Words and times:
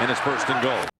and 0.00 0.10
it's 0.10 0.20
first 0.20 0.48
and 0.48 0.62
goal. 0.62 0.99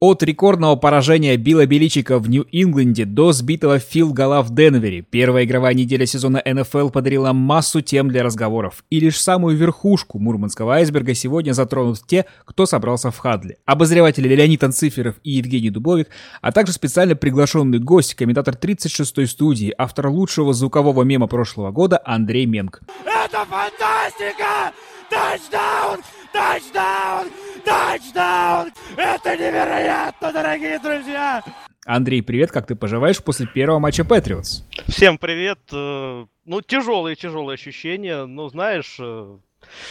От 0.00 0.22
рекордного 0.22 0.76
поражения 0.76 1.36
Билла 1.36 1.66
Беличика 1.66 2.20
в 2.20 2.30
Нью-Ингланде 2.30 3.04
до 3.04 3.32
сбитого 3.32 3.80
фил-гола 3.80 4.42
в 4.42 4.54
Денвере, 4.54 5.02
первая 5.02 5.42
игровая 5.42 5.74
неделя 5.74 6.06
сезона 6.06 6.40
НФЛ 6.46 6.90
подарила 6.90 7.32
массу 7.32 7.80
тем 7.80 8.08
для 8.08 8.22
разговоров. 8.22 8.84
И 8.90 9.00
лишь 9.00 9.20
самую 9.20 9.56
верхушку 9.56 10.20
мурманского 10.20 10.74
айсберга 10.74 11.14
сегодня 11.14 11.52
затронут 11.52 12.06
те, 12.06 12.26
кто 12.44 12.64
собрался 12.64 13.10
в 13.10 13.18
Хадле. 13.18 13.56
Обозреватели 13.66 14.28
Леонид 14.28 14.62
Анциферов 14.62 15.16
и 15.24 15.32
Евгений 15.32 15.70
Дубовик, 15.70 16.10
а 16.42 16.52
также 16.52 16.72
специально 16.72 17.16
приглашенный 17.16 17.80
гость, 17.80 18.14
комментатор 18.14 18.54
36-й 18.54 19.26
студии, 19.26 19.74
автор 19.76 20.10
лучшего 20.10 20.52
звукового 20.52 21.02
мема 21.02 21.26
прошлого 21.26 21.72
года 21.72 22.00
Андрей 22.04 22.46
Менг. 22.46 22.82
Это 23.04 23.44
фантастика! 23.46 24.72
Тачдаун! 25.10 26.00
Тачдаун! 26.32 27.28
Тачдаун! 27.64 28.72
Это 28.96 29.36
невероятно, 29.36 30.32
дорогие 30.32 30.78
друзья! 30.78 31.42
Андрей, 31.86 32.22
привет, 32.22 32.50
как 32.52 32.66
ты 32.66 32.74
поживаешь 32.74 33.22
после 33.22 33.46
первого 33.46 33.78
матча 33.78 34.04
Патриотс? 34.04 34.62
Всем 34.88 35.16
привет. 35.16 35.58
Э, 35.72 36.26
ну, 36.44 36.60
тяжелые-тяжелые 36.60 37.54
ощущения. 37.54 38.26
Ну, 38.26 38.48
знаешь, 38.50 38.96
э, 39.00 39.38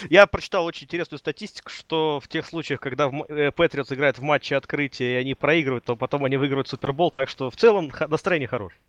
я 0.09 0.27
прочитал 0.27 0.65
очень 0.65 0.85
интересную 0.85 1.19
статистику, 1.19 1.69
что 1.69 2.19
в 2.19 2.27
тех 2.27 2.45
случаях, 2.45 2.79
когда 2.79 3.09
Патриотс 3.09 3.91
играет 3.91 4.17
в 4.17 4.21
матче 4.21 4.55
открытия 4.55 5.13
и 5.13 5.15
они 5.15 5.35
проигрывают, 5.35 5.85
то 5.85 5.95
потом 5.95 6.25
они 6.25 6.37
выигрывают 6.37 6.67
Супербол. 6.67 7.11
Так 7.11 7.29
что 7.29 7.49
в 7.49 7.55
целом 7.55 7.91
настроение 8.07 8.47
хорошее. 8.47 8.79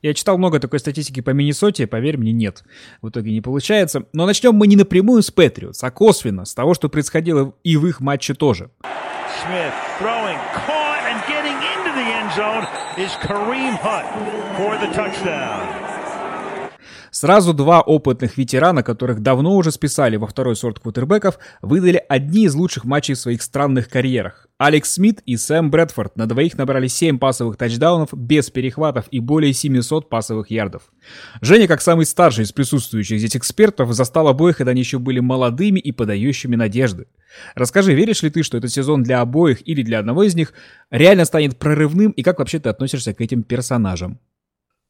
Я 0.00 0.14
читал 0.14 0.38
много 0.38 0.58
такой 0.58 0.78
статистики 0.78 1.20
по 1.20 1.30
Миннесоте, 1.30 1.86
поверь 1.86 2.16
мне, 2.16 2.32
нет. 2.32 2.64
В 3.02 3.10
итоге 3.10 3.32
не 3.32 3.42
получается. 3.42 4.06
Но 4.12 4.24
начнем 4.24 4.54
мы 4.54 4.66
не 4.66 4.76
напрямую 4.76 5.22
с 5.22 5.30
Патриотс, 5.30 5.82
а 5.84 5.90
косвенно, 5.90 6.46
с 6.46 6.54
того, 6.54 6.74
что 6.74 6.88
происходило 6.88 7.54
и 7.62 7.76
в 7.76 7.86
их 7.86 8.00
матче 8.00 8.34
тоже. 8.34 8.70
Smith 9.44 9.74
throwing, 10.00 10.38
caught 10.54 11.04
and 11.04 11.20
getting 11.28 11.56
into 11.76 11.92
the 11.92 12.06
end 12.08 12.32
zone 12.32 12.66
is 12.96 13.12
Kareem 13.20 13.76
Hunt 13.82 14.06
for 14.56 14.78
the 14.78 14.90
touchdown. 14.94 15.85
Сразу 17.18 17.54
два 17.54 17.80
опытных 17.80 18.36
ветерана, 18.36 18.82
которых 18.82 19.20
давно 19.20 19.56
уже 19.56 19.72
списали 19.72 20.16
во 20.16 20.26
второй 20.26 20.54
сорт 20.54 20.80
квотербеков, 20.80 21.38
выдали 21.62 22.04
одни 22.10 22.44
из 22.44 22.54
лучших 22.54 22.84
матчей 22.84 23.14
в 23.14 23.18
своих 23.18 23.40
странных 23.40 23.88
карьерах. 23.88 24.48
Алекс 24.58 24.92
Смит 24.92 25.22
и 25.24 25.38
Сэм 25.38 25.70
Брэдфорд 25.70 26.18
на 26.18 26.26
двоих 26.26 26.58
набрали 26.58 26.88
7 26.88 27.18
пасовых 27.18 27.56
тачдаунов 27.56 28.10
без 28.12 28.50
перехватов 28.50 29.06
и 29.10 29.20
более 29.20 29.54
700 29.54 30.10
пасовых 30.10 30.50
ярдов. 30.50 30.82
Женя, 31.40 31.66
как 31.66 31.80
самый 31.80 32.04
старший 32.04 32.44
из 32.44 32.52
присутствующих 32.52 33.18
здесь 33.18 33.34
экспертов, 33.34 33.94
застал 33.94 34.28
обоих, 34.28 34.58
когда 34.58 34.72
они 34.72 34.80
еще 34.80 34.98
были 34.98 35.20
молодыми 35.20 35.80
и 35.80 35.92
подающими 35.92 36.54
надежды. 36.54 37.06
Расскажи, 37.54 37.94
веришь 37.94 38.24
ли 38.24 38.28
ты, 38.28 38.42
что 38.42 38.58
этот 38.58 38.70
сезон 38.70 39.02
для 39.02 39.22
обоих 39.22 39.66
или 39.66 39.80
для 39.80 40.00
одного 40.00 40.24
из 40.24 40.34
них 40.34 40.52
реально 40.90 41.24
станет 41.24 41.58
прорывным, 41.58 42.10
и 42.10 42.22
как 42.22 42.40
вообще 42.40 42.58
ты 42.58 42.68
относишься 42.68 43.14
к 43.14 43.22
этим 43.22 43.42
персонажам? 43.42 44.20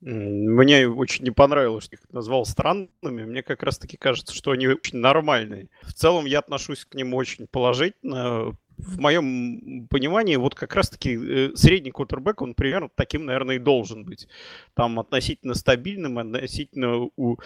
Мне 0.00 0.89
очень 0.89 1.25
не 1.25 1.30
понравилось, 1.30 1.84
что 1.84 1.97
их 1.97 2.02
назвал 2.11 2.44
странными. 2.44 3.25
Мне 3.25 3.42
как 3.42 3.62
раз-таки 3.62 3.97
кажется, 3.97 4.34
что 4.34 4.50
они 4.50 4.69
очень 4.69 4.98
нормальные. 4.98 5.69
В 5.83 5.94
целом 5.94 6.27
я 6.27 6.41
отношусь 6.41 6.84
к 6.84 6.94
ним 6.94 7.14
очень 7.14 7.47
положительно 7.47 8.56
в 8.78 9.00
моем 9.00 9.86
понимании, 9.88 10.36
вот 10.36 10.55
как 10.55 10.74
раз-таки 10.74 11.16
э, 11.16 11.50
средний 11.55 11.91
квотербек, 11.91 12.42
он 12.42 12.55
примерно 12.55 12.91
таким, 12.94 13.24
наверное, 13.24 13.56
и 13.56 13.58
должен 13.58 14.05
быть. 14.05 14.28
Там 14.74 15.00
относительно 15.00 15.55
стабильным, 15.55 16.19
относительно 16.19 17.08
у, 17.16 17.36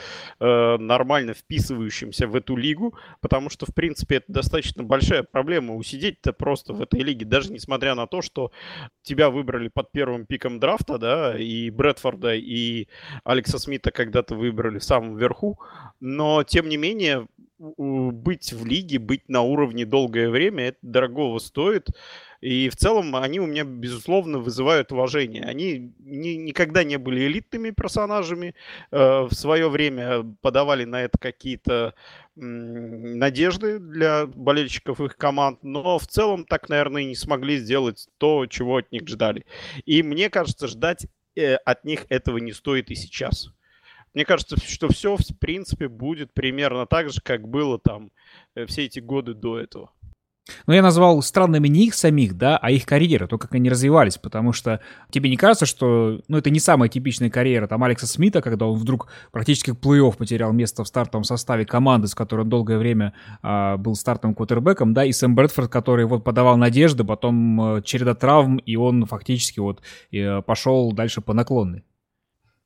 э, 0.41 0.77
нормально 0.79 1.35
вписывающимся 1.35 2.27
в 2.27 2.35
эту 2.35 2.57
лигу, 2.57 2.95
потому 3.21 3.51
что, 3.51 3.67
в 3.67 3.75
принципе, 3.75 4.17
это 4.17 4.33
достаточно 4.33 4.83
большая 4.83 5.23
проблема. 5.23 5.77
Усидеть-то 5.77 6.33
просто 6.33 6.73
в 6.73 6.83
этой 6.83 7.01
лиге, 7.01 7.25
даже 7.25 7.53
несмотря 7.53 7.95
на 7.95 8.07
то, 8.07 8.23
что 8.23 8.51
тебя 9.03 9.31
выбрали 9.31 9.69
под 9.69 9.93
первым 9.93 10.27
пиком 10.27 10.59
драфта, 10.59 10.99
да, 10.99 11.39
и 11.39 11.71
Брэдфорда, 11.71 12.35
и 12.35 12.89
Алекса 13.25 13.59
Смита 13.59 13.91
когда-то 13.91 14.35
выбрали 14.35 14.79
в 14.79 14.85
самом 14.85 15.17
верху, 15.17 15.61
но, 16.01 16.43
тем 16.43 16.69
не 16.69 16.77
менее, 16.77 17.27
быть 17.61 18.53
в 18.53 18.65
лиге, 18.65 18.99
быть 18.99 19.29
на 19.29 19.43
уровне 19.43 19.85
долгое 19.85 20.31
время, 20.31 20.69
это 20.69 20.79
дорогого 20.83 21.39
стоит. 21.39 21.89
И 22.41 22.71
в 22.71 22.77
целом 22.77 23.15
они 23.17 23.39
у 23.39 23.47
меня, 23.47 23.65
безусловно, 23.65 24.39
вызывают 24.39 24.93
уважение. 24.93 25.45
Они 25.45 25.93
ни, 25.99 26.31
никогда 26.31 26.85
не 26.85 26.97
были 26.97 27.27
элитными 27.27 27.71
персонажами. 27.71 28.55
Э, 28.91 29.27
в 29.31 29.35
свое 29.35 29.69
время 29.69 30.23
подавали 30.41 30.85
на 30.85 31.03
это 31.03 31.19
какие-то 31.19 31.95
надежды 32.37 33.79
для 33.79 34.27
болельщиков 34.27 35.03
их 35.03 35.19
команд. 35.19 35.63
Но 35.63 35.99
в 35.99 36.07
целом 36.07 36.47
так, 36.47 36.71
наверное, 36.71 37.03
и 37.03 37.07
не 37.07 37.15
смогли 37.15 37.59
сделать 37.59 38.09
то, 38.17 38.47
чего 38.47 38.79
от 38.79 38.91
них 38.91 39.07
ждали. 39.07 39.45
И 39.85 40.03
мне 40.03 40.31
кажется, 40.31 40.67
ждать 40.67 41.07
э, 41.37 41.57
от 41.57 41.85
них 41.85 42.07
этого 42.09 42.39
не 42.39 42.53
стоит 42.53 42.91
и 42.91 42.95
сейчас. 42.95 43.51
Мне 44.15 44.25
кажется, 44.25 44.57
что 44.57 44.89
все, 44.89 45.17
в 45.17 45.39
принципе, 45.39 45.89
будет 45.89 46.33
примерно 46.35 46.87
так 46.87 47.11
же, 47.11 47.21
как 47.23 47.49
было 47.49 47.79
там 47.79 48.11
э, 48.55 48.67
все 48.67 48.85
эти 48.85 48.99
годы 48.99 49.35
до 49.35 49.59
этого. 49.59 49.91
Но 50.67 50.75
я 50.75 50.83
назвал 50.83 51.23
странными 51.23 51.69
не 51.69 51.87
их 51.87 51.95
самих, 51.95 52.37
да, 52.37 52.57
а 52.57 52.71
их 52.71 52.87
карьеры, 52.87 53.27
то, 53.29 53.39
как 53.39 53.55
они 53.55 53.71
развивались, 53.71 54.19
потому 54.19 54.53
что 54.53 54.81
тебе 55.11 55.31
не 55.31 55.37
кажется, 55.37 55.67
что, 55.67 56.21
ну, 56.29 56.39
это 56.39 56.51
не 56.51 56.61
самая 56.61 56.89
типичная 56.89 57.31
карьера 57.31 57.67
там 57.67 57.85
Алекса 57.85 58.07
Смита, 58.07 58.43
когда 58.43 58.67
он 58.67 58.79
вдруг 58.79 59.09
практически 59.33 59.71
в 59.71 59.75
плей-офф 59.75 60.17
потерял 60.17 60.53
место 60.53 60.85
в 60.85 60.89
стартовом 60.89 61.25
составе 61.25 61.65
команды, 61.65 62.09
с 62.09 62.15
которой 62.15 62.43
он 62.43 62.49
долгое 62.49 62.79
время 62.79 63.15
а, 63.43 63.77
был 63.77 63.95
стартовым 63.95 64.35
квотербеком, 64.35 64.95
да, 64.95 65.05
и 65.05 65.13
Сэм 65.13 65.35
Брэдфорд, 65.35 65.71
который 65.71 66.07
вот 66.07 66.25
подавал 66.25 66.57
надежды, 66.57 67.05
потом 67.05 67.61
а, 67.61 67.83
череда 67.83 68.15
травм, 68.15 68.57
и 68.57 68.77
он 68.77 69.07
фактически 69.07 69.61
вот 69.61 69.83
и, 70.11 70.41
пошел 70.47 70.93
дальше 70.93 71.21
по 71.21 71.33
наклонной. 71.33 71.85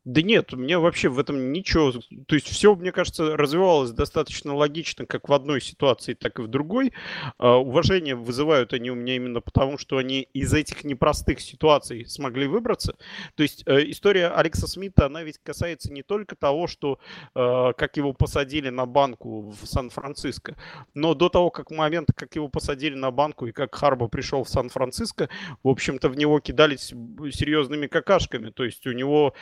Да 0.04 0.20
нет, 0.20 0.52
у 0.52 0.58
меня 0.58 0.80
вообще 0.80 1.08
в 1.08 1.18
этом 1.18 1.52
ничего. 1.52 1.92
То 2.26 2.34
есть 2.34 2.46
все, 2.48 2.74
мне 2.74 2.92
кажется, 2.92 3.38
развивалось 3.38 3.90
достаточно 3.90 4.54
логично, 4.54 5.06
как 5.06 5.30
в 5.30 5.32
одной 5.32 5.62
ситуации, 5.62 6.12
так 6.12 6.38
и 6.38 6.42
в 6.42 6.48
другой. 6.48 6.92
Uh, 7.38 7.56
уважение 7.56 8.14
вызывают 8.14 8.74
они 8.74 8.90
у 8.90 8.94
меня 8.94 9.16
именно 9.16 9.40
потому, 9.40 9.78
что 9.78 9.96
они 9.96 10.28
из 10.34 10.52
этих 10.52 10.84
непростых 10.84 11.40
ситуаций 11.40 12.04
смогли 12.06 12.46
выбраться. 12.46 12.96
То 13.34 13.42
есть 13.42 13.66
uh, 13.66 13.82
история 13.90 14.28
Алекса 14.28 14.66
Смита, 14.66 15.06
она 15.06 15.22
ведь 15.22 15.38
касается 15.42 15.90
не 15.90 16.02
только 16.02 16.36
того, 16.36 16.66
что 16.66 16.98
uh, 17.34 17.72
как 17.72 17.96
его 17.96 18.12
посадили 18.12 18.68
на 18.68 18.84
банку 18.84 19.54
в 19.58 19.66
Сан-Франциско, 19.66 20.56
но 20.92 21.14
до 21.14 21.30
того, 21.30 21.50
как 21.50 21.70
момент, 21.70 22.10
как 22.14 22.34
его 22.36 22.48
посадили 22.48 22.94
на 22.94 23.10
банку 23.10 23.46
и 23.46 23.52
как 23.52 23.74
Харбо 23.74 24.08
пришел 24.08 24.44
в 24.44 24.50
Сан-Франциско, 24.50 25.30
в 25.62 25.68
общем-то, 25.68 26.10
в 26.10 26.16
него 26.16 26.40
кидались 26.40 26.92
серьезными 27.32 27.86
какашками. 27.86 28.50
То 28.50 28.64
есть 28.64 28.86
у 28.86 28.92
него 28.92 29.34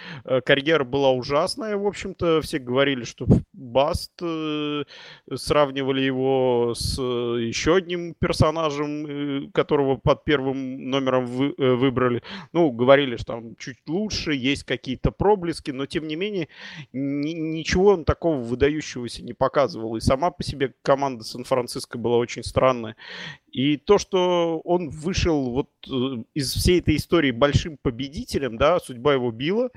карьера 0.53 0.85
была 0.85 1.13
ужасная, 1.13 1.79
в 1.79 1.87
общем-то, 1.87 2.43
все 2.43 2.59
говорили, 2.59 3.05
что 3.05 3.27
Баст, 3.55 4.13
э, 4.21 4.85
сравнивали 5.35 6.03
его 6.03 6.75
с 6.77 6.99
э, 6.99 7.43
еще 7.43 7.77
одним 7.77 8.13
персонажем, 8.13 9.07
э, 9.07 9.51
которого 9.55 9.97
под 9.97 10.25
первым 10.25 10.91
номером 10.91 11.25
вы, 11.25 11.55
выбрали. 11.57 12.23
Ну, 12.53 12.71
говорили, 12.71 13.17
что 13.17 13.33
там 13.33 13.57
чуть 13.57 13.79
лучше, 13.87 14.35
есть 14.35 14.65
какие-то 14.65 15.11
проблески, 15.11 15.71
но 15.71 15.87
тем 15.87 16.07
не 16.07 16.17
менее 16.17 16.49
ни, 16.93 17.33
ничего 17.33 17.93
он 17.93 18.05
такого 18.05 18.37
выдающегося 18.37 19.25
не 19.25 19.33
показывал. 19.33 19.97
И 19.97 20.01
сама 20.01 20.31
по 20.31 20.43
себе 20.43 20.75
команда 20.83 21.25
Сан-Франциско 21.25 21.97
была 21.97 22.19
очень 22.19 22.45
странная. 22.45 22.97
И 23.51 23.79
то, 23.79 23.97
что 23.97 24.61
он 24.65 24.91
вышел 24.91 25.51
вот 25.51 25.71
из 26.35 26.53
всей 26.53 26.81
этой 26.81 26.97
истории 26.97 27.31
большим 27.31 27.79
победителем, 27.81 28.59
да, 28.59 28.81
судьба 28.81 29.15
его 29.15 29.31
била, 29.31 29.71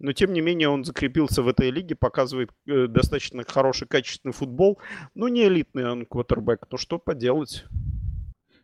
но 0.00 0.12
тем 0.12 0.32
не 0.32 0.40
менее 0.40 0.68
он 0.68 0.84
закрепился 0.84 1.42
в 1.42 1.48
этой 1.48 1.70
лиге, 1.70 1.94
показывает 1.94 2.50
э, 2.66 2.86
достаточно 2.88 3.44
хороший, 3.46 3.86
качественный 3.86 4.32
футбол. 4.32 4.78
Ну, 5.14 5.28
не 5.28 5.46
элитный 5.46 5.88
он 5.90 6.06
квотербек, 6.06 6.66
но 6.70 6.78
что 6.78 6.98
поделать. 6.98 7.64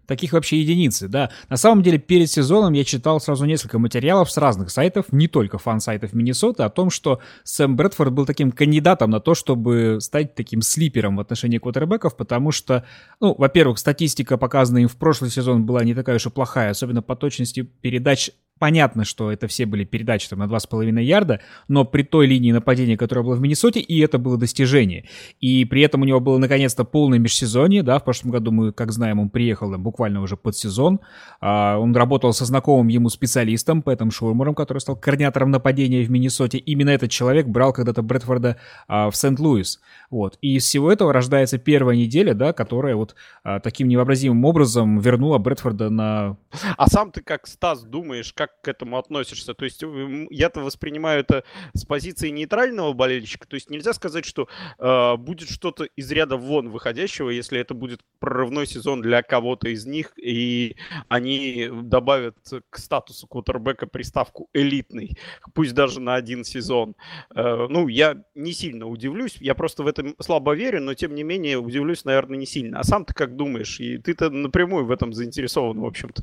Таких 0.07 0.33
вообще 0.33 0.61
единицы, 0.61 1.09
да. 1.09 1.31
На 1.49 1.57
самом 1.57 1.83
деле, 1.83 1.99
перед 1.99 2.31
сезоном 2.31 2.73
я 2.75 2.85
читал 2.85 3.21
сразу 3.21 3.45
несколько 3.45 3.79
материалов 3.79 4.31
с 4.31 4.37
разных 4.37 4.71
сайтов, 4.71 5.07
не 5.11 5.27
только 5.27 5.59
фан-сайтов 5.59 6.13
Миннесоты, 6.13 6.63
о 6.63 6.71
том, 6.71 6.91
что 6.91 7.21
Сэм 7.43 7.77
Брэдфорд 7.77 8.13
был 8.13 8.25
таким 8.25 8.53
кандидатом 8.53 9.11
на 9.11 9.21
то, 9.21 9.35
чтобы 9.35 9.99
стать 10.01 10.35
таким 10.35 10.63
слипером 10.63 11.17
в 11.17 11.21
отношении 11.21 11.59
квотербеков, 11.59 12.17
потому 12.17 12.53
что, 12.53 12.85
ну, 13.21 13.35
во-первых, 13.37 13.79
статистика, 13.79 14.39
показанная 14.39 14.83
им 14.83 14.89
в 14.89 14.97
прошлый 14.97 15.31
сезон, 15.31 15.67
была 15.67 15.83
не 15.83 15.95
такая 15.95 16.17
уж 16.17 16.27
и 16.27 16.31
плохая, 16.31 16.71
особенно 16.71 17.03
по 17.03 17.17
точности 17.17 17.63
передач 17.63 18.31
Понятно, 18.59 19.05
что 19.05 19.31
это 19.31 19.49
все 19.49 19.67
были 19.67 19.85
передачи 19.85 20.29
там 20.29 20.39
на 20.39 20.45
2,5 20.45 21.03
ярда, 21.03 21.41
но 21.69 21.85
при 21.85 22.03
той 22.03 22.27
линии 22.27 22.53
нападения, 22.53 22.97
которая 22.97 23.25
была 23.25 23.37
в 23.37 23.41
Миннесоте, 23.41 23.81
и 23.81 24.01
это 24.01 24.19
было 24.19 24.39
достижение. 24.39 25.05
И 25.41 25.65
при 25.67 25.83
этом 25.83 26.03
у 26.03 26.05
него 26.05 26.21
было 26.21 26.39
наконец-то 26.39 26.85
полное 26.85 27.19
межсезонье, 27.19 27.83
да, 27.83 27.99
в 27.99 28.05
прошлом 28.05 28.31
году 28.31 28.53
мы, 28.53 28.73
как 28.73 28.93
знаем, 28.93 29.21
он 29.21 29.29
приехал 29.29 29.71
там, 29.71 29.83
буквально 29.83 30.23
уже 30.23 30.37
под 30.37 30.57
сезон. 30.57 31.01
А, 31.41 31.79
он 31.79 31.95
работал 31.95 32.33
со 32.33 32.45
знакомым 32.47 32.89
ему 32.89 33.11
специалистом, 33.11 33.83
Пэтом 33.83 34.11
Шурмером, 34.11 34.55
который 34.55 34.79
стал 34.79 34.97
координатором 34.97 35.51
нападения 35.51 36.03
в 36.03 36.11
Миннесоте. 36.11 36.59
Именно 36.59 36.91
этот 36.91 37.11
человек 37.11 37.47
брал 37.47 37.73
когда-то 37.73 38.03
Брэдфорда 38.03 38.57
а, 38.89 39.11
в 39.11 39.17
Сент-Луис. 39.17 39.81
Вот. 40.11 40.39
И 40.41 40.57
из 40.57 40.65
всего 40.65 40.91
этого 40.91 41.13
рождается 41.13 41.59
первая 41.59 41.97
неделя, 41.97 42.33
да, 42.35 42.53
которая 42.53 42.97
вот 42.97 43.15
а, 43.45 43.61
таким 43.61 43.89
невообразимым 43.89 44.45
образом 44.45 44.99
вернула 44.99 45.39
Брэдфорда 45.39 45.91
на... 45.91 46.37
А 46.77 46.89
сам 46.89 47.11
ты 47.11 47.21
как 47.21 47.47
Стас 47.47 47.83
думаешь, 47.83 48.33
как 48.33 48.46
как 48.47 48.61
к 48.63 48.69
этому 48.69 48.99
относишься? 48.99 49.55
То 49.55 49.65
есть 49.65 49.83
я-то 50.31 50.61
воспринимаю 50.61 51.21
это 51.21 51.45
с 51.75 51.85
позиции 51.85 52.31
нейтрального 52.31 52.93
болельщика. 52.93 53.47
То 53.47 53.55
есть 53.55 53.71
нельзя 53.71 53.93
сказать, 53.93 54.25
что 54.25 54.49
э, 54.79 55.17
будет 55.17 55.49
что-то 55.49 55.85
из 55.85 56.11
ряда 56.13 56.37
вон 56.37 56.71
выходящего, 56.71 57.31
если 57.31 57.59
это 57.59 57.75
будет 57.75 58.01
прорывной 58.19 58.67
сезон 58.67 59.03
для 59.03 59.23
кого-то 59.23 59.69
из 59.69 59.87
них, 59.87 60.13
и 60.17 60.77
они 61.09 61.69
добавят 61.73 62.37
к 62.71 62.79
статусу 62.79 63.27
квотербека 63.27 63.87
приставку 63.87 64.49
элитный, 64.53 65.17
пусть 65.55 65.75
даже 65.75 66.01
на 66.01 66.15
один 66.15 66.45
сезон. 66.45 66.95
Э, 67.35 67.67
ну, 67.69 67.89
я 67.89 68.23
не 68.35 68.53
сильно 68.53 68.87
удивлюсь, 68.87 69.37
я 69.41 69.55
просто 69.55 69.83
в 69.83 69.87
этом 69.87 70.15
слабо 70.21 70.55
верю, 70.55 70.81
но 70.81 70.95
тем 70.95 71.15
не 71.15 71.23
менее 71.23 71.59
удивлюсь, 71.59 72.05
наверное, 72.05 72.39
не 72.39 72.47
сильно. 72.47 72.81
А 72.81 72.85
сам 72.85 73.05
ты 73.05 73.15
как 73.15 73.37
думаешь? 73.37 73.81
И 73.81 73.99
ты-то 73.99 74.31
напрямую 74.31 74.87
в 74.87 74.91
этом 74.91 75.13
заинтересован, 75.13 75.81
в 75.81 75.85
общем-то. 75.85 76.23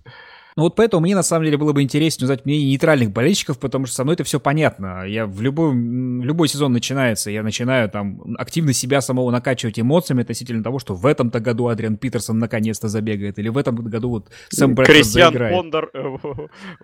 Ну 0.56 0.64
вот 0.64 0.76
поэтому 0.76 1.02
мне 1.02 1.16
на 1.16 1.24
самом 1.24 1.46
деле 1.46 1.58
было 1.58 1.74
бы 1.74 1.82
интереснее 1.82 2.26
узнать 2.26 2.46
мнение 2.46 2.70
нейтральных 2.70 3.12
болельщиков, 3.12 3.60
потому 3.60 3.86
что 3.86 3.96
со 3.96 4.04
мной 4.04 4.16
это 4.16 4.24
все 4.24 4.40
понятно. 4.40 5.06
Я 5.06 5.26
в 5.26 5.42
любой, 5.42 5.74
любой 5.74 6.48
сезон 6.48 6.74
начинается, 6.74 7.32
я 7.32 7.44
начинаю 7.44 7.90
там 7.90 8.36
активно 8.38 8.74
себя 8.74 9.02
самого 9.02 9.32
накачивать 9.32 9.80
эмоциями 9.80 10.22
относительно 10.22 10.64
того, 10.64 10.80
что 10.80 10.96
в 10.96 11.06
этом-то 11.06 11.40
году 11.40 11.68
Адриан 11.68 11.98
Питерсон 11.98 12.40
наконец-то 12.40 12.88
забегает, 12.88 13.40
или 13.40 13.50
в 13.50 13.58
этом 13.58 13.76
году 13.76 14.10
вот 14.10 14.30
Сэм 14.50 14.76
Брэдфорд 14.76 14.98
Кристиан 14.98 15.32
заиграет. 15.32 15.56
Пондер 15.56 15.90
э, 15.94 16.18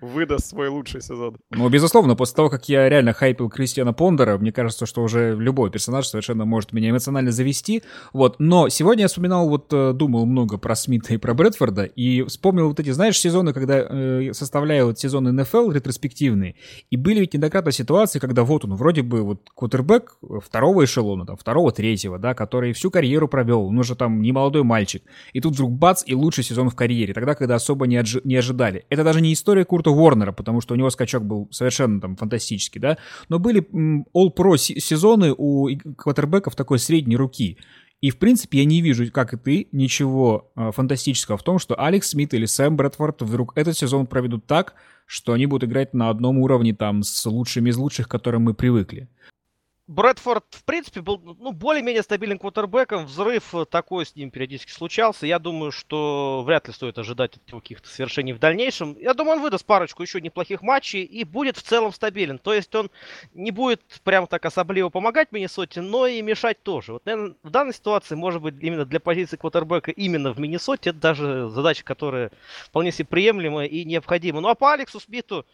выдаст 0.00 0.48
свой 0.48 0.68
лучший 0.68 1.02
сезон. 1.02 1.36
Ну, 1.50 1.68
безусловно, 1.68 2.16
после 2.16 2.36
того, 2.36 2.50
как 2.50 2.68
я 2.68 2.88
реально 2.88 3.12
хайпил 3.12 3.48
Кристиана 3.48 3.92
Пондера, 3.92 4.38
мне 4.38 4.52
кажется, 4.52 4.86
что 4.86 5.02
уже 5.02 5.36
любой 5.36 5.70
персонаж 5.70 6.06
совершенно 6.06 6.44
может 6.44 6.72
меня 6.72 6.90
эмоционально 6.90 7.30
завести. 7.30 7.82
Вот, 8.12 8.36
но 8.38 8.68
сегодня 8.68 9.02
я 9.02 9.08
вспоминал, 9.08 9.48
вот 9.48 9.72
э, 9.72 9.92
думал 9.92 10.26
много 10.26 10.58
про 10.58 10.74
Смита 10.74 11.14
и 11.14 11.16
про 11.16 11.34
Брэдфорда, 11.34 11.84
и 11.84 12.22
вспомнил 12.22 12.68
вот 12.68 12.80
эти, 12.80 12.90
знаешь, 12.90 13.18
сезоны, 13.18 13.52
когда 13.60 13.78
э, 13.80 14.32
составляю 14.32 14.86
вот 14.86 14.98
сезон 14.98 15.24
НФЛ 15.24 15.70
ретроспективный, 15.70 16.56
и 16.90 16.96
были 16.96 17.20
ведь 17.20 17.34
неоднократно 17.34 17.72
ситуации, 17.72 18.18
когда 18.18 18.44
вот 18.44 18.64
он 18.64 18.74
вроде 18.74 19.02
бы 19.02 19.22
вот 19.22 19.48
кутербэк 19.54 20.18
второго 20.42 20.84
эшелона, 20.84 21.26
там, 21.26 21.36
второго, 21.36 21.72
третьего, 21.72 22.18
да, 22.18 22.34
который 22.34 22.72
всю 22.72 22.90
карьеру 22.90 23.28
провел, 23.28 23.66
он 23.66 23.78
уже 23.78 23.94
там 23.94 24.22
не 24.22 24.32
молодой 24.32 24.62
мальчик, 24.62 25.02
и 25.32 25.40
тут 25.40 25.54
вдруг 25.54 25.72
бац, 25.72 26.02
и 26.06 26.14
лучший 26.14 26.44
сезон 26.44 26.70
в 26.70 26.74
карьере, 26.74 27.14
тогда, 27.14 27.34
когда 27.34 27.54
особо 27.54 27.86
не, 27.86 27.96
отжи- 27.96 28.20
не 28.24 28.36
ожидали. 28.36 28.84
Это 28.88 29.04
даже 29.04 29.20
не 29.20 29.32
история 29.32 29.64
Курта 29.64 29.90
Уорнера, 29.90 30.32
потому 30.32 30.60
что 30.60 30.74
у 30.74 30.76
него 30.76 30.90
скачок 30.90 31.24
был 31.24 31.48
совершенно 31.50 32.00
там 32.00 32.16
фантастический, 32.16 32.80
да, 32.80 32.98
но 33.28 33.38
были 33.38 33.66
All-Pro 34.14 34.56
сезоны 34.56 35.34
у 35.36 35.68
квотербеков 35.96 36.56
такой 36.56 36.78
средней 36.78 37.16
руки, 37.16 37.58
и, 38.00 38.10
в 38.10 38.18
принципе, 38.18 38.58
я 38.58 38.64
не 38.64 38.80
вижу, 38.80 39.10
как 39.12 39.34
и 39.34 39.36
ты, 39.36 39.68
ничего 39.72 40.50
э, 40.56 40.70
фантастического 40.72 41.36
в 41.36 41.42
том, 41.42 41.58
что 41.58 41.78
Алекс 41.78 42.08
Смит 42.08 42.32
или 42.32 42.46
Сэм 42.46 42.76
Брэдфорд 42.76 43.20
вдруг 43.20 43.52
этот 43.56 43.76
сезон 43.76 44.06
проведут 44.06 44.46
так, 44.46 44.74
что 45.04 45.34
они 45.34 45.44
будут 45.44 45.68
играть 45.68 45.92
на 45.92 46.08
одном 46.08 46.38
уровне 46.38 46.74
там 46.74 47.02
с 47.02 47.26
лучшими 47.26 47.68
из 47.68 47.76
лучших, 47.76 48.08
к 48.08 48.10
которым 48.10 48.42
мы 48.42 48.54
привыкли. 48.54 49.08
Брэдфорд, 49.90 50.44
в 50.50 50.62
принципе, 50.62 51.00
был 51.00 51.18
ну, 51.18 51.50
более-менее 51.50 52.04
стабильным 52.04 52.38
квотербеком. 52.38 53.06
Взрыв 53.06 53.52
такой 53.68 54.06
с 54.06 54.14
ним 54.14 54.30
периодически 54.30 54.70
случался. 54.70 55.26
Я 55.26 55.40
думаю, 55.40 55.72
что 55.72 56.44
вряд 56.46 56.68
ли 56.68 56.72
стоит 56.72 56.96
ожидать 56.96 57.36
от 57.36 57.48
него 57.48 57.60
каких-то 57.60 57.88
свершений 57.88 58.32
в 58.32 58.38
дальнейшем. 58.38 58.96
Я 59.00 59.14
думаю, 59.14 59.38
он 59.38 59.42
выдаст 59.42 59.66
парочку 59.66 60.02
еще 60.02 60.20
неплохих 60.20 60.62
матчей 60.62 61.02
и 61.02 61.24
будет 61.24 61.56
в 61.56 61.62
целом 61.62 61.92
стабилен. 61.92 62.38
То 62.38 62.54
есть 62.54 62.72
он 62.72 62.88
не 63.34 63.50
будет 63.50 63.82
прям 64.04 64.28
так 64.28 64.44
особливо 64.44 64.90
помогать 64.90 65.32
Миннесоте, 65.32 65.80
но 65.80 66.06
и 66.06 66.22
мешать 66.22 66.62
тоже. 66.62 66.92
Вот, 66.92 67.04
наверное, 67.04 67.34
в 67.42 67.50
данной 67.50 67.74
ситуации, 67.74 68.14
может 68.14 68.40
быть, 68.42 68.54
именно 68.60 68.84
для 68.84 69.00
позиции 69.00 69.38
квотербека 69.38 69.90
именно 69.90 70.32
в 70.32 70.38
Миннесоте, 70.38 70.90
это 70.90 71.00
даже 71.00 71.48
задача, 71.48 71.82
которая 71.82 72.30
вполне 72.66 72.92
себе 72.92 73.06
приемлема 73.06 73.64
и 73.64 73.84
необходима. 73.84 74.40
Ну 74.40 74.50
а 74.50 74.54
по 74.54 74.72
Алексу 74.72 75.00
Смиту, 75.00 75.44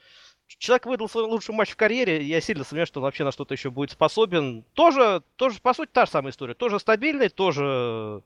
Человек 0.48 0.86
выдал 0.86 1.08
свой 1.08 1.24
лучший 1.24 1.54
матч 1.54 1.70
в 1.70 1.76
карьере. 1.76 2.22
Я 2.22 2.40
сильно 2.40 2.64
сомневаюсь, 2.64 2.88
что 2.88 3.00
он 3.00 3.04
вообще 3.04 3.24
на 3.24 3.32
что-то 3.32 3.54
еще 3.54 3.70
будет 3.70 3.90
способен. 3.90 4.64
Тоже, 4.74 5.22
тоже, 5.36 5.60
по 5.60 5.74
сути, 5.74 5.90
та 5.92 6.06
же 6.06 6.12
самая 6.12 6.32
история. 6.32 6.54
Тоже 6.54 6.78
стабильный, 6.78 7.28
тоже 7.28 8.22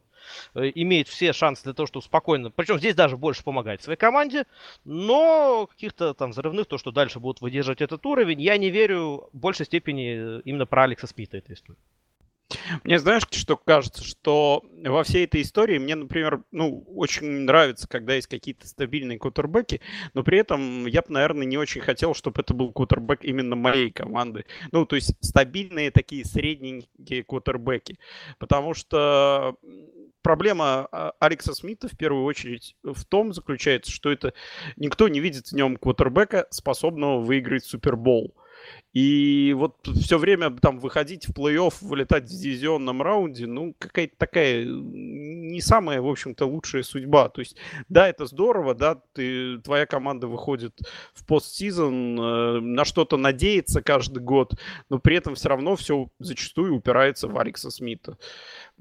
э, 0.54 0.70
имеет 0.74 1.08
все 1.08 1.32
шансы 1.32 1.64
для 1.64 1.72
того, 1.72 1.86
чтобы 1.86 2.04
спокойно, 2.04 2.50
причем 2.50 2.78
здесь 2.78 2.94
даже 2.94 3.16
больше 3.16 3.42
помогать 3.42 3.82
своей 3.82 3.98
команде, 3.98 4.44
но 4.84 5.66
каких-то 5.66 6.14
там 6.14 6.30
взрывных, 6.30 6.66
то, 6.66 6.78
что 6.78 6.92
дальше 6.92 7.20
будут 7.20 7.40
выдерживать 7.40 7.80
этот 7.80 8.04
уровень, 8.04 8.40
я 8.40 8.58
не 8.58 8.70
верю 8.70 9.28
в 9.32 9.38
большей 9.38 9.66
степени 9.66 10.38
э, 10.38 10.42
именно 10.44 10.66
про 10.66 10.84
Алекса 10.84 11.06
Спита 11.06 11.38
этой 11.38 11.54
истории. 11.54 11.78
Мне 12.84 12.98
знаешь, 12.98 13.22
что 13.30 13.56
кажется, 13.56 14.04
что 14.04 14.64
во 14.84 15.04
всей 15.04 15.24
этой 15.24 15.42
истории 15.42 15.78
мне, 15.78 15.94
например, 15.94 16.42
ну, 16.50 16.84
очень 16.94 17.26
нравится, 17.26 17.88
когда 17.88 18.14
есть 18.14 18.26
какие-то 18.26 18.66
стабильные 18.66 19.18
кутербеки, 19.18 19.80
но 20.14 20.22
при 20.22 20.38
этом 20.38 20.86
я 20.86 21.02
бы, 21.02 21.08
наверное, 21.10 21.46
не 21.46 21.58
очень 21.58 21.80
хотел, 21.80 22.14
чтобы 22.14 22.40
это 22.40 22.54
был 22.54 22.72
кутербэк 22.72 23.24
именно 23.24 23.56
моей 23.56 23.90
команды. 23.90 24.44
Ну, 24.72 24.86
то 24.86 24.96
есть 24.96 25.14
стабильные 25.20 25.90
такие 25.90 26.24
средненькие 26.24 27.24
кутербеки. 27.24 27.98
Потому 28.38 28.74
что 28.74 29.56
проблема 30.22 30.88
а, 30.90 31.12
Алекса 31.20 31.54
Смита 31.54 31.88
в 31.88 31.96
первую 31.96 32.24
очередь 32.24 32.76
в 32.82 33.04
том 33.04 33.32
заключается, 33.32 33.90
что 33.90 34.10
это 34.10 34.34
никто 34.76 35.08
не 35.08 35.20
видит 35.20 35.48
в 35.48 35.52
нем 35.52 35.76
квотербека, 35.76 36.46
способного 36.50 37.20
выиграть 37.20 37.64
Супербол. 37.64 38.34
И 38.92 39.54
вот 39.56 39.86
все 40.02 40.18
время 40.18 40.50
там 40.50 40.80
выходить 40.80 41.28
в 41.28 41.32
плей-офф, 41.32 41.74
вылетать 41.82 42.24
в 42.24 42.36
дивизионном 42.36 43.02
раунде, 43.02 43.46
ну, 43.46 43.74
какая-то 43.78 44.14
такая 44.18 44.64
не 44.64 45.60
самая, 45.60 46.00
в 46.00 46.08
общем-то, 46.08 46.44
лучшая 46.46 46.82
судьба. 46.82 47.28
То 47.28 47.40
есть, 47.40 47.56
да, 47.88 48.08
это 48.08 48.26
здорово, 48.26 48.74
да, 48.74 49.00
ты, 49.12 49.58
твоя 49.58 49.86
команда 49.86 50.26
выходит 50.26 50.80
в 51.14 51.24
постсезон, 51.24 52.20
э, 52.20 52.60
на 52.60 52.84
что-то 52.84 53.16
надеется 53.16 53.80
каждый 53.80 54.22
год, 54.22 54.54
но 54.88 54.98
при 54.98 55.16
этом 55.16 55.36
все 55.36 55.48
равно 55.50 55.76
все 55.76 56.08
зачастую 56.18 56.74
упирается 56.74 57.28
в 57.28 57.38
Алекса 57.38 57.70
Смита. 57.70 58.16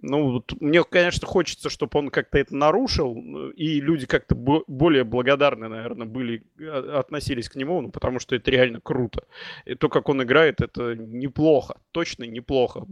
Ну, 0.01 0.31
вот 0.31 0.53
мне, 0.61 0.83
конечно, 0.83 1.27
хочется, 1.27 1.69
чтобы 1.69 1.99
он 1.99 2.09
как-то 2.09 2.37
это 2.37 2.55
нарушил, 2.55 3.15
и 3.51 3.81
люди 3.81 4.05
как-то 4.05 4.35
более 4.35 5.03
благодарны, 5.03 5.67
наверное, 5.67 6.07
были, 6.07 6.43
а, 6.59 6.99
относились 6.99 7.49
к 7.49 7.55
нему, 7.55 7.81
ну, 7.81 7.91
потому 7.91 8.19
что 8.19 8.35
это 8.35 8.49
реально 8.49 8.79
круто. 8.81 9.25
И 9.65 9.75
то, 9.75 9.89
как 9.89 10.07
он 10.07 10.23
играет, 10.23 10.61
это 10.61 10.95
неплохо, 10.95 11.75
точно 11.91 12.23
неплохо. 12.23 12.85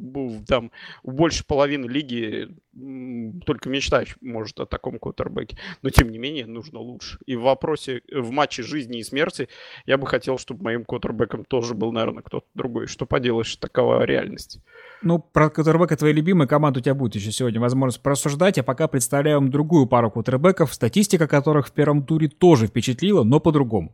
Там 0.48 0.72
больше 1.04 1.46
половины 1.46 1.88
лиги 1.88 2.50
только 3.46 3.70
мечтать 3.70 4.16
может 4.22 4.60
о 4.60 4.66
таком 4.66 5.00
квотербеке. 5.00 5.58
Но, 5.82 5.90
тем 5.90 6.10
не 6.10 6.18
менее, 6.18 6.46
нужно 6.46 6.80
лучше. 6.80 7.18
И 7.26 7.36
в 7.36 7.42
вопросе, 7.42 8.02
в 8.12 8.30
матче 8.32 8.64
жизни 8.64 9.00
и 9.00 9.04
смерти 9.04 9.50
я 9.86 9.98
бы 9.98 10.06
хотел, 10.06 10.38
чтобы 10.38 10.64
моим 10.64 10.86
квотербеком 10.86 11.44
тоже 11.46 11.74
был, 11.74 11.92
наверное, 11.92 12.22
кто-то 12.22 12.46
другой. 12.54 12.88
Что 12.88 13.06
поделаешь, 13.06 13.56
такова 13.56 14.04
реальность. 14.04 14.60
Ну, 15.02 15.20
про 15.20 15.50
квотербека 15.50 15.96
твоей 15.96 16.14
любимой 16.14 16.48
команды 16.48 16.80
у 16.80 16.84
тебя 16.84 16.94
будет 16.98 17.16
еще 17.16 17.32
сегодня 17.32 17.62
возможность 17.62 18.02
просуждать, 18.04 18.58
а 18.58 18.64
пока 18.64 18.88
представляю 18.90 19.38
вам 19.38 19.50
другую 19.50 19.88
пару 19.88 20.12
квотербеков, 20.12 20.74
статистика 20.74 21.28
которых 21.28 21.68
в 21.68 21.72
первом 21.72 22.04
туре 22.04 22.28
тоже 22.28 22.68
впечатлила, 22.68 23.24
но 23.24 23.40
по-другому. 23.40 23.94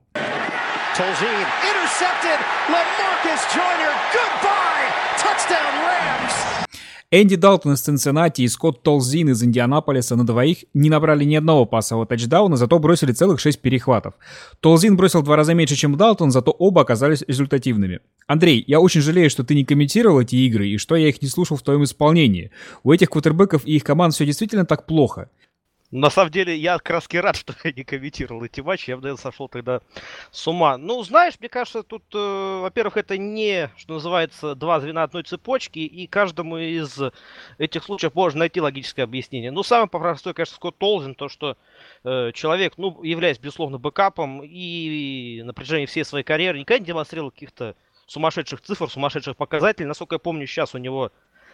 Энди 7.16 7.36
Далтон 7.36 7.74
из 7.74 7.82
Цинциннати 7.82 8.42
и 8.42 8.48
Скотт 8.48 8.82
Толзин 8.82 9.30
из 9.30 9.44
Индианаполиса 9.44 10.16
на 10.16 10.26
двоих 10.26 10.66
не 10.74 10.90
набрали 10.90 11.24
ни 11.24 11.36
одного 11.36 11.68
пасового 11.68 12.08
тачдауна, 12.08 12.58
зато 12.58 12.80
бросили 12.80 13.12
целых 13.12 13.40
шесть 13.40 13.62
перехватов. 13.62 14.16
Толзин 14.62 14.98
бросил 14.98 15.22
в 15.22 15.24
два 15.24 15.36
раза 15.36 15.54
меньше, 15.54 15.76
чем 15.76 15.96
Далтон, 15.96 16.32
зато 16.32 16.50
оба 16.50 16.82
оказались 16.82 17.24
результативными. 17.28 18.00
Андрей, 18.26 18.64
я 18.66 18.80
очень 18.80 19.02
жалею, 19.02 19.30
что 19.30 19.44
ты 19.44 19.54
не 19.54 19.64
комментировал 19.64 20.22
эти 20.22 20.38
игры 20.38 20.68
и 20.68 20.80
что 20.80 20.96
я 20.96 21.08
их 21.08 21.22
не 21.22 21.28
слушал 21.28 21.56
в 21.56 21.62
твоем 21.62 21.84
исполнении. 21.84 22.50
У 22.82 22.92
этих 22.92 23.12
квотербеков 23.12 23.64
и 23.68 23.76
их 23.76 23.84
команд 23.84 24.16
все 24.16 24.26
действительно 24.26 24.66
так 24.66 24.88
плохо. 24.88 25.30
На 25.96 26.10
самом 26.10 26.32
деле, 26.32 26.58
я 26.58 26.80
как 26.80 26.90
раз 26.90 27.08
рад, 27.14 27.36
что 27.38 27.54
я 27.64 27.72
не 27.72 27.84
комментировал 27.84 28.44
эти 28.44 28.62
матчи. 28.62 28.90
Я 28.90 28.96
бы, 28.96 29.04
наверное, 29.04 29.22
сошел 29.22 29.48
тогда 29.48 29.82
с 30.32 30.48
ума. 30.48 30.78
Ну, 30.78 31.04
знаешь, 31.04 31.36
мне 31.40 31.50
кажется, 31.50 31.84
тут, 31.84 32.04
э, 32.16 32.60
во-первых, 32.62 32.98
это 32.98 33.16
не, 33.20 33.70
что 33.78 33.94
называется, 33.94 34.56
два 34.56 34.80
звена 34.80 35.04
одной 35.04 35.22
цепочки, 35.22 35.80
и 35.80 36.08
каждому 36.08 36.58
из 36.58 37.00
этих 37.60 37.84
случаев 37.84 38.16
можно 38.16 38.40
найти 38.40 38.60
логическое 38.60 39.04
объяснение. 39.04 39.52
Ну, 39.52 39.62
самое 39.62 39.88
простое, 39.88 40.34
конечно, 40.34 40.56
Скотт 40.56 40.80
Толзин, 40.80 41.14
то, 41.14 41.30
что 41.30 41.58
э, 42.04 42.32
человек, 42.34 42.74
ну, 42.78 43.04
являясь, 43.04 43.38
безусловно, 43.38 43.78
бэкапом, 43.78 44.42
и 44.44 45.44
на 45.46 45.54
протяжении 45.54 45.86
всей 45.86 46.04
своей 46.06 46.26
карьеры 46.26 46.58
никогда 46.58 46.80
не 46.80 46.88
демонстрировал 46.88 47.30
каких-то 47.30 47.76
сумасшедших 48.08 48.62
цифр, 48.62 48.90
сумасшедших 48.90 49.38
показателей. 49.38 49.86
Насколько 49.86 50.16
я 50.16 50.20
помню, 50.20 50.48
сейчас 50.48 50.74
у 50.74 50.80
него 50.80 51.12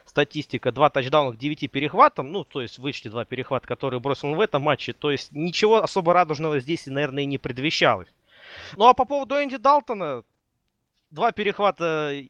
статистика 0.10 0.72
2 0.72 0.90
тачдауна 0.90 1.34
к 1.34 1.38
9 1.38 1.72
перехватам, 1.72 2.32
ну, 2.32 2.44
то 2.44 2.62
есть 2.62 2.80
вычти 2.80 3.08
два 3.10 3.26
перехвата, 3.26 3.68
которые 3.68 4.00
бросил 4.00 4.30
он 4.30 4.36
в 4.36 4.42
этом 4.42 4.64
матче, 4.64 4.94
то 4.94 5.12
есть 5.12 5.32
ничего 5.32 5.78
особо 5.84 6.14
радужного 6.14 6.60
здесь, 6.60 6.88
наверное, 6.88 7.24
и 7.24 7.28
не 7.28 7.38
предвещалось. 7.38 8.08
Ну, 8.76 8.88
а 8.88 8.94
по 8.96 9.06
поводу 9.06 9.36
Энди 9.36 9.58
Далтона, 9.58 10.24
два 11.12 11.32
перехвата 11.32 12.24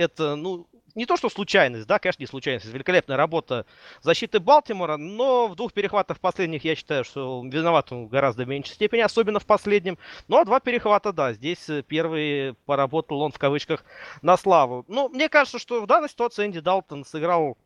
это, 0.00 0.36
ну, 0.36 0.66
не 0.94 1.06
то, 1.06 1.16
что 1.16 1.28
случайность, 1.28 1.86
да, 1.86 1.98
конечно, 1.98 2.22
не 2.22 2.26
случайность, 2.26 2.66
великолепная 2.66 3.16
работа 3.16 3.66
защиты 4.02 4.40
Балтимора, 4.40 4.96
но 4.96 5.46
в 5.48 5.54
двух 5.54 5.72
перехватах 5.72 6.18
последних 6.18 6.64
я 6.64 6.74
считаю, 6.74 7.04
что 7.04 7.42
виноват 7.44 7.92
он 7.92 8.06
в 8.06 8.08
гораздо 8.08 8.44
меньшей 8.44 8.74
степени, 8.74 9.00
особенно 9.00 9.38
в 9.38 9.46
последнем. 9.46 9.98
Ну, 10.28 10.38
а 10.38 10.44
два 10.44 10.60
перехвата, 10.60 11.12
да, 11.12 11.32
здесь 11.32 11.68
э, 11.68 11.82
первый 11.82 12.54
поработал 12.66 13.20
он 13.20 13.32
в 13.32 13.38
кавычках 13.38 13.84
на 14.22 14.36
славу. 14.36 14.84
Ну, 14.88 15.08
мне 15.08 15.28
кажется, 15.28 15.58
что 15.58 15.82
в 15.82 15.86
данной 15.86 16.08
ситуации 16.08 16.46
Энди 16.46 16.60
Далтон 16.60 17.04
сыграл 17.04 17.56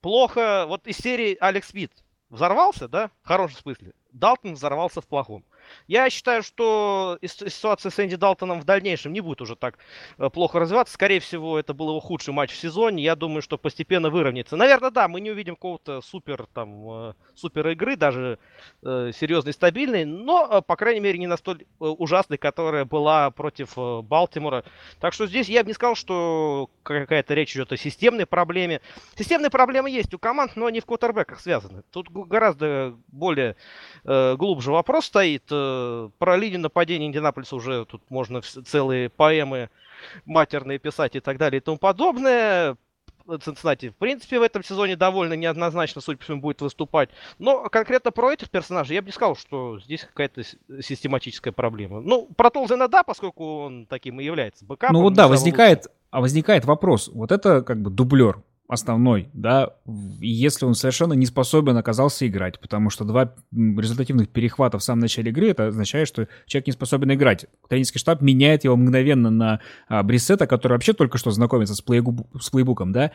плохо. 0.00 0.66
Вот 0.68 0.86
из 0.86 0.96
серии 0.98 1.36
Алекс 1.40 1.68
Смит 1.68 1.92
взорвался, 2.28 2.88
да, 2.88 3.10
в 3.22 3.26
хорошем 3.26 3.58
смысле. 3.58 3.92
Далтон 4.12 4.54
взорвался 4.54 5.00
в 5.00 5.06
плохом. 5.06 5.44
Я 5.86 6.10
считаю, 6.10 6.42
что 6.42 7.18
ситуация 7.22 7.90
с 7.90 7.98
Энди 7.98 8.16
Далтоном 8.16 8.60
в 8.60 8.64
дальнейшем 8.64 9.12
не 9.12 9.20
будет 9.20 9.40
уже 9.40 9.56
так 9.56 9.78
э, 10.18 10.30
плохо 10.30 10.58
развиваться. 10.58 10.94
Скорее 10.94 11.20
всего, 11.20 11.58
это 11.58 11.74
был 11.74 11.88
его 11.90 12.00
худший 12.00 12.32
матч 12.32 12.52
в 12.52 12.56
сезоне. 12.56 13.02
Я 13.02 13.16
думаю, 13.16 13.42
что 13.42 13.58
постепенно 13.58 14.10
выровняется. 14.10 14.56
Наверное, 14.56 14.90
да, 14.90 15.08
мы 15.08 15.20
не 15.20 15.30
увидим 15.30 15.56
какого-то 15.56 16.00
супер, 16.00 16.46
там, 16.52 17.10
э, 17.10 17.14
супер 17.34 17.68
игры, 17.68 17.96
даже 17.96 18.38
э, 18.82 19.12
серьезной, 19.14 19.52
стабильной, 19.52 20.04
но, 20.04 20.62
по 20.62 20.76
крайней 20.76 21.00
мере, 21.00 21.18
не 21.18 21.26
настолько 21.26 21.64
ужасной, 21.78 22.38
которая 22.38 22.84
была 22.84 23.30
против 23.30 23.76
Балтимора. 23.76 24.64
Так 25.00 25.12
что 25.12 25.26
здесь 25.26 25.48
я 25.48 25.62
бы 25.62 25.68
не 25.68 25.74
сказал, 25.74 25.94
что 25.94 26.70
какая-то 26.82 27.34
речь 27.34 27.54
идет 27.54 27.72
о 27.72 27.76
системной 27.76 28.26
проблеме. 28.26 28.80
Системные 29.16 29.50
проблемы 29.50 29.90
есть 29.90 30.14
у 30.14 30.18
команд, 30.18 30.56
но 30.56 30.66
они 30.66 30.80
в 30.80 30.86
квотербеках 30.86 31.40
связаны. 31.40 31.82
Тут 31.90 32.10
гораздо 32.10 32.96
более 33.08 33.56
глубже 34.04 34.72
вопрос 34.72 35.06
стоит. 35.06 35.50
Про 36.18 36.36
линию 36.36 36.60
нападения 36.60 37.06
Индианаполиса 37.06 37.56
уже 37.56 37.84
тут 37.84 38.02
можно 38.10 38.42
целые 38.42 39.08
поэмы 39.08 39.70
матерные 40.24 40.78
писать 40.78 41.16
и 41.16 41.20
так 41.20 41.38
далее 41.38 41.60
и 41.60 41.64
тому 41.64 41.78
подобное. 41.78 42.76
Цинциннати, 43.44 43.90
в 43.90 43.96
принципе, 43.96 44.40
в 44.40 44.42
этом 44.42 44.64
сезоне 44.64 44.96
довольно 44.96 45.34
неоднозначно, 45.34 46.00
судя 46.00 46.18
по 46.18 46.24
всему, 46.24 46.40
будет 46.40 46.60
выступать. 46.62 47.10
Но 47.38 47.68
конкретно 47.68 48.10
про 48.10 48.32
этих 48.32 48.50
персонажей 48.50 48.94
я 48.94 49.02
бы 49.02 49.06
не 49.06 49.12
сказал, 49.12 49.36
что 49.36 49.78
здесь 49.78 50.04
какая-то 50.04 50.42
систематическая 50.82 51.52
проблема. 51.52 52.00
Ну, 52.00 52.28
про 52.36 52.50
Толзена 52.50 52.88
да, 52.88 53.04
поскольку 53.04 53.60
он 53.62 53.86
таким 53.86 54.20
и 54.20 54.24
является. 54.24 54.64
Бэкапом, 54.64 54.96
ну 54.96 55.02
вот 55.02 55.14
да, 55.14 55.28
возникает, 55.28 55.86
а 56.10 56.20
возникает 56.20 56.64
вопрос. 56.64 57.08
Вот 57.08 57.30
это 57.30 57.62
как 57.62 57.80
бы 57.80 57.90
дублер 57.90 58.42
основной, 58.70 59.28
да, 59.32 59.74
если 60.20 60.64
он 60.64 60.74
совершенно 60.74 61.14
не 61.14 61.26
способен 61.26 61.76
оказался 61.76 62.26
играть, 62.26 62.60
потому 62.60 62.88
что 62.88 63.04
два 63.04 63.34
результативных 63.52 64.28
перехвата 64.28 64.78
в 64.78 64.82
самом 64.82 65.00
начале 65.00 65.30
игры, 65.30 65.50
это 65.50 65.66
означает, 65.66 66.06
что 66.06 66.28
человек 66.46 66.68
не 66.68 66.72
способен 66.72 67.12
играть. 67.12 67.46
Тренерский 67.68 67.98
штаб 67.98 68.22
меняет 68.22 68.64
его 68.64 68.76
мгновенно 68.76 69.30
на 69.30 69.60
а, 69.88 70.02
Брисета, 70.02 70.46
который 70.46 70.74
вообще 70.74 70.92
только 70.92 71.18
что 71.18 71.30
знакомится 71.32 71.74
с, 71.74 71.82
плейгу, 71.82 72.30
с 72.40 72.48
плейбуком, 72.50 72.92
да, 72.92 73.10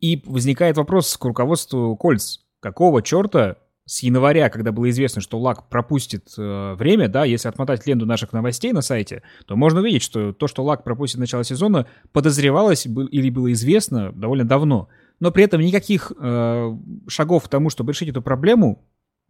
и 0.00 0.22
возникает 0.24 0.76
вопрос 0.76 1.16
к 1.16 1.24
руководству 1.24 1.94
Кольц. 1.96 2.38
Какого 2.60 3.02
черта 3.02 3.56
с 3.88 4.02
января, 4.02 4.50
когда 4.50 4.70
было 4.70 4.90
известно, 4.90 5.22
что 5.22 5.40
Лак 5.40 5.68
пропустит 5.70 6.34
э, 6.36 6.74
время, 6.74 7.08
да, 7.08 7.24
если 7.24 7.48
отмотать 7.48 7.86
ленту 7.86 8.04
наших 8.04 8.34
новостей 8.34 8.72
на 8.72 8.82
сайте, 8.82 9.22
то 9.46 9.56
можно 9.56 9.80
увидеть, 9.80 10.02
что 10.02 10.34
то, 10.34 10.46
что 10.46 10.62
Лак 10.62 10.84
пропустит 10.84 11.18
начало 11.18 11.42
сезона, 11.42 11.86
подозревалось 12.12 12.86
был, 12.86 13.06
или 13.06 13.30
было 13.30 13.50
известно 13.52 14.12
довольно 14.12 14.44
давно. 14.44 14.88
Но 15.20 15.30
при 15.30 15.44
этом 15.44 15.62
никаких 15.62 16.12
э, 16.18 16.76
шагов 17.08 17.44
к 17.44 17.48
тому, 17.48 17.70
чтобы 17.70 17.92
решить 17.92 18.10
эту 18.10 18.20
проблему, 18.20 18.84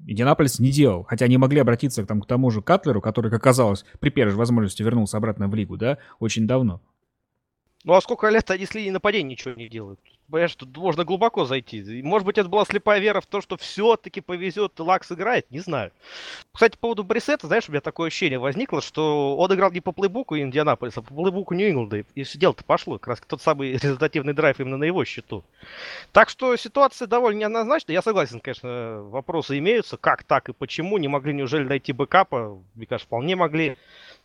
Индианаполис 0.05 0.59
не 0.59 0.73
делал. 0.73 1.05
Хотя 1.05 1.27
они 1.27 1.39
могли 1.39 1.61
обратиться 1.61 2.05
там, 2.05 2.21
к 2.21 2.27
тому 2.27 2.51
же 2.51 2.61
Катлеру, 2.61 3.01
который, 3.01 3.31
как 3.31 3.41
оказалось, 3.41 3.85
при 4.01 4.11
первой 4.11 4.33
же 4.33 4.39
возможности 4.39 4.83
вернулся 4.83 5.19
обратно 5.19 5.47
в 5.47 5.55
лигу, 5.55 5.77
да, 5.77 5.99
очень 6.19 6.49
давно. 6.49 6.83
Ну 7.85 7.95
а 7.95 8.01
сколько 8.01 8.29
лет 8.29 8.51
они 8.51 8.67
с 8.67 8.75
линии 8.75 8.91
нападения 8.91 9.31
ничего 9.31 9.55
не 9.55 9.69
делают? 9.69 10.01
Понимаешь, 10.31 10.55
тут 10.57 10.77
можно 10.77 11.05
глубоко 11.05 11.47
зайти. 11.47 12.03
Может 12.03 12.27
быть, 12.27 12.37
это 12.37 12.51
была 12.51 12.67
слепая 12.67 13.01
вера 13.01 13.23
в 13.23 13.27
то, 13.27 13.41
что 13.41 13.57
все-таки 13.57 14.21
повезет, 14.21 14.79
и 14.79 14.83
Лакс 14.83 15.11
играет, 15.11 15.51
не 15.51 15.61
знаю. 15.61 15.91
Кстати, 16.53 16.73
по 16.73 16.81
поводу 16.81 17.03
Брисета, 17.03 17.47
знаешь, 17.47 17.67
у 17.69 17.73
меня 17.73 17.81
такое 17.81 18.09
ощущение 18.09 18.39
возникло, 18.39 18.83
что 18.83 19.37
он 19.39 19.55
играл 19.55 19.71
не 19.71 19.81
по 19.81 19.93
плейбуку 19.93 20.37
Индианаполиса, 20.37 21.01
а 21.01 21.03
по 21.03 21.15
плейбуку 21.15 21.55
Нью-Инглда. 21.55 22.05
И 22.15 22.23
все 22.25 22.39
дело-то 22.39 22.63
пошло, 22.63 22.99
как 22.99 23.09
раз 23.09 23.23
тот 23.27 23.41
самый 23.41 23.73
результативный 23.73 24.35
драйв 24.35 24.61
именно 24.61 24.77
на 24.77 24.85
его 24.85 25.03
счету. 25.07 25.45
Так 26.13 26.29
что 26.29 26.55
ситуация 26.57 27.09
довольно 27.09 27.39
неоднозначная. 27.39 27.95
Я 27.95 28.03
согласен, 28.03 28.41
конечно, 28.41 29.03
вопросы 29.05 29.57
имеются, 29.57 29.97
как 29.97 30.25
так 30.25 30.51
и 30.51 30.53
почему. 30.53 30.99
Не 30.99 31.09
могли 31.09 31.33
неужели 31.33 31.65
найти 31.65 31.93
бэкапа? 31.93 32.63
Мне 32.75 32.87
кажется, 32.87 33.07
вполне 33.07 33.35
могли. 33.35 33.79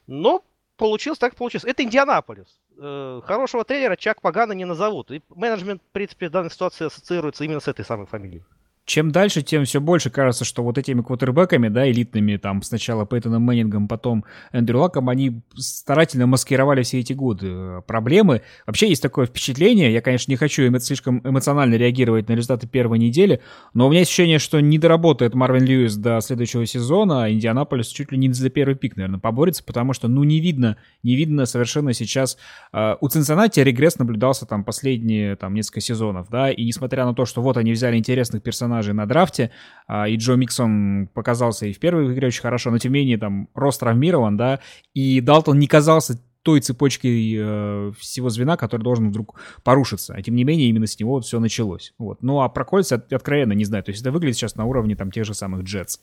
Но 0.07 0.43
получилось 0.75 1.19
так 1.19 1.36
получилось. 1.36 1.63
Это 1.63 1.83
Индианаполис. 1.83 2.60
Э, 2.77 3.22
хорошего 3.25 3.63
тренера 3.63 3.96
Чак 3.96 4.22
Пагана 4.22 4.53
не 4.53 4.65
назовут. 4.65 5.12
И 5.12 5.22
менеджмент, 5.30 5.82
в 5.82 5.92
принципе, 5.92 6.30
в 6.30 6.32
данной 6.32 6.51
ситуации 6.51 6.86
ассоциируется 6.86 7.44
именно 7.44 7.60
с 7.60 7.68
этой 7.68 7.86
самой 7.86 8.08
фамилией 8.08 8.44
чем 8.86 9.12
дальше, 9.12 9.42
тем 9.42 9.63
все 9.63 9.80
больше 9.80 10.10
кажется, 10.10 10.44
что 10.44 10.62
вот 10.62 10.78
этими 10.78 11.02
квотербеками, 11.02 11.70
да, 11.70 11.90
элитными, 11.90 12.36
там, 12.36 12.62
сначала 12.62 13.06
Пейтоном 13.06 13.44
Мэннингом, 13.44 13.88
потом 13.88 14.25
Эндрю 14.52 14.80
Лаком, 14.80 15.08
они 15.08 15.42
старательно 15.56 16.28
маскировали 16.28 16.84
все 16.84 17.00
эти 17.00 17.13
годы 17.13 17.48
э, 17.50 17.82
проблемы. 17.88 18.42
Вообще 18.68 18.90
есть 18.90 19.02
такое 19.02 19.25
впечатление, 19.25 19.94
я, 19.94 20.02
конечно, 20.02 20.30
не 20.30 20.36
хочу 20.36 20.63
эмо- 20.63 20.80
слишком 20.80 21.22
эмоционально 21.24 21.75
реагировать 21.75 22.28
на 22.28 22.34
результаты 22.34 22.68
первой 22.68 23.00
недели, 23.00 23.40
но 23.74 23.88
у 23.88 23.90
меня 23.90 24.02
есть 24.02 24.10
ощущение, 24.10 24.38
что 24.38 24.60
не 24.60 24.78
доработает 24.78 25.34
Марвин 25.34 25.63
Льюис 25.63 25.96
до 25.96 26.20
следующего 26.20 26.66
сезона, 26.66 27.24
а 27.24 27.30
Индианаполис 27.30 27.88
чуть 27.88 28.12
ли 28.12 28.18
не 28.18 28.34
за 28.34 28.50
первый 28.50 28.75
пик, 28.75 28.98
наверное, 28.98 29.20
поборется, 29.20 29.63
потому 29.63 29.94
что, 29.94 30.10
ну, 30.10 30.25
не 30.25 30.42
видно, 30.42 30.75
не 31.04 31.16
видно 31.16 31.46
совершенно 31.46 31.94
сейчас... 31.94 32.38
Э, 32.74 32.96
у 33.00 33.08
Цинциннати 33.08 33.62
регресс 33.62 33.98
наблюдался 33.98 34.46
там 34.46 34.66
последние, 34.66 35.38
там, 35.38 35.54
несколько 35.54 35.80
сезонов, 35.80 36.28
да, 36.30 36.52
и 36.52 36.66
несмотря 36.66 37.06
на 37.06 37.13
то, 37.13 37.25
что 37.25 37.42
вот 37.42 37.56
они 37.56 37.72
взяли 37.72 37.96
интересных 37.98 38.44
персонажей, 38.44 38.73
персонажей 38.74 38.94
на 38.94 39.06
драфте, 39.06 39.51
а, 39.88 40.08
и 40.08 40.18
Джо 40.18 40.34
Миксон 40.34 41.10
показался 41.13 41.65
и 41.65 41.74
в 41.74 41.80
первой 41.80 42.13
игре 42.13 42.27
очень 42.27 42.42
хорошо, 42.42 42.72
но 42.72 42.77
тем 42.77 42.94
не 42.94 43.00
менее 43.00 43.18
там 43.18 43.50
рост 43.53 43.80
травмирован, 43.80 44.38
да, 44.38 44.60
и 44.94 45.22
Далтон 45.22 45.60
не 45.60 45.68
казался 45.68 46.20
той 46.44 46.60
цепочкой 46.60 47.36
э, 47.38 47.92
всего 47.98 48.30
звена, 48.30 48.58
который 48.58 48.82
должен 48.82 49.10
вдруг 49.10 49.39
порушиться. 49.63 50.13
А 50.13 50.22
тем 50.22 50.36
не 50.36 50.44
менее, 50.44 50.68
именно 50.68 50.88
с 50.88 51.00
него 51.00 51.12
вот 51.12 51.24
все 51.24 51.39
началось. 51.39 51.94
Вот. 51.98 52.22
Ну 52.22 52.42
а 52.42 52.50
про 52.50 52.65
кольца 52.65 53.01
откровенно 53.12 53.53
не 53.53 53.63
знаю. 53.63 53.82
То 53.82 53.92
есть 53.92 54.01
это 54.01 54.12
выглядит 54.12 54.36
сейчас 54.36 54.56
на 54.56 54.65
уровне 54.65 54.98
там 54.98 55.10
тех 55.10 55.24
же 55.24 55.34
самых 55.34 55.63
Джетс. 55.63 56.00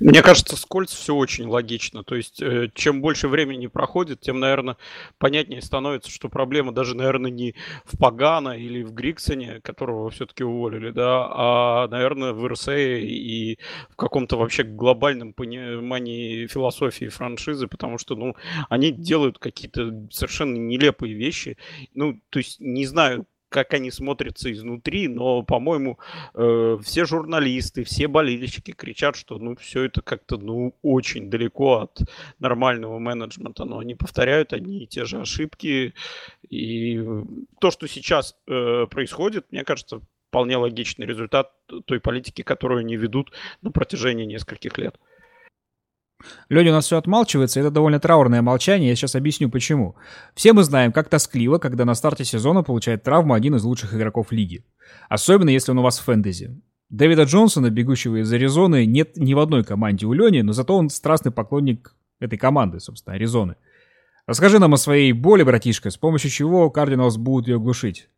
Мне 0.00 0.22
кажется, 0.22 0.56
с 0.56 0.66
все 0.88 1.14
очень 1.14 1.46
логично. 1.46 2.02
То 2.02 2.16
есть, 2.16 2.42
э, 2.42 2.68
чем 2.74 3.00
больше 3.00 3.28
времени 3.28 3.68
проходит, 3.68 4.20
тем, 4.20 4.40
наверное, 4.40 4.76
понятнее 5.18 5.62
становится, 5.62 6.10
что 6.10 6.28
проблема 6.28 6.72
даже, 6.72 6.96
наверное, 6.96 7.30
не 7.30 7.54
в 7.84 7.96
Пагана 7.98 8.58
или 8.58 8.82
в 8.82 8.92
Гриксоне, 8.92 9.60
которого 9.62 10.10
все-таки 10.10 10.42
уволили, 10.42 10.90
да, 10.90 11.28
а, 11.30 11.88
наверное, 11.88 12.32
в 12.32 12.46
РСЭ 12.46 13.00
и 13.00 13.58
в 13.90 13.96
каком-то 13.96 14.36
вообще 14.36 14.64
глобальном 14.64 15.32
понимании 15.32 16.46
философии 16.48 17.06
франшизы, 17.08 17.68
потому 17.68 17.98
что, 17.98 18.16
ну, 18.16 18.34
они 18.68 18.90
делают 18.90 19.38
какие-то 19.38 20.08
совершенно 20.10 20.56
нелепые 20.56 21.14
вещи. 21.14 21.56
Ну, 21.94 22.20
то 22.30 22.38
есть, 22.40 22.58
не 22.60 22.86
знаю, 22.86 23.26
как 23.54 23.72
они 23.72 23.92
смотрятся 23.92 24.50
изнутри, 24.52 25.06
но, 25.06 25.44
по-моему, 25.44 26.00
э, 26.34 26.76
все 26.82 27.04
журналисты, 27.04 27.84
все 27.84 28.08
болельщики 28.08 28.72
кричат, 28.72 29.14
что 29.14 29.38
ну 29.38 29.54
все 29.54 29.84
это 29.84 30.02
как-то 30.02 30.38
ну 30.38 30.74
очень 30.82 31.30
далеко 31.30 31.82
от 31.82 32.00
нормального 32.40 32.98
менеджмента, 32.98 33.64
но 33.64 33.78
они 33.78 33.94
повторяют 33.94 34.52
одни 34.52 34.82
и 34.82 34.86
те 34.88 35.04
же 35.04 35.20
ошибки, 35.20 35.94
и 36.50 37.00
то, 37.60 37.70
что 37.70 37.86
сейчас 37.86 38.34
э, 38.48 38.86
происходит, 38.90 39.46
мне 39.52 39.62
кажется, 39.62 40.00
вполне 40.30 40.56
логичный 40.56 41.06
результат 41.06 41.52
той 41.84 42.00
политики, 42.00 42.42
которую 42.42 42.80
они 42.80 42.96
ведут 42.96 43.30
на 43.62 43.70
протяжении 43.70 44.24
нескольких 44.24 44.78
лет. 44.78 44.98
Люди 46.48 46.68
у 46.68 46.72
нас 46.72 46.86
все 46.86 46.96
отмалчивается, 46.96 47.60
это 47.60 47.70
довольно 47.70 48.00
траурное 48.00 48.42
молчание, 48.42 48.90
я 48.90 48.96
сейчас 48.96 49.14
объясню 49.14 49.50
почему. 49.50 49.96
Все 50.34 50.52
мы 50.52 50.62
знаем, 50.62 50.92
как 50.92 51.08
тоскливо, 51.08 51.58
когда 51.58 51.84
на 51.84 51.94
старте 51.94 52.24
сезона 52.24 52.62
получает 52.62 53.02
травму 53.02 53.34
один 53.34 53.56
из 53.56 53.64
лучших 53.64 53.94
игроков 53.94 54.32
лиги. 54.32 54.64
Особенно, 55.08 55.50
если 55.50 55.72
он 55.72 55.78
у 55.78 55.82
вас 55.82 55.98
в 55.98 56.04
фэнтези. 56.04 56.60
Дэвида 56.90 57.24
Джонсона, 57.24 57.70
бегущего 57.70 58.22
из 58.22 58.32
Аризоны, 58.32 58.86
нет 58.86 59.16
ни 59.16 59.34
в 59.34 59.38
одной 59.38 59.64
команде 59.64 60.06
у 60.06 60.12
Лени, 60.12 60.42
но 60.42 60.52
зато 60.52 60.76
он 60.76 60.90
страстный 60.90 61.32
поклонник 61.32 61.94
этой 62.20 62.38
команды, 62.38 62.80
собственно, 62.80 63.16
Аризоны. 63.16 63.56
Расскажи 64.26 64.58
нам 64.58 64.72
о 64.74 64.78
своей 64.78 65.12
боли, 65.12 65.42
братишка, 65.42 65.90
с 65.90 65.96
помощью 65.96 66.30
чего 66.30 66.70
Кардиналс 66.70 67.16
будут 67.16 67.48
ее 67.48 67.58
глушить. 67.58 68.08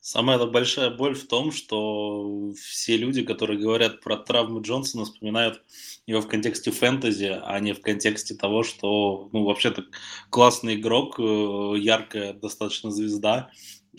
Самая 0.00 0.38
большая 0.46 0.90
боль 0.90 1.14
в 1.14 1.26
том, 1.26 1.50
что 1.50 2.52
все 2.54 2.96
люди, 2.96 3.22
которые 3.22 3.58
говорят 3.58 4.00
про 4.00 4.16
травму 4.16 4.62
Джонсона, 4.62 5.04
вспоминают 5.04 5.62
его 6.06 6.20
в 6.20 6.28
контексте 6.28 6.70
фэнтези, 6.70 7.38
а 7.42 7.58
не 7.60 7.74
в 7.74 7.80
контексте 7.80 8.34
того, 8.34 8.62
что, 8.62 9.28
ну, 9.32 9.44
вообще-то 9.44 9.84
классный 10.30 10.76
игрок, 10.76 11.18
э, 11.18 11.22
яркая 11.78 12.32
достаточно 12.32 12.90
звезда, 12.90 13.50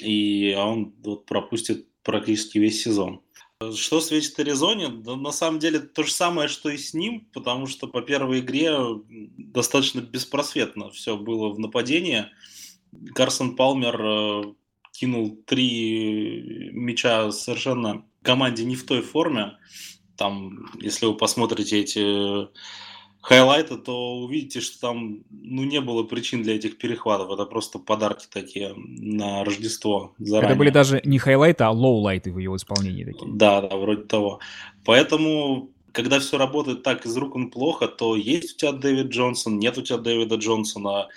и 0.02 0.56
он 0.58 0.96
вот 1.04 1.26
пропустит 1.26 1.88
практически 2.04 2.58
весь 2.58 2.82
сезон. 2.82 3.22
Что 3.76 4.00
светит 4.00 4.40
Аризоне? 4.40 4.88
Да, 4.88 5.18
на 5.18 5.34
самом 5.34 5.60
деле 5.60 5.80
то 5.80 6.04
же 6.04 6.12
самое, 6.14 6.48
что 6.48 6.70
и 6.70 6.78
с 6.78 6.94
ним, 6.94 7.28
потому 7.34 7.68
что 7.68 7.88
по 7.88 8.02
первой 8.02 8.40
игре 8.40 8.74
достаточно 9.38 10.00
беспросветно 10.00 10.92
все 10.92 11.18
было 11.18 11.50
в 11.50 11.60
нападении. 11.60 12.28
Карсон 13.14 13.58
Палмер 13.58 14.02
э, 14.02 14.44
кинул 15.00 15.38
три 15.46 16.72
мяча 16.74 17.32
совершенно 17.32 18.04
команде 18.22 18.66
не 18.66 18.76
в 18.76 18.86
той 18.86 19.02
форме. 19.02 19.54
Там, 20.18 20.68
если 20.82 21.06
вы 21.06 21.16
посмотрите 21.16 21.80
эти 21.80 22.50
хайлайты, 23.22 23.78
то 23.78 24.18
увидите, 24.18 24.60
что 24.60 24.80
там 24.82 25.24
ну, 25.30 25.64
не 25.64 25.80
было 25.80 26.04
причин 26.04 26.44
для 26.44 26.56
этих 26.56 26.78
перехватов. 26.78 27.32
Это 27.32 27.46
просто 27.46 27.80
подарки 27.80 28.28
такие 28.30 28.74
на 28.76 29.46
Рождество 29.46 30.14
заранее. 30.18 30.52
Это 30.52 30.60
были 30.60 30.70
даже 30.70 31.02
не 31.06 31.18
хайлайты, 31.18 31.64
а 31.64 31.72
лоулайты 31.72 32.34
в 32.34 32.38
его 32.38 32.58
исполнении 32.58 33.06
такие. 33.06 33.32
Да, 33.32 33.62
да, 33.62 33.78
вроде 33.78 34.04
того. 34.04 34.40
Поэтому 34.84 35.72
когда 35.94 36.20
все 36.20 36.38
работает 36.38 36.84
так 36.84 37.06
из 37.06 37.16
рук 37.18 37.36
он 37.36 37.50
плохо, 37.50 37.88
то 37.88 38.16
есть 38.16 38.56
у 38.56 38.58
тебя 38.58 38.72
Дэвид 38.72 39.08
Джонсон, 39.08 39.60
нет 39.60 39.78
у 39.78 39.82
тебя 39.82 39.98
Дэвида 39.98 40.36
Джонсона. 40.36 41.08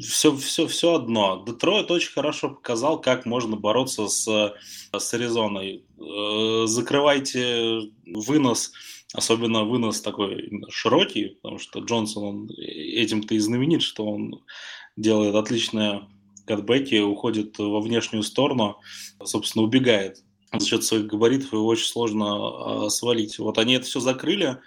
Все, 0.00 0.36
все, 0.36 0.66
все 0.66 0.94
одно. 0.94 1.44
Детройт 1.46 1.90
очень 1.90 2.12
хорошо 2.12 2.50
показал, 2.50 3.00
как 3.00 3.26
можно 3.26 3.56
бороться 3.56 4.08
с, 4.08 4.54
с 4.92 5.14
Аризоной. 5.14 5.84
Э, 5.98 6.66
закрывайте 6.66 7.90
вынос, 8.06 8.72
особенно 9.12 9.64
вынос 9.64 10.00
такой 10.00 10.50
широкий, 10.68 11.38
потому 11.42 11.58
что 11.58 11.80
Джонсон 11.80 12.24
он 12.24 12.50
этим-то 12.56 13.34
и 13.34 13.38
знаменит, 13.38 13.82
что 13.82 14.04
он 14.04 14.42
делает 14.96 15.34
отличные 15.36 16.08
катбеки, 16.44 16.98
уходит 17.00 17.58
во 17.58 17.80
внешнюю 17.80 18.22
сторону, 18.24 18.78
собственно, 19.22 19.64
убегает 19.64 20.24
за 20.52 20.66
счет 20.66 20.84
своих 20.84 21.06
габаритов 21.06 21.52
его 21.52 21.66
очень 21.66 21.86
сложно 21.86 22.86
э, 22.86 22.90
свалить. 22.90 23.38
Вот 23.38 23.58
они 23.58 23.74
это 23.74 23.86
все 23.86 24.00
закрыли 24.00 24.58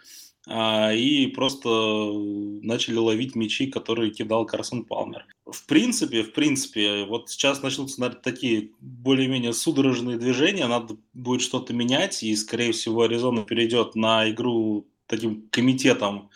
э, 0.47 0.95
и 0.95 1.27
просто 1.27 1.69
начали 1.69 2.95
ловить 2.95 3.35
мячи, 3.35 3.67
которые 3.67 4.11
кидал 4.11 4.45
Карсон 4.45 4.85
Палмер. 4.85 5.25
В 5.45 5.65
принципе, 5.65 6.23
в 6.23 6.33
принципе, 6.33 7.05
вот 7.05 7.29
сейчас 7.29 7.61
начнутся 7.61 8.00
наверное, 8.00 8.21
такие 8.21 8.71
более-менее 8.79 9.53
судорожные 9.53 10.17
движения, 10.17 10.67
надо 10.67 10.97
будет 11.13 11.41
что-то 11.41 11.73
менять, 11.73 12.23
и, 12.23 12.35
скорее 12.35 12.71
всего, 12.71 13.01
Аризона 13.01 13.43
перейдет 13.43 13.95
на 13.95 14.29
игру 14.29 14.88
таким 15.07 15.47
комитетом 15.50 16.29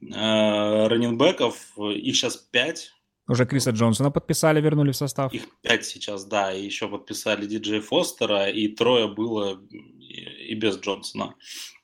э, 0.00 0.86
раненбеков. 0.86 1.76
Их 1.78 2.16
сейчас 2.16 2.36
пять, 2.36 2.92
уже 3.28 3.46
Криса 3.46 3.70
Джонсона 3.70 4.10
подписали, 4.10 4.60
вернули 4.60 4.90
в 4.92 4.96
состав. 4.96 5.32
Их 5.32 5.46
пять 5.62 5.84
сейчас, 5.84 6.24
да, 6.24 6.52
и 6.52 6.64
еще 6.64 6.88
подписали 6.88 7.46
диджей 7.46 7.80
Фостера, 7.80 8.48
и 8.50 8.68
трое 8.68 9.08
было 9.08 9.60
и 9.70 10.54
без 10.54 10.78
Джонсона. 10.78 11.34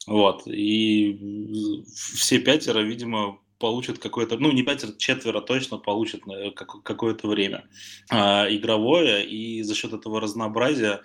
Вот, 0.07 0.47
и 0.47 1.85
все 1.93 2.39
пятеро, 2.39 2.81
видимо, 2.81 3.39
получат 3.59 3.99
какое-то, 3.99 4.39
ну 4.39 4.51
не 4.53 4.63
пятеро, 4.63 4.93
четверо 4.97 5.41
точно 5.41 5.79
получат 5.79 6.23
какое-то 6.55 7.29
время 7.29 7.69
а, 8.11 8.47
игровое, 8.51 9.27
и 9.27 9.63
за 9.63 9.75
счет 9.75 9.93
этого 9.93 10.21
разнообразия 10.21 11.03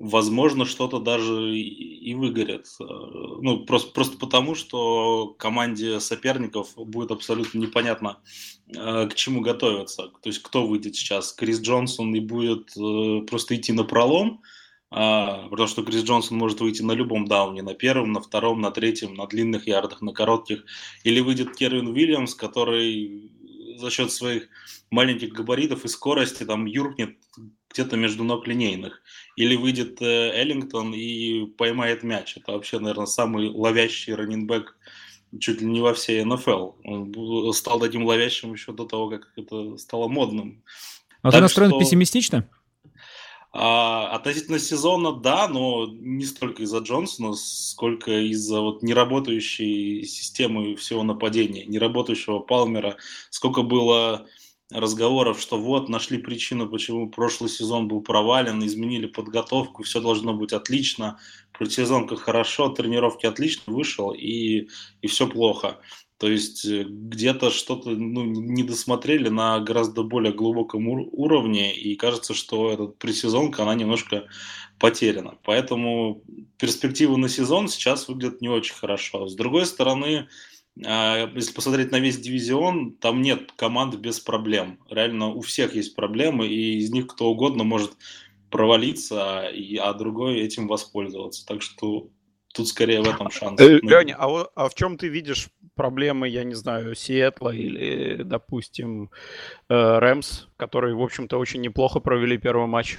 возможно, 0.00 0.64
что-то 0.64 0.98
даже 0.98 1.54
и 1.56 2.14
выгорит. 2.14 2.66
Э, 2.80 2.84
ну, 2.84 3.64
просто, 3.66 3.92
просто 3.92 4.18
потому, 4.18 4.54
что 4.54 5.34
команде 5.38 6.00
соперников 6.00 6.74
будет 6.74 7.10
абсолютно 7.10 7.58
непонятно, 7.58 8.18
э, 8.74 9.08
к 9.08 9.14
чему 9.14 9.42
готовиться. 9.42 10.10
То 10.22 10.28
есть, 10.30 10.42
кто 10.42 10.66
выйдет 10.66 10.96
сейчас? 10.96 11.32
Крис 11.32 11.60
Джонсон 11.60 12.14
и 12.14 12.20
будет 12.20 12.70
э, 12.76 13.26
просто 13.26 13.54
идти 13.54 13.72
на 13.72 13.84
пролом, 13.84 14.40
а, 14.90 15.46
потому 15.48 15.68
что 15.68 15.84
Крис 15.84 16.02
Джонсон 16.02 16.38
может 16.38 16.60
выйти 16.60 16.82
на 16.82 16.92
любом 16.92 17.26
дауне, 17.26 17.62
на 17.62 17.74
первом, 17.74 18.12
на 18.12 18.20
втором, 18.20 18.60
на 18.60 18.70
третьем, 18.72 19.14
на 19.14 19.26
длинных 19.26 19.68
ярдах, 19.68 20.00
на 20.00 20.12
коротких. 20.12 20.64
Или 21.04 21.20
выйдет 21.20 21.54
Кервин 21.54 21.88
Уильямс, 21.88 22.34
который 22.34 23.30
за 23.76 23.90
счет 23.90 24.10
своих 24.10 24.48
маленьких 24.90 25.32
габаритов 25.32 25.84
и 25.84 25.88
скорости 25.88 26.44
там 26.44 26.66
юркнет 26.66 27.16
где-то 27.72 27.96
между 27.96 28.24
ног 28.24 28.46
линейных. 28.46 29.02
Или 29.36 29.56
выйдет 29.56 30.02
э, 30.02 30.32
Эллингтон 30.34 30.92
и 30.92 31.46
поймает 31.46 32.02
мяч. 32.02 32.36
Это 32.36 32.52
вообще, 32.52 32.78
наверное, 32.78 33.06
самый 33.06 33.48
ловящий 33.48 34.14
раненбэк 34.14 34.76
чуть 35.38 35.60
ли 35.60 35.66
не 35.66 35.80
во 35.80 35.94
всей 35.94 36.24
НФЛ. 36.24 36.72
Он 36.84 37.54
стал 37.54 37.78
таким 37.78 38.04
ловящим 38.04 38.52
еще 38.52 38.72
до 38.72 38.84
того, 38.84 39.08
как 39.08 39.28
это 39.36 39.76
стало 39.76 40.08
модным. 40.08 40.62
А 41.22 41.30
ты 41.30 41.40
настроен 41.40 41.70
что... 41.70 41.78
пессимистично? 41.78 42.48
А, 43.52 44.12
относительно 44.12 44.60
сезона, 44.60 45.12
да, 45.12 45.48
но 45.48 45.86
не 45.88 46.24
столько 46.24 46.62
из-за 46.62 46.78
Джонсона, 46.78 47.34
сколько 47.34 48.12
из-за 48.12 48.60
вот 48.60 48.82
неработающей 48.82 50.04
системы 50.04 50.76
всего 50.76 51.02
нападения, 51.02 51.64
неработающего 51.66 52.38
Палмера. 52.38 52.96
Сколько 53.30 53.62
было 53.62 54.26
разговоров, 54.70 55.40
что 55.40 55.58
вот, 55.58 55.88
нашли 55.88 56.18
причину, 56.18 56.68
почему 56.68 57.10
прошлый 57.10 57.50
сезон 57.50 57.88
был 57.88 58.02
провален, 58.02 58.64
изменили 58.64 59.06
подготовку, 59.06 59.82
все 59.82 60.00
должно 60.00 60.34
быть 60.34 60.52
отлично, 60.52 61.18
предсезонка 61.58 62.16
хорошо, 62.16 62.68
тренировки 62.68 63.26
отлично, 63.26 63.72
вышел, 63.72 64.12
и, 64.12 64.68
и 65.02 65.06
все 65.06 65.26
плохо. 65.26 65.80
То 66.20 66.28
есть 66.28 66.66
э, 66.66 66.84
где-то 66.86 67.50
что-то 67.50 67.90
ну, 67.90 68.24
не 68.24 68.62
досмотрели 68.62 69.30
на 69.30 69.58
гораздо 69.60 70.02
более 70.02 70.34
глубоком 70.34 70.86
уровне, 70.86 71.74
и 71.74 71.96
кажется, 71.96 72.34
что 72.34 72.70
эта 72.70 72.84
предсезонка, 72.84 73.62
она 73.62 73.74
немножко 73.74 74.26
потеряна. 74.78 75.38
Поэтому 75.44 76.22
перспективы 76.58 77.16
на 77.16 77.30
сезон 77.30 77.68
сейчас 77.68 78.06
выглядят 78.06 78.42
не 78.42 78.48
очень 78.48 78.74
хорошо. 78.74 79.28
С 79.28 79.34
другой 79.34 79.64
стороны, 79.64 80.28
если 80.76 81.52
посмотреть 81.52 81.90
на 81.90 82.00
весь 82.00 82.18
дивизион, 82.18 82.92
там 82.94 83.22
нет 83.22 83.52
команд 83.52 83.96
без 83.96 84.20
проблем. 84.20 84.78
Реально 84.88 85.28
у 85.28 85.40
всех 85.40 85.74
есть 85.74 85.94
проблемы, 85.94 86.46
и 86.46 86.78
из 86.78 86.90
них 86.90 87.06
кто 87.08 87.26
угодно 87.26 87.64
может 87.64 87.92
провалиться, 88.50 89.48
а 89.48 89.94
другой 89.94 90.40
этим 90.40 90.68
воспользоваться. 90.68 91.46
Так 91.46 91.62
что 91.62 92.08
тут 92.52 92.68
скорее 92.68 93.00
в 93.00 93.08
этом 93.08 93.30
шанс. 93.30 93.60
Э, 93.60 93.78
Леня, 93.82 94.16
а, 94.18 94.46
а 94.54 94.68
в 94.68 94.74
чем 94.74 94.98
ты 94.98 95.08
видишь 95.08 95.48
проблемы, 95.74 96.28
я 96.28 96.44
не 96.44 96.54
знаю, 96.54 96.94
Сиэтла 96.94 97.50
или, 97.50 98.22
допустим, 98.22 99.10
э, 99.68 99.98
Рэмс, 99.98 100.46
которые, 100.56 100.94
в 100.94 101.02
общем-то, 101.02 101.38
очень 101.38 101.60
неплохо 101.60 102.00
провели 102.00 102.38
первый 102.38 102.66
матч? 102.66 102.98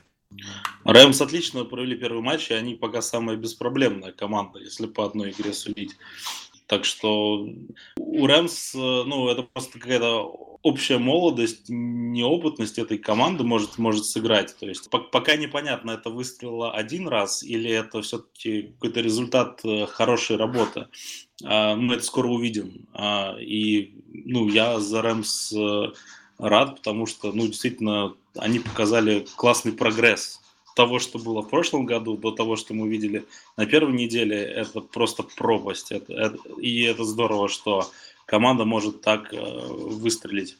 Рэмс 0.85 1.19
отлично 1.21 1.65
провели 1.65 1.95
первый 1.97 2.21
матч, 2.21 2.49
и 2.51 2.53
они 2.53 2.75
пока 2.75 3.01
самая 3.01 3.35
беспроблемная 3.35 4.13
команда, 4.13 4.59
если 4.59 4.87
по 4.87 5.05
одной 5.05 5.31
игре 5.31 5.53
судить. 5.53 5.97
Так 6.71 6.85
что 6.85 7.49
у 7.97 8.27
Рэмс, 8.27 8.75
ну, 8.75 9.27
это 9.27 9.43
просто 9.43 9.77
какая-то 9.77 10.21
общая 10.61 10.99
молодость, 10.99 11.65
неопытность 11.67 12.79
этой 12.79 12.97
команды 12.97 13.43
может, 13.43 13.77
может 13.77 14.05
сыграть. 14.05 14.55
То 14.57 14.69
есть 14.69 14.89
пока 14.89 15.35
непонятно, 15.35 15.91
это 15.91 16.09
выстрелило 16.09 16.71
один 16.71 17.09
раз 17.09 17.43
или 17.43 17.69
это 17.69 18.01
все-таки 18.01 18.69
какой-то 18.79 19.01
результат 19.01 19.59
э, 19.65 19.85
хорошей 19.85 20.37
работы. 20.37 20.87
А, 21.43 21.75
мы 21.75 21.95
это 21.95 22.05
скоро 22.05 22.29
увидим. 22.29 22.87
А, 22.93 23.35
и 23.37 23.93
ну, 24.07 24.47
я 24.47 24.79
за 24.79 25.01
Рэмс 25.01 25.53
рад, 26.37 26.77
потому 26.77 27.05
что 27.05 27.33
ну, 27.33 27.47
действительно 27.47 28.15
они 28.37 28.59
показали 28.59 29.27
классный 29.35 29.73
прогресс 29.73 30.40
того, 30.75 30.99
что 30.99 31.19
было 31.19 31.41
в 31.41 31.49
прошлом 31.49 31.85
году, 31.85 32.17
до 32.17 32.31
того, 32.31 32.55
что 32.55 32.73
мы 32.73 32.87
видели 32.89 33.25
на 33.57 33.65
первой 33.65 33.93
неделе, 33.93 34.37
это 34.41 34.81
просто 34.81 35.23
пропасть. 35.23 35.91
Это, 35.91 36.13
это, 36.13 36.37
и 36.59 36.83
это 36.83 37.03
здорово, 37.03 37.49
что 37.49 37.89
команда 38.25 38.65
может 38.65 39.01
так 39.01 39.33
э, 39.33 39.37
выстрелить. 39.39 40.57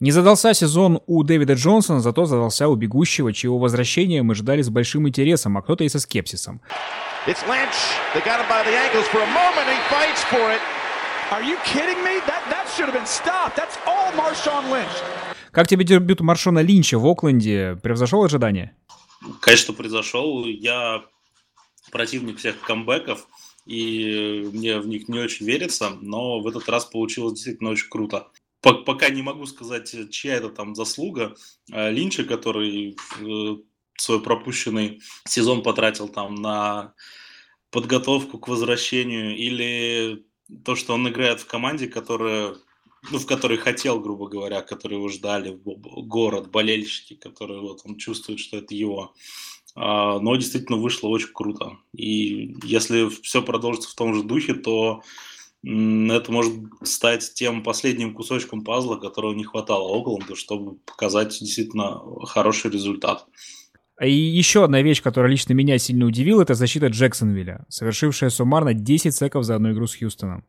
Не 0.00 0.10
задался 0.10 0.52
сезон 0.52 1.00
у 1.06 1.22
Дэвида 1.22 1.52
Джонсона, 1.52 2.00
зато 2.00 2.24
задался 2.24 2.68
у 2.68 2.74
бегущего, 2.74 3.32
чьего 3.32 3.58
возвращения 3.58 4.22
мы 4.22 4.34
ждали 4.34 4.62
с 4.62 4.68
большим 4.68 5.08
интересом, 5.08 5.56
а 5.56 5.62
кто-то 5.62 5.84
и 5.84 5.88
со 5.88 6.00
скепсисом. 6.00 6.60
Как 15.52 15.68
тебе 15.68 15.84
дебют 15.84 16.20
Маршона 16.20 16.60
Линча 16.60 16.98
в 16.98 17.06
Окленде? 17.06 17.78
Превзошел 17.82 18.24
ожидания? 18.24 18.74
Конечно, 19.40 19.74
произошел. 19.74 20.46
Я 20.46 21.04
противник 21.90 22.38
всех 22.38 22.60
камбэков, 22.60 23.26
и 23.66 24.48
мне 24.52 24.78
в 24.78 24.86
них 24.86 25.08
не 25.08 25.18
очень 25.18 25.46
верится, 25.46 25.90
но 26.00 26.40
в 26.40 26.46
этот 26.46 26.68
раз 26.68 26.84
получилось 26.84 27.34
действительно 27.34 27.70
очень 27.70 27.88
круто. 27.88 28.28
Пока 28.60 29.08
не 29.08 29.22
могу 29.22 29.46
сказать, 29.46 29.92
чья 30.10 30.34
это 30.34 30.48
там 30.48 30.74
заслуга. 30.76 31.34
А, 31.72 31.90
Линча, 31.90 32.22
который 32.22 32.96
э, 33.20 33.56
свой 33.98 34.22
пропущенный 34.22 35.02
сезон 35.26 35.64
потратил 35.64 36.08
там 36.08 36.36
на 36.36 36.94
подготовку 37.70 38.38
к 38.38 38.46
возвращению, 38.46 39.36
или 39.36 40.24
то, 40.64 40.76
что 40.76 40.94
он 40.94 41.08
играет 41.08 41.40
в 41.40 41.46
команде, 41.46 41.88
которая 41.88 42.54
ну, 43.10 43.18
в 43.18 43.26
которой 43.26 43.58
хотел, 43.58 44.00
грубо 44.00 44.28
говоря, 44.28 44.62
которые 44.62 44.98
его 44.98 45.08
ждали, 45.08 45.58
город, 45.64 46.50
болельщики, 46.50 47.14
которые 47.14 47.60
вот 47.60 47.80
он 47.84 47.96
чувствует, 47.96 48.38
что 48.38 48.58
это 48.58 48.74
его. 48.74 49.14
А, 49.74 50.18
но 50.20 50.36
действительно 50.36 50.78
вышло 50.78 51.08
очень 51.08 51.32
круто. 51.32 51.78
И 51.92 52.54
если 52.64 53.08
все 53.22 53.42
продолжится 53.42 53.90
в 53.90 53.94
том 53.94 54.14
же 54.14 54.22
духе, 54.22 54.54
то 54.54 55.02
это 55.64 56.24
может 56.28 56.52
стать 56.82 57.34
тем 57.34 57.62
последним 57.62 58.14
кусочком 58.14 58.64
пазла, 58.64 58.96
которого 58.96 59.32
не 59.32 59.44
хватало 59.44 59.96
Окленду, 59.96 60.34
чтобы 60.34 60.76
показать 60.78 61.38
действительно 61.38 62.00
хороший 62.26 62.70
результат. 62.70 63.26
И 64.00 64.12
еще 64.12 64.64
одна 64.64 64.82
вещь, 64.82 65.02
которая 65.02 65.30
лично 65.30 65.52
меня 65.52 65.78
сильно 65.78 66.06
удивила, 66.06 66.42
это 66.42 66.54
защита 66.54 66.88
Джексонвилля, 66.88 67.64
совершившая 67.68 68.30
суммарно 68.30 68.74
10 68.74 69.14
секов 69.14 69.44
за 69.44 69.54
одну 69.54 69.72
игру 69.72 69.86
с 69.86 69.96
Хьюстоном. 69.96 70.44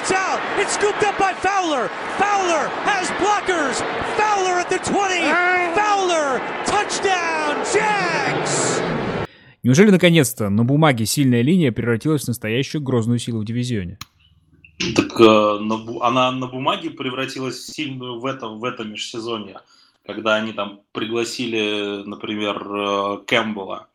It's 0.00 0.12
out. 0.12 0.40
It's 0.58 0.74
scooped 0.74 1.02
up 1.04 1.18
by 1.18 1.34
Fowler. 1.34 1.88
Fowler 2.16 2.64
has 2.88 3.10
blockers. 3.20 3.76
Fowler 4.16 4.58
at 4.58 4.70
the 4.70 4.78
20. 4.78 4.88
Fowler. 5.76 6.40
Touchdown, 6.64 7.62
Jags. 7.70 8.80
Неужели 9.62 9.90
наконец-то 9.90 10.48
на 10.48 10.64
бумаге 10.64 11.04
сильная 11.04 11.42
линия 11.42 11.70
превратилась 11.70 12.22
в 12.24 12.28
настоящую 12.28 12.80
грозную 12.80 13.18
силу 13.18 13.40
в 13.40 13.44
дивизионе? 13.44 13.98
Так 14.96 15.20
э, 15.20 15.58
на, 15.60 16.06
она 16.06 16.32
на 16.32 16.46
бумаге 16.46 16.88
превратилась 16.88 17.56
в 17.56 17.74
сильную 17.74 18.18
в 18.20 18.24
этом, 18.24 18.58
в 18.58 18.64
этом 18.64 18.92
межсезонье, 18.92 19.60
когда 20.06 20.36
они 20.36 20.54
там 20.54 20.80
пригласили, 20.92 22.04
например, 22.06 22.56
э, 22.56 23.18
Кэмпбелла. 23.26 23.88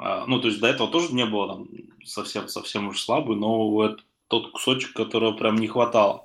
Э, 0.00 0.24
ну, 0.26 0.40
то 0.40 0.48
есть 0.48 0.60
до 0.60 0.68
этого 0.68 0.90
тоже 0.90 1.14
не 1.14 1.26
было 1.26 1.48
там 1.48 1.68
совсем-совсем 2.04 2.88
уж 2.88 3.00
слабый, 3.00 3.36
но 3.36 3.84
это 3.84 4.02
тот 4.28 4.50
кусочек, 4.52 4.92
которого 4.92 5.32
прям 5.32 5.56
не 5.56 5.68
хватало. 5.68 6.24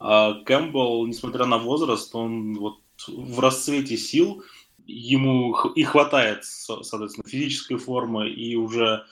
А 0.00 0.34
Кэмпбелл, 0.44 1.06
несмотря 1.06 1.44
на 1.46 1.58
возраст, 1.58 2.14
он 2.14 2.54
вот 2.54 2.78
в 3.06 3.40
расцвете 3.40 3.96
сил, 3.96 4.42
ему 4.86 5.54
и 5.74 5.82
хватает, 5.82 6.44
соответственно, 6.44 7.28
физической 7.28 7.76
формы, 7.76 8.30
и 8.30 8.56
уже 8.56 9.04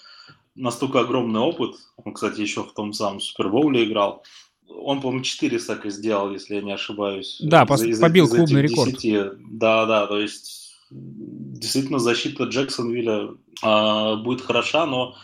настолько 0.55 1.01
огромный 1.01 1.41
опыт. 1.41 1.77
Он, 1.97 2.15
кстати, 2.15 2.41
еще 2.41 2.63
в 2.63 2.73
том 2.73 2.93
самом 2.93 3.21
Супербоуле 3.21 3.85
играл. 3.85 4.25
Он, 4.69 5.01
по-моему, 5.01 5.23
4 5.23 5.59
сака 5.61 5.91
сделал, 5.91 6.33
если 6.33 6.57
я 6.57 6.63
не 6.63 6.73
ошибаюсь. 6.73 7.39
Да, 7.41 7.65
из, 7.65 7.83
из, 7.83 8.01
побил 8.01 8.25
из 8.27 8.31
клубный 8.31 8.63
рекорд. 8.63 8.91
10. 8.99 9.59
Да, 9.59 9.87
да, 9.87 10.07
то 10.07 10.19
есть 10.19 10.66
действительно 10.91 11.99
защита 11.99 12.45
Джексонвилля 12.45 13.31
э, 13.63 14.17
будет 14.17 14.41
хороша, 14.41 14.87
но 14.87 15.17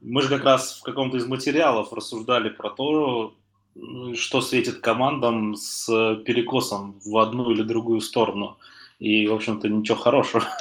мы 0.00 0.22
же 0.22 0.28
как 0.28 0.44
раз 0.44 0.78
в 0.78 0.82
каком-то 0.82 1.16
из 1.16 1.26
материалов 1.26 1.92
рассуждали 1.92 2.48
про 2.48 2.70
то, 2.70 3.34
что 4.14 4.40
светит 4.40 4.80
командам 4.80 5.54
с 5.54 5.86
перекосом 6.24 7.00
в 7.04 7.16
одну 7.18 7.50
или 7.50 7.62
другую 7.62 8.00
сторону. 8.00 8.58
И, 8.98 9.26
в 9.26 9.34
общем-то, 9.34 9.68
ничего 9.68 9.98
хорошего. 9.98 10.44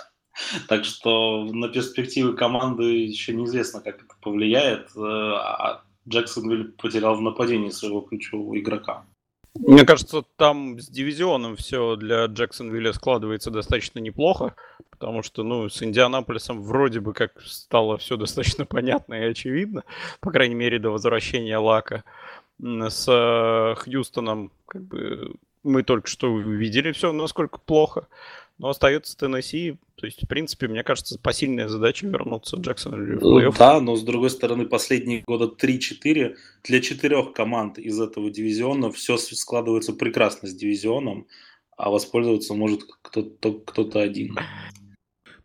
Так 0.69 0.85
что 0.85 1.43
на 1.43 1.67
перспективы 1.67 2.31
команды 2.31 2.83
еще 2.83 3.33
неизвестно, 3.33 3.81
как 3.81 3.97
это 3.97 4.15
повлияет. 4.21 4.87
Э, 4.95 5.01
а 5.01 5.83
Джексонвилл 6.07 6.71
потерял 6.77 7.15
в 7.15 7.21
нападении 7.21 7.69
своего 7.69 7.99
ключевого 7.99 8.57
игрока. 8.57 9.05
Мне 9.55 9.85
кажется, 9.85 10.23
там 10.37 10.79
с 10.79 10.87
дивизионом 10.87 11.55
все 11.55 11.95
для 11.95 12.25
Джексонвилля 12.25 12.93
складывается 12.93 13.49
достаточно 13.49 13.99
неплохо, 13.99 14.55
потому 14.89 15.23
что, 15.23 15.43
ну, 15.43 15.69
с 15.69 15.81
Индианаполисом 15.81 16.61
вроде 16.61 16.99
бы 16.99 17.13
как 17.13 17.41
стало 17.41 17.97
все 17.97 18.15
достаточно 18.15 18.65
понятно 18.67 19.15
и 19.15 19.29
очевидно, 19.31 19.83
по 20.19 20.31
крайней 20.31 20.55
мере, 20.55 20.79
до 20.79 20.91
возвращения 20.91 21.57
Лака. 21.57 22.03
С 22.61 23.05
э, 23.07 23.75
Хьюстоном, 23.81 24.51
как 24.67 24.83
бы, 24.83 25.35
мы 25.63 25.83
только 25.83 26.07
что 26.07 26.31
увидели 26.31 26.91
все, 26.91 27.11
насколько 27.13 27.57
плохо. 27.57 28.07
Но 28.59 28.69
остается 28.69 29.17
Теннесси. 29.17 29.77
То 29.95 30.05
есть, 30.05 30.23
в 30.23 30.27
принципе, 30.27 30.67
мне 30.67 30.83
кажется, 30.83 31.17
посильная 31.17 31.69
задача 31.69 32.07
вернуться 32.07 32.57
Джексонвиллю 32.57 33.19
в 33.19 33.23
плей-офф. 33.23 33.55
Да, 33.57 33.79
но 33.79 33.95
с 33.95 34.03
другой 34.03 34.29
стороны, 34.29 34.65
последние 34.65 35.23
года 35.25 35.45
3-4 35.45 36.35
для 36.65 36.81
четырех 36.81 37.31
команд 37.33 37.79
из 37.79 37.99
этого 37.99 38.29
дивизиона 38.29 38.91
все 38.91 39.17
складывается 39.17 39.93
прекрасно 39.93 40.49
с 40.49 40.53
дивизионом, 40.53 41.27
а 41.77 41.89
воспользоваться 41.89 42.53
может 42.53 42.81
кто-то, 43.01 43.53
кто-то 43.53 44.01
один. 44.01 44.37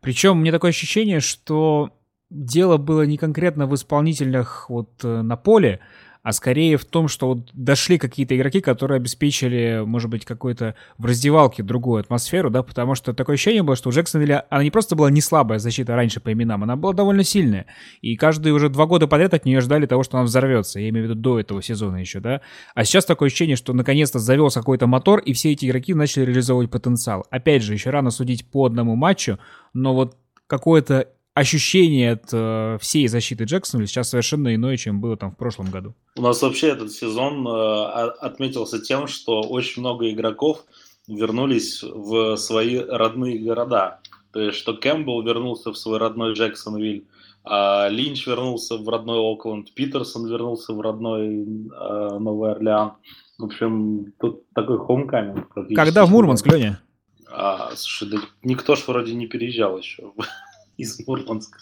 Причем 0.00 0.38
мне 0.38 0.50
такое 0.50 0.70
ощущение, 0.70 1.20
что 1.20 1.90
дело 2.30 2.78
было 2.78 3.02
не 3.06 3.16
конкретно 3.16 3.68
в 3.68 3.74
исполнительных 3.76 4.68
вот 4.68 5.04
э, 5.04 5.22
на 5.22 5.36
поле, 5.36 5.80
а 6.24 6.32
скорее 6.32 6.78
в 6.78 6.86
том, 6.86 7.06
что 7.06 7.28
вот 7.28 7.50
дошли 7.52 7.98
какие-то 7.98 8.34
игроки, 8.34 8.62
которые 8.62 8.96
обеспечили, 8.96 9.82
может 9.84 10.10
быть, 10.10 10.24
какой-то 10.24 10.74
в 10.96 11.04
раздевалке 11.04 11.62
другую 11.62 12.00
атмосферу, 12.00 12.48
да, 12.48 12.62
потому 12.62 12.94
что 12.94 13.12
такое 13.12 13.34
ощущение 13.34 13.62
было, 13.62 13.76
что 13.76 13.90
у 13.90 13.92
Джексонвилля, 13.92 14.46
она 14.48 14.64
не 14.64 14.70
просто 14.70 14.96
была 14.96 15.10
не 15.10 15.20
слабая 15.20 15.58
защита 15.58 15.94
раньше 15.94 16.20
по 16.20 16.32
именам, 16.32 16.62
она 16.62 16.76
была 16.76 16.94
довольно 16.94 17.24
сильная, 17.24 17.66
и 18.00 18.16
каждые 18.16 18.54
уже 18.54 18.70
два 18.70 18.86
года 18.86 19.06
подряд 19.06 19.34
от 19.34 19.44
нее 19.44 19.60
ждали 19.60 19.84
того, 19.84 20.02
что 20.02 20.16
она 20.16 20.24
взорвется, 20.24 20.80
я 20.80 20.88
имею 20.88 21.06
в 21.06 21.10
виду 21.10 21.20
до 21.20 21.38
этого 21.38 21.62
сезона 21.62 21.98
еще, 21.98 22.20
да, 22.20 22.40
а 22.74 22.84
сейчас 22.86 23.04
такое 23.04 23.26
ощущение, 23.26 23.56
что 23.56 23.74
наконец-то 23.74 24.18
завелся 24.18 24.60
какой-то 24.60 24.86
мотор, 24.86 25.20
и 25.20 25.34
все 25.34 25.52
эти 25.52 25.66
игроки 25.66 25.92
начали 25.92 26.24
реализовывать 26.24 26.70
потенциал. 26.70 27.26
Опять 27.28 27.62
же, 27.62 27.74
еще 27.74 27.90
рано 27.90 28.10
судить 28.10 28.50
по 28.50 28.64
одному 28.64 28.96
матчу, 28.96 29.38
но 29.74 29.94
вот 29.94 30.16
какое-то 30.46 31.08
ощущение 31.34 32.12
от 32.12 32.32
э, 32.32 32.78
всей 32.80 33.08
защиты 33.08 33.44
Джексона 33.44 33.86
сейчас 33.86 34.10
совершенно 34.10 34.54
иное, 34.54 34.76
чем 34.76 35.00
было 35.00 35.16
там 35.16 35.32
в 35.32 35.36
прошлом 35.36 35.70
году. 35.70 35.94
У 36.16 36.22
нас 36.22 36.40
вообще 36.40 36.68
этот 36.68 36.92
сезон 36.92 37.46
э, 37.46 37.50
отметился 37.50 38.80
тем, 38.80 39.08
что 39.08 39.42
очень 39.42 39.82
много 39.82 40.08
игроков 40.08 40.64
вернулись 41.08 41.82
в 41.82 42.36
свои 42.36 42.78
родные 42.78 43.38
города. 43.38 44.00
То 44.32 44.40
есть, 44.40 44.58
что 44.58 44.74
Кэмпбелл 44.74 45.22
вернулся 45.22 45.70
в 45.70 45.76
свой 45.76 45.98
родной 45.98 46.34
Джексонвиль, 46.34 47.06
а 47.44 47.88
Линч 47.88 48.26
вернулся 48.26 48.76
в 48.78 48.88
родной 48.88 49.18
Окленд, 49.18 49.74
Питерсон 49.74 50.28
вернулся 50.28 50.72
в 50.72 50.80
родной 50.80 51.42
э, 51.42 52.18
Новый 52.18 52.52
Орлеан. 52.52 52.92
В 53.38 53.44
общем, 53.44 54.12
тут 54.20 54.48
такой 54.54 54.78
хомкаминг. 54.78 55.52
Когда 55.74 56.06
в 56.06 56.10
Мурманск, 56.10 56.46
Леня? 56.46 56.80
А, 57.28 57.72
слушай, 57.74 58.08
да 58.08 58.18
никто 58.44 58.76
ж 58.76 58.84
вроде 58.86 59.14
не 59.14 59.26
переезжал 59.26 59.76
еще 59.76 60.12
из 60.76 60.98
Мурманска. 61.06 61.60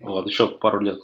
Вот, 0.00 0.26
еще 0.26 0.48
пару 0.48 0.80
лет. 0.80 0.98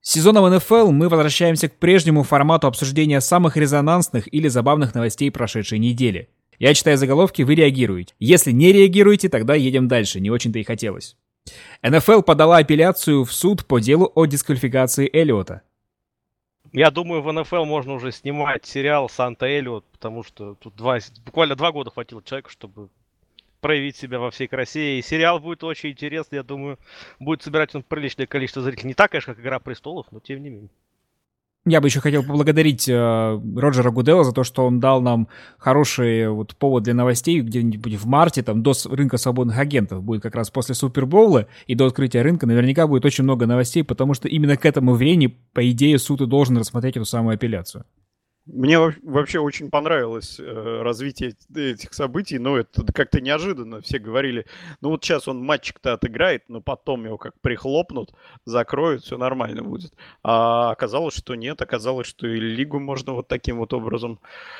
Сезоном 0.00 0.54
НФЛ 0.54 0.90
мы 0.90 1.08
возвращаемся 1.08 1.68
к 1.68 1.78
прежнему 1.78 2.22
формату 2.22 2.66
обсуждения 2.66 3.20
самых 3.20 3.56
резонансных 3.56 4.32
или 4.32 4.48
забавных 4.48 4.94
новостей 4.94 5.30
прошедшей 5.30 5.78
недели. 5.78 6.28
Я 6.58 6.74
читаю 6.74 6.98
заголовки, 6.98 7.42
вы 7.42 7.54
реагируете. 7.54 8.14
Если 8.18 8.52
не 8.52 8.72
реагируете, 8.72 9.28
тогда 9.28 9.54
едем 9.54 9.88
дальше, 9.88 10.20
не 10.20 10.30
очень-то 10.30 10.58
и 10.58 10.64
хотелось. 10.64 11.16
НФЛ 11.82 12.20
подала 12.22 12.58
апелляцию 12.58 13.24
в 13.24 13.32
суд 13.32 13.64
по 13.66 13.78
делу 13.78 14.12
о 14.14 14.26
дисквалификации 14.26 15.08
Эллиота. 15.12 15.62
Я 16.72 16.90
думаю, 16.90 17.20
в 17.20 17.30
НФЛ 17.30 17.64
можно 17.66 17.92
уже 17.92 18.12
снимать 18.12 18.64
сериал 18.64 19.10
Санта 19.10 19.44
Эллиот, 19.46 19.84
потому 19.92 20.22
что 20.22 20.54
тут 20.54 20.74
два, 20.74 20.98
буквально 21.26 21.54
два 21.54 21.70
года 21.70 21.90
хватило 21.90 22.22
человеку, 22.22 22.48
чтобы 22.48 22.88
проявить 23.60 23.96
себя 23.96 24.18
во 24.18 24.30
всей 24.30 24.48
красе. 24.48 24.98
И 24.98 25.02
сериал 25.02 25.38
будет 25.38 25.62
очень 25.64 25.90
интересный, 25.90 26.36
я 26.36 26.42
думаю, 26.42 26.78
будет 27.18 27.42
собирать 27.42 27.74
он 27.74 27.82
приличное 27.82 28.26
количество 28.26 28.62
зрителей. 28.62 28.88
Не 28.88 28.94
так, 28.94 29.10
конечно, 29.10 29.34
как 29.34 29.44
«Игра 29.44 29.58
престолов», 29.58 30.06
но 30.10 30.20
тем 30.20 30.42
не 30.42 30.48
менее. 30.48 30.70
Я 31.64 31.80
бы 31.80 31.86
еще 31.86 32.00
хотел 32.00 32.24
поблагодарить 32.24 32.88
э, 32.88 33.40
Роджера 33.56 33.92
Гудела 33.92 34.24
за 34.24 34.32
то, 34.32 34.42
что 34.42 34.66
он 34.66 34.80
дал 34.80 35.00
нам 35.00 35.28
хороший 35.58 36.28
вот, 36.28 36.56
повод 36.56 36.82
для 36.82 36.92
новостей 36.92 37.40
где-нибудь 37.40 37.94
в 37.94 38.06
марте, 38.06 38.42
там, 38.42 38.64
до 38.64 38.72
рынка 38.90 39.16
свободных 39.16 39.58
агентов. 39.58 40.02
Будет 40.02 40.22
как 40.22 40.34
раз 40.34 40.50
после 40.50 40.74
Супербоула 40.74 41.46
и 41.68 41.76
до 41.76 41.86
открытия 41.86 42.22
рынка 42.22 42.46
наверняка 42.46 42.88
будет 42.88 43.04
очень 43.04 43.22
много 43.22 43.46
новостей, 43.46 43.84
потому 43.84 44.14
что 44.14 44.26
именно 44.26 44.56
к 44.56 44.66
этому 44.66 44.94
времени, 44.94 45.38
по 45.52 45.70
идее, 45.70 45.98
суд 45.98 46.20
и 46.20 46.26
должен 46.26 46.58
рассмотреть 46.58 46.96
эту 46.96 47.06
самую 47.06 47.34
апелляцию. 47.34 47.84
Мне 48.44 48.76
вообще 49.02 49.38
очень 49.38 49.70
понравилось 49.70 50.40
э, 50.40 50.82
развитие 50.82 51.34
этих 51.54 51.94
событий, 51.94 52.38
но 52.38 52.58
это 52.58 52.84
как-то 52.92 53.20
неожиданно. 53.20 53.80
Все 53.82 54.00
говорили, 54.00 54.46
ну 54.80 54.88
вот 54.88 55.04
сейчас 55.04 55.28
он 55.28 55.44
матчик-то 55.44 55.92
отыграет, 55.92 56.48
но 56.48 56.60
потом 56.60 57.04
его 57.04 57.18
как 57.18 57.40
прихлопнут, 57.40 58.12
закроют, 58.44 59.04
все 59.04 59.16
нормально 59.16 59.62
будет. 59.62 59.92
А 60.24 60.72
оказалось, 60.72 61.14
что 61.14 61.36
нет, 61.36 61.62
оказалось, 61.62 62.08
что 62.08 62.26
и 62.26 62.40
лигу 62.40 62.80
можно 62.80 63.12
вот 63.12 63.28
таким 63.28 63.58
вот 63.58 63.72
образом 63.72 64.18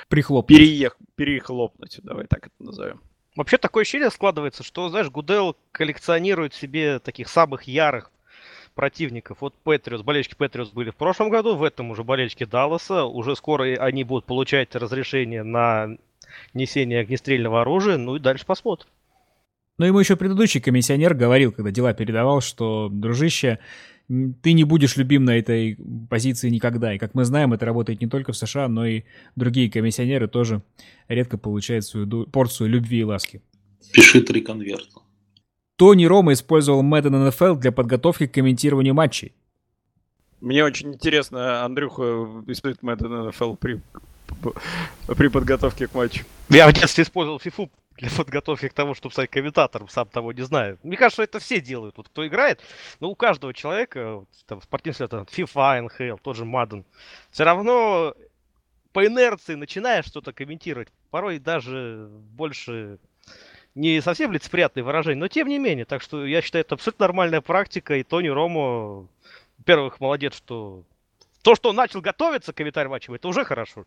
прихлопнуть. 0.09 0.59
Переех... 0.59 0.97
перехлопнуть, 1.17 1.99
давай 2.05 2.29
так 2.29 2.47
это 2.47 2.55
назовем. 2.61 3.01
Вообще 3.35 3.59
такое 3.59 3.83
ощущение 3.83 4.11
складывается, 4.11 4.63
что, 4.63 4.91
знаешь, 4.91 5.11
Гудел 5.11 5.57
коллекционирует 5.73 6.55
себе 6.55 7.01
таких 7.01 7.29
самых 7.29 7.65
ярых 7.65 8.13
противников. 8.75 9.39
Вот 9.41 9.55
Патриос, 9.63 10.03
болельщики 10.03 10.35
Патриос 10.35 10.71
были 10.71 10.91
в 10.91 10.97
прошлом 10.97 11.31
году, 11.31 11.57
в 11.57 11.63
этом 11.63 11.91
уже 11.91 12.05
болельщики 12.05 12.45
Далласа. 12.45 13.05
Уже 13.05 13.37
скоро 13.37 13.65
они 13.77 14.05
будут 14.05 14.25
получать 14.25 14.75
разрешение 14.75 15.43
на 15.43 15.97
несение 16.55 17.01
огнестрельного 17.01 17.61
оружия, 17.63 17.97
ну 17.97 18.17
и 18.17 18.21
дальше 18.21 18.47
посмотрим. 18.47 18.89
Но 19.79 19.87
ему 19.87 19.99
еще 19.99 20.17
предыдущий 20.17 20.61
комиссионер 20.61 21.15
говорил, 21.15 21.53
когда 21.53 21.71
дела 21.71 21.95
передавал, 21.95 22.41
что, 22.41 22.89
дружище, 22.91 23.59
ты 24.09 24.53
не 24.53 24.65
будешь 24.65 24.97
любим 24.97 25.25
на 25.25 25.39
этой 25.39 25.79
позиции 26.11 26.51
никогда. 26.51 26.95
И, 26.95 26.99
как 26.99 27.15
мы 27.15 27.25
знаем, 27.25 27.53
это 27.53 27.65
работает 27.65 28.01
не 28.01 28.07
только 28.07 28.33
в 28.33 28.37
США, 28.37 28.69
но 28.69 28.87
и 28.87 29.05
другие 29.37 29.71
комиссионеры 29.71 30.29
тоже 30.29 30.63
редко 31.09 31.39
получают 31.39 31.85
свою 31.85 32.27
порцию 32.27 32.69
любви 32.69 33.01
и 33.01 33.05
ласки. 33.05 33.41
Пиши 33.93 34.21
три 34.21 34.41
конверта. 34.43 35.01
Тони 35.77 36.05
Рома 36.05 36.33
использовал 36.33 36.83
Madden 36.83 37.29
NFL 37.29 37.57
для 37.57 37.73
подготовки 37.73 38.27
к 38.27 38.35
комментированию 38.35 38.95
матчей. 38.95 39.35
Мне 40.41 40.65
очень 40.65 40.93
интересно, 40.93 41.65
Андрюха 41.65 42.03
использует 42.49 42.83
Madden 42.83 43.31
NFL 43.31 43.57
при, 43.57 43.81
при 45.07 45.29
подготовке 45.29 45.87
к 45.87 45.95
матчу. 45.95 46.25
Я 46.49 46.69
в 46.69 46.73
детстве 46.73 47.05
использовал 47.05 47.39
FIFA 47.39 47.71
для 47.97 48.11
подготовки 48.11 48.69
к 48.69 48.73
тому, 48.73 48.95
чтобы 48.95 49.13
стать 49.13 49.31
комментатором, 49.31 49.89
сам 49.89 50.09
того 50.09 50.33
не 50.33 50.43
знаю. 50.43 50.79
Мне 50.83 50.97
кажется, 50.97 51.23
это 51.23 51.39
все 51.39 51.61
делают, 51.61 51.97
вот 51.97 52.09
кто 52.09 52.27
играет. 52.27 52.61
Но 52.99 53.09
у 53.11 53.15
каждого 53.15 53.55
человека, 53.55 54.25
там, 54.47 54.61
спортивный 54.63 55.09
там, 55.09 55.23
FIFA, 55.23 55.87
NHL, 55.87 56.19
тот 56.21 56.37
же 56.37 56.45
Madden, 56.45 56.85
все 57.31 57.45
равно 57.45 58.15
по 58.93 59.07
инерции 59.07 59.55
начинаешь 59.55 60.07
что-то 60.07 60.33
комментировать. 60.33 60.89
Порой 61.11 61.39
даже 61.39 62.09
больше 62.11 62.99
не 63.75 64.01
совсем 64.01 64.33
лицеприятные 64.33 64.85
выражения, 64.85 65.21
но 65.21 65.29
тем 65.29 65.49
не 65.49 65.59
менее. 65.59 65.85
Так 65.85 66.03
что 66.03 66.27
я 66.27 66.43
считаю, 66.43 66.65
это 66.65 66.75
абсолютно 66.75 67.07
нормальная 67.07 67.41
практика. 67.41 67.97
И 67.97 68.03
Тони 68.03 68.29
Ромо, 68.29 69.09
во-первых, 69.59 70.01
молодец, 70.01 70.35
что 70.35 70.85
то, 71.43 71.55
что 71.55 71.71
он 71.71 71.77
начал 71.77 72.01
готовиться 72.01 72.53
к 72.53 72.57
комментарию 72.57 72.91
матча, 72.91 73.13
это 73.13 73.29
уже 73.29 73.45
хорошо. 73.45 73.85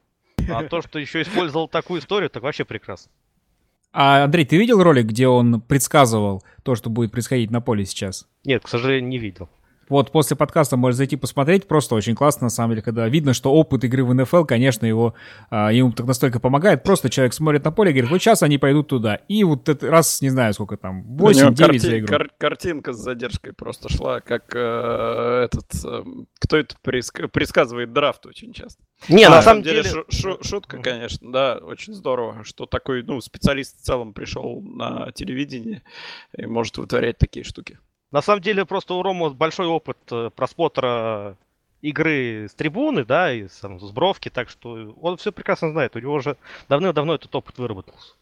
А 0.49 0.63
то, 0.63 0.81
что 0.81 0.99
еще 0.99 1.21
использовал 1.21 1.67
такую 1.67 2.01
историю, 2.01 2.29
так 2.29 2.43
вообще 2.43 2.65
прекрасно. 2.65 3.11
А, 3.91 4.25
Андрей, 4.25 4.45
ты 4.45 4.57
видел 4.57 4.83
ролик, 4.83 5.05
где 5.05 5.27
он 5.27 5.61
предсказывал 5.61 6.43
то, 6.63 6.75
что 6.75 6.89
будет 6.89 7.11
происходить 7.11 7.49
на 7.49 7.61
поле 7.61 7.85
сейчас? 7.85 8.27
Нет, 8.43 8.63
к 8.63 8.67
сожалению, 8.67 9.09
не 9.09 9.17
видел. 9.17 9.49
Вот 9.89 10.11
после 10.11 10.35
подкаста 10.35 10.77
можешь 10.77 10.97
зайти 10.97 11.15
посмотреть. 11.15 11.67
Просто 11.67 11.95
очень 11.95 12.15
классно, 12.15 12.45
на 12.45 12.49
самом 12.49 12.71
деле, 12.71 12.81
когда 12.81 13.07
видно, 13.07 13.33
что 13.33 13.51
опыт 13.53 13.83
игры 13.83 14.03
в 14.03 14.13
НФЛ, 14.13 14.43
конечно, 14.45 14.85
его, 14.85 15.13
а, 15.49 15.71
ему 15.71 15.91
так 15.91 16.05
настолько 16.07 16.39
помогает. 16.39 16.83
Просто 16.83 17.09
человек 17.09 17.33
смотрит 17.33 17.63
на 17.63 17.71
поле 17.71 17.91
и 17.91 17.93
говорит, 17.93 18.09
вот 18.11 18.19
сейчас 18.21 18.43
они 18.43 18.57
пойдут 18.57 18.87
туда. 18.87 19.15
И 19.27 19.43
вот 19.43 19.69
это 19.69 19.89
раз, 19.89 20.21
не 20.21 20.29
знаю, 20.29 20.53
сколько 20.53 20.77
там, 20.77 21.03
8-9 21.17 21.55
карти- 21.57 21.77
за 21.77 21.99
игру. 21.99 22.07
Кар- 22.07 22.31
картинка 22.37 22.93
с 22.93 22.97
задержкой 22.97 23.53
просто 23.53 23.89
шла, 23.89 24.21
как 24.21 24.55
э, 24.55 25.45
этот, 25.45 25.65
э, 25.85 26.03
кто 26.39 26.57
это 26.57 26.75
преск- 26.83 27.27
предсказывает 27.27 27.93
драфт 27.93 28.25
очень 28.25 28.53
часто. 28.53 28.83
Не, 29.09 29.25
а, 29.25 29.29
на 29.29 29.41
самом 29.41 29.61
деле... 29.61 29.83
деле 29.83 30.03
шу- 30.09 30.41
шутка, 30.41 30.77
конечно, 30.79 31.31
да, 31.31 31.59
очень 31.61 31.93
здорово, 31.93 32.43
что 32.43 32.65
такой, 32.65 33.03
ну, 33.03 33.21
специалист 33.21 33.79
в 33.79 33.83
целом 33.83 34.13
пришел 34.13 34.61
на 34.61 35.11
телевидение 35.11 35.83
и 36.37 36.45
может 36.45 36.77
вытворять 36.77 37.17
такие 37.17 37.43
штуки. 37.43 37.77
На 38.15 38.21
самом 38.21 38.41
деле, 38.41 38.63
просто 38.63 38.93
у 38.93 39.03
Рома 39.03 39.31
большой 39.31 39.67
опыт 39.67 39.97
э, 40.09 40.29
просмотра 40.33 41.35
игры 41.81 42.47
с 42.49 42.53
трибуны, 42.53 43.03
да, 43.03 43.33
и 43.33 43.49
там, 43.59 43.77
с 43.77 43.91
бровки, 43.91 44.29
так 44.29 44.49
что 44.49 44.95
он 45.01 45.17
все 45.17 45.33
прекрасно 45.33 45.71
знает. 45.71 45.97
У 45.97 45.99
него 45.99 46.13
уже 46.13 46.37
давно-давно 46.69 47.15
этот 47.15 47.35
опыт 47.35 47.57
выработался. 47.57 48.13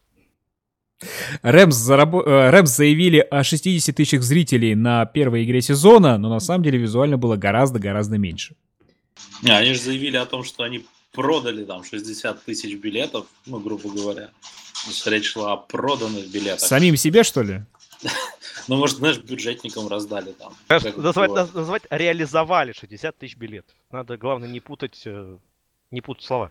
Рэмс, 1.42 1.76
зараб... 1.76 2.12
Э, 2.26 2.50
Рэмс 2.50 2.70
заявили 2.70 3.18
о 3.18 3.44
60 3.44 3.94
тысячах 3.94 4.24
зрителей 4.24 4.74
на 4.74 5.06
первой 5.06 5.44
игре 5.44 5.62
сезона, 5.62 6.18
но 6.18 6.28
на 6.28 6.40
самом 6.40 6.64
деле 6.64 6.78
визуально 6.78 7.16
было 7.16 7.36
гораздо-гораздо 7.36 8.18
меньше. 8.18 8.56
Не, 9.42 9.56
они 9.56 9.74
же 9.74 9.80
заявили 9.80 10.16
о 10.16 10.26
том, 10.26 10.42
что 10.42 10.64
они 10.64 10.86
продали 11.12 11.64
там 11.64 11.84
60 11.84 12.44
тысяч 12.44 12.74
билетов, 12.80 13.26
ну, 13.46 13.60
грубо 13.60 13.88
говоря. 13.90 14.30
Речь 15.06 15.26
шла 15.26 15.52
о 15.52 15.56
проданных 15.56 16.26
билетах. 16.32 16.68
Самим 16.68 16.96
себе, 16.96 17.22
что 17.22 17.42
ли? 17.42 17.62
Ну, 18.68 18.76
может, 18.76 18.98
знаешь, 18.98 19.18
бюджетникам 19.18 19.88
раздали 19.88 20.32
там. 20.32 20.54
Назвать, 20.68 21.54
назвать 21.54 21.82
реализовали 21.90 22.72
60 22.72 23.16
тысяч 23.16 23.36
билетов. 23.36 23.74
Надо, 23.90 24.16
главное, 24.16 24.48
не 24.48 24.60
путать, 24.60 25.02
э, 25.06 25.36
не 25.90 26.00
путать 26.00 26.24
слова. 26.24 26.50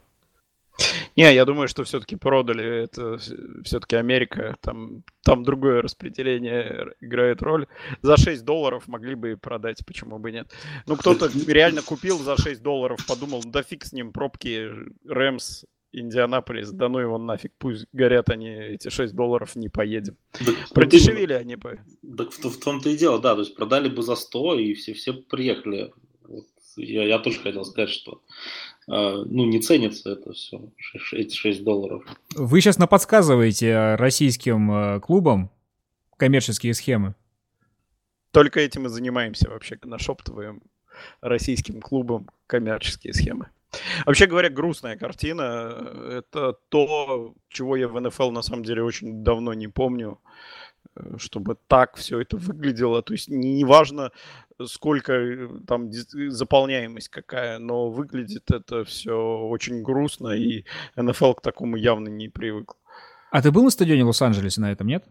Не, 1.15 1.33
я 1.33 1.45
думаю, 1.45 1.67
что 1.67 1.83
все-таки 1.83 2.15
продали. 2.15 2.83
Это 2.83 3.17
все-таки 3.63 3.95
Америка. 3.95 4.55
Там, 4.61 5.03
там 5.23 5.43
другое 5.43 5.81
распределение 5.81 6.93
играет 7.01 7.41
роль. 7.41 7.67
За 8.01 8.17
6 8.17 8.43
долларов 8.43 8.87
могли 8.87 9.15
бы 9.15 9.33
и 9.33 9.35
продать, 9.35 9.85
почему 9.85 10.17
бы 10.17 10.31
нет. 10.31 10.51
Ну, 10.87 10.95
кто-то 10.95 11.29
реально 11.47 11.81
купил 11.83 12.17
за 12.19 12.37
6 12.37 12.61
долларов, 12.63 13.05
подумал, 13.07 13.43
да 13.45 13.61
фиг 13.61 13.85
с 13.85 13.93
ним, 13.93 14.11
пробки, 14.11 14.69
Рэмс, 15.07 15.65
Индианаполис, 15.93 16.71
да 16.71 16.89
ну 16.89 16.99
его 16.99 17.17
нафиг, 17.17 17.51
пусть 17.57 17.85
горят 17.93 18.29
они 18.29 18.49
эти 18.49 18.89
6 18.89 19.13
долларов, 19.13 19.55
не 19.55 19.69
поедем. 19.69 20.17
Так, 20.31 20.55
Продешевили 20.73 21.33
они 21.33 21.55
по... 21.55 21.77
Так 22.17 22.31
в, 22.31 22.43
в 22.43 22.59
том-то 22.59 22.89
и 22.89 22.97
дело, 22.97 23.19
да, 23.19 23.35
то 23.35 23.41
есть 23.41 23.55
продали 23.55 23.89
бы 23.89 24.01
за 24.01 24.15
100, 24.15 24.59
и 24.59 24.73
все, 24.73 24.93
все 24.93 25.13
приехали. 25.13 25.93
Вот, 26.27 26.47
я, 26.77 27.05
я 27.05 27.19
тоже 27.19 27.39
хотел 27.39 27.63
сказать, 27.63 27.91
что 27.91 28.23
э, 28.87 28.91
ну, 28.91 29.45
не 29.45 29.59
ценится 29.59 30.13
это 30.13 30.33
все, 30.33 30.71
эти 31.11 31.35
6 31.35 31.63
долларов. 31.63 32.03
Вы 32.35 32.59
сейчас 32.59 32.79
наподсказываете 32.79 33.95
российским 33.95 34.71
э, 34.71 34.99
клубам 34.99 35.51
коммерческие 36.17 36.73
схемы? 36.73 37.15
Только 38.31 38.61
этим 38.61 38.87
и 38.87 38.89
занимаемся 38.89 39.47
вообще, 39.49 39.77
нашептываем 39.83 40.63
российским 41.21 41.81
клубам 41.81 42.29
коммерческие 42.47 43.13
схемы. 43.13 43.49
Вообще 44.05 44.25
говоря, 44.25 44.49
грустная 44.49 44.97
картина. 44.97 45.91
Это 46.11 46.53
то, 46.69 47.33
чего 47.49 47.75
я 47.75 47.87
в 47.87 47.99
НФЛ 47.99 48.31
на 48.31 48.41
самом 48.41 48.63
деле 48.63 48.83
очень 48.83 49.23
давно 49.23 49.53
не 49.53 49.67
помню, 49.67 50.19
э, 50.95 51.17
чтобы 51.17 51.57
так 51.67 51.95
все 51.95 52.19
это 52.19 52.37
выглядело. 52.37 53.01
То 53.01 53.13
есть 53.13 53.29
неважно, 53.29 54.11
сколько 54.65 55.13
э, 55.13 55.49
там 55.67 55.91
заполняемость 55.91 57.09
какая, 57.09 57.59
но 57.59 57.89
выглядит 57.89 58.51
это 58.51 58.83
все 58.83 59.13
очень 59.13 59.81
грустно, 59.81 60.29
и 60.29 60.65
НФЛ 60.95 61.33
к 61.33 61.41
такому 61.41 61.75
явно 61.75 62.09
не 62.09 62.29
привык. 62.29 62.75
А 63.31 63.41
ты 63.41 63.51
был 63.51 63.63
на 63.63 63.71
стадионе 63.71 64.03
Лос-Анджелесе 64.03 64.61
на 64.61 64.71
этом, 64.71 64.87
нет? 64.87 65.05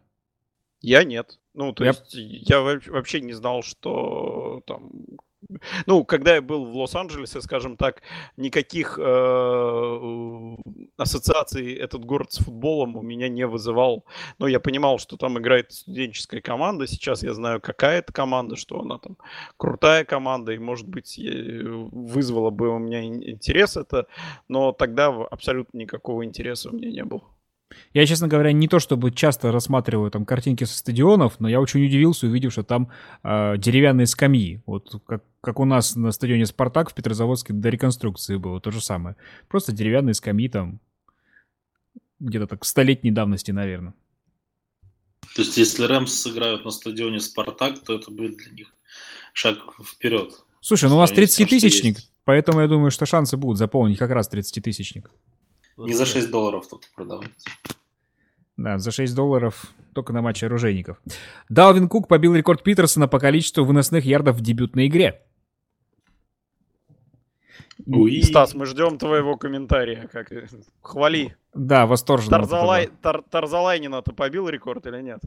Я 0.80 1.04
нет. 1.04 1.38
Ну, 1.54 1.72
то 1.72 1.84
я... 1.84 1.90
есть 1.90 2.14
я 2.14 2.60
вообще 2.60 3.20
не 3.20 3.32
знал, 3.32 3.62
что 3.62 4.62
там 4.66 4.90
ну, 5.86 6.04
когда 6.04 6.34
я 6.34 6.42
был 6.42 6.64
в 6.64 6.76
Лос-Анджелесе, 6.76 7.40
скажем 7.40 7.76
так, 7.76 8.02
никаких 8.36 8.98
э, 8.98 10.56
ассоциаций 10.96 11.74
этот 11.74 12.04
город 12.04 12.32
с 12.32 12.38
футболом 12.38 12.96
у 12.96 13.02
меня 13.02 13.28
не 13.28 13.46
вызывал. 13.46 14.04
Но 14.38 14.46
я 14.46 14.60
понимал, 14.60 14.98
что 14.98 15.16
там 15.16 15.38
играет 15.38 15.72
студенческая 15.72 16.40
команда. 16.40 16.86
Сейчас 16.86 17.22
я 17.22 17.34
знаю, 17.34 17.60
какая 17.60 17.98
это 17.98 18.12
команда, 18.12 18.56
что 18.56 18.80
она 18.80 18.98
там 18.98 19.16
крутая 19.56 20.04
команда, 20.04 20.52
и, 20.52 20.58
может 20.58 20.88
быть, 20.88 21.18
вызвала 21.18 22.50
бы 22.50 22.68
у 22.68 22.78
меня 22.78 23.04
интерес 23.04 23.76
это, 23.76 24.06
но 24.48 24.72
тогда 24.72 25.08
абсолютно 25.08 25.78
никакого 25.78 26.24
интереса 26.24 26.70
у 26.70 26.72
меня 26.72 26.90
не 26.90 27.04
было. 27.04 27.22
Я, 27.94 28.06
честно 28.06 28.28
говоря, 28.28 28.52
не 28.52 28.68
то 28.68 28.78
чтобы 28.78 29.10
часто 29.10 29.52
рассматриваю 29.52 30.10
там 30.10 30.24
картинки 30.24 30.64
со 30.64 30.76
стадионов, 30.76 31.40
но 31.40 31.48
я 31.48 31.60
очень 31.60 31.84
удивился, 31.84 32.26
увидев, 32.26 32.52
что 32.52 32.62
там 32.62 32.90
э, 33.22 33.56
деревянные 33.58 34.06
скамьи. 34.06 34.62
Вот 34.66 35.02
как, 35.06 35.22
как 35.40 35.60
у 35.60 35.64
нас 35.64 35.96
на 35.96 36.12
стадионе 36.12 36.46
«Спартак» 36.46 36.90
в 36.90 36.94
Петрозаводске 36.94 37.52
до 37.52 37.68
реконструкции 37.68 38.36
было, 38.36 38.60
то 38.60 38.70
же 38.70 38.80
самое. 38.80 39.16
Просто 39.48 39.72
деревянные 39.72 40.14
скамьи 40.14 40.48
там 40.48 40.80
где-то 42.20 42.46
так 42.46 42.64
столетней 42.64 43.10
давности, 43.10 43.50
наверное. 43.50 43.94
То 45.34 45.42
есть, 45.42 45.56
если 45.56 45.84
Рэмс 45.84 46.12
сыграют 46.12 46.64
на 46.64 46.70
стадионе 46.70 47.20
«Спартак», 47.20 47.78
то 47.80 47.94
это 47.94 48.10
будет 48.10 48.36
для 48.36 48.52
них 48.52 48.74
шаг 49.32 49.58
вперед. 49.82 50.32
Слушай, 50.60 50.88
ну 50.88 50.96
у 50.96 51.00
нас 51.00 51.12
30-тысячник, 51.12 51.98
поэтому 52.24 52.60
я 52.60 52.68
думаю, 52.68 52.90
что 52.90 53.06
шансы 53.06 53.36
будут 53.36 53.58
заполнить 53.58 53.98
как 53.98 54.10
раз 54.10 54.30
30-тысячник. 54.30 55.10
Не 55.76 55.94
за 55.94 56.06
6 56.06 56.30
долларов 56.30 56.66
тут 56.68 56.88
продавать. 56.94 57.30
Да, 58.56 58.78
за 58.78 58.90
6 58.90 59.14
долларов 59.14 59.72
только 59.94 60.12
на 60.12 60.22
матче 60.22 60.46
оружейников. 60.46 61.00
Далвин 61.48 61.88
Кук 61.88 62.08
побил 62.08 62.34
рекорд 62.34 62.62
Питерсона 62.62 63.08
по 63.08 63.18
количеству 63.18 63.64
выносных 63.64 64.04
ярдов 64.04 64.36
в 64.36 64.40
дебютной 64.40 64.86
игре. 64.86 65.22
Уи. 67.86 68.22
Стас, 68.22 68.54
мы 68.54 68.66
ждем 68.66 68.98
твоего 68.98 69.36
комментария. 69.36 70.08
Как... 70.12 70.30
Хвали. 70.80 71.36
Да, 71.54 71.86
восторженно. 71.86 72.38
Тарзалай... 72.38 72.90
Тар... 73.02 73.22
Тарзалайнина-то 73.22 74.12
побил 74.12 74.48
рекорд 74.48 74.86
или 74.86 75.00
нет? 75.02 75.20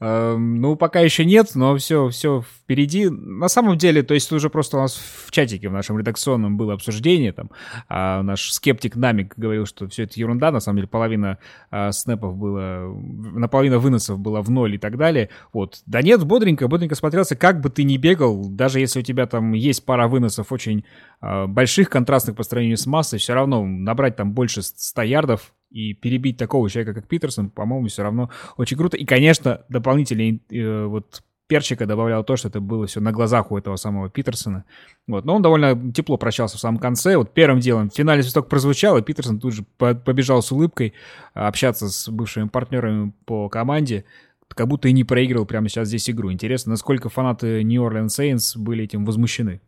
Эм, 0.00 0.60
ну, 0.60 0.76
пока 0.76 1.00
еще 1.00 1.24
нет, 1.24 1.52
но 1.54 1.76
все, 1.76 2.08
все 2.08 2.42
впереди. 2.42 3.08
На 3.08 3.48
самом 3.48 3.78
деле, 3.78 4.02
то 4.02 4.14
есть 4.14 4.32
уже 4.32 4.50
просто 4.50 4.76
у 4.76 4.80
нас 4.80 4.94
в 5.26 5.30
чатике 5.30 5.68
в 5.68 5.72
нашем 5.72 5.98
редакционном 5.98 6.56
было 6.56 6.74
обсуждение, 6.74 7.32
там, 7.32 7.50
а 7.88 8.22
наш 8.22 8.50
скептик 8.52 8.96
Намик 8.96 9.34
говорил, 9.36 9.66
что 9.66 9.88
все 9.88 10.04
это 10.04 10.18
ерунда, 10.18 10.50
на 10.50 10.60
самом 10.60 10.78
деле 10.78 10.88
половина 10.88 11.38
а, 11.70 11.92
снэпов 11.92 12.36
было, 12.36 12.94
наполовина 13.34 13.78
выносов 13.78 14.18
было 14.18 14.40
в 14.40 14.50
ноль 14.50 14.74
и 14.74 14.78
так 14.78 14.96
далее. 14.96 15.30
Вот. 15.52 15.82
Да 15.86 16.02
нет, 16.02 16.24
бодренько, 16.24 16.68
бодренько 16.68 16.94
смотрелся, 16.94 17.36
как 17.36 17.60
бы 17.60 17.70
ты 17.70 17.84
ни 17.84 17.96
бегал, 17.96 18.48
даже 18.48 18.80
если 18.80 19.00
у 19.00 19.02
тебя 19.02 19.26
там 19.26 19.52
есть 19.52 19.84
пара 19.84 20.08
выносов 20.08 20.52
очень 20.52 20.84
а, 21.20 21.46
больших, 21.46 21.90
контрастных 21.90 22.36
по 22.36 22.42
сравнению 22.42 22.76
с 22.76 22.86
массой, 22.86 23.18
все 23.18 23.34
равно 23.34 23.64
набрать 23.64 24.16
там 24.16 24.32
больше 24.32 24.62
100 24.62 25.02
ярдов 25.02 25.52
и 25.74 25.92
перебить 25.92 26.36
такого 26.36 26.70
человека, 26.70 26.94
как 26.94 27.08
Питерсон, 27.08 27.50
по-моему, 27.50 27.88
все 27.88 28.04
равно 28.04 28.30
очень 28.56 28.76
круто. 28.76 28.96
И, 28.96 29.04
конечно, 29.04 29.62
дополнительный 29.68 30.40
э, 30.48 30.84
вот 30.84 31.24
перчика 31.48 31.84
добавлял 31.84 32.22
то, 32.22 32.36
что 32.36 32.46
это 32.46 32.60
было 32.60 32.86
все 32.86 33.00
на 33.00 33.10
глазах 33.10 33.50
у 33.50 33.58
этого 33.58 33.74
самого 33.74 34.08
Питерсона. 34.08 34.64
Вот. 35.08 35.24
Но 35.24 35.34
он 35.34 35.42
довольно 35.42 35.92
тепло 35.92 36.16
прощался 36.16 36.58
в 36.58 36.60
самом 36.60 36.78
конце. 36.78 37.16
Вот 37.16 37.34
первым 37.34 37.58
делом 37.58 37.90
финальный 37.90 38.22
свисток 38.22 38.48
прозвучал, 38.48 38.96
и 38.98 39.02
Питерсон 39.02 39.40
тут 39.40 39.52
же 39.52 39.64
побежал 39.76 40.42
с 40.42 40.52
улыбкой 40.52 40.94
общаться 41.34 41.88
с 41.88 42.08
бывшими 42.08 42.46
партнерами 42.46 43.12
по 43.24 43.48
команде, 43.48 44.04
как 44.48 44.68
будто 44.68 44.86
и 44.86 44.92
не 44.92 45.02
проигрывал 45.02 45.44
прямо 45.44 45.68
сейчас 45.68 45.88
здесь 45.88 46.08
игру. 46.08 46.30
Интересно, 46.30 46.70
насколько 46.70 47.08
фанаты 47.08 47.62
Orleans 47.62 48.06
Saints 48.06 48.56
были 48.56 48.84
этим 48.84 49.04
возмущены. 49.04 49.60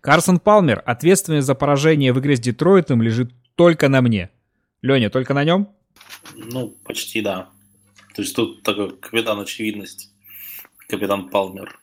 Карсон 0.00 0.40
Палмер, 0.40 0.82
ответственность 0.84 1.46
за 1.46 1.54
поражение 1.54 2.12
в 2.12 2.18
игре 2.18 2.36
с 2.36 2.40
Детройтом, 2.40 3.02
лежит 3.02 3.32
только 3.56 3.88
на 3.88 4.00
мне. 4.02 4.30
Леня, 4.82 5.10
только 5.10 5.34
на 5.34 5.44
нем? 5.44 5.74
Ну, 6.34 6.76
почти 6.84 7.20
да. 7.20 7.50
То 8.14 8.22
есть 8.22 8.36
тут 8.36 8.62
такой 8.62 8.96
капитан 8.96 9.40
очевидность. 9.40 10.12
Капитан 10.88 11.28
Палмер. 11.30 11.80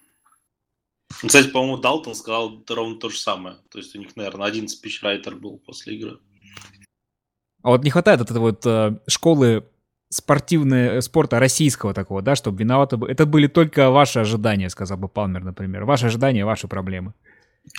Кстати, 1.09 1.49
по-моему, 1.49 1.77
Далтон 1.77 2.15
сказал 2.15 2.63
ровно 2.69 2.97
то 2.97 3.09
же 3.09 3.17
самое. 3.17 3.57
То 3.69 3.79
есть 3.79 3.95
у 3.95 3.99
них, 3.99 4.15
наверное, 4.15 4.47
один 4.47 4.67
спичрайтер 4.67 5.36
был 5.36 5.57
после 5.57 5.95
игры. 5.95 6.19
А 7.62 7.69
вот 7.69 7.83
не 7.83 7.89
хватает 7.89 8.21
от 8.21 8.29
этой 8.29 8.39
вот 8.39 8.65
э, 8.65 8.99
школы 9.07 9.69
спортивного 10.09 11.01
спорта 11.01 11.39
российского 11.39 11.93
такого, 11.93 12.21
да, 12.21 12.36
чтобы 12.36 12.59
виноваты... 12.59 12.97
Это 13.07 13.25
были 13.25 13.47
только 13.47 13.89
ваши 13.89 14.19
ожидания, 14.19 14.69
сказал 14.69 14.97
бы 14.97 15.07
Палмер, 15.07 15.43
например. 15.43 15.86
Ваши 15.86 16.07
ожидания, 16.07 16.45
ваши 16.45 16.67
проблемы. 16.67 17.13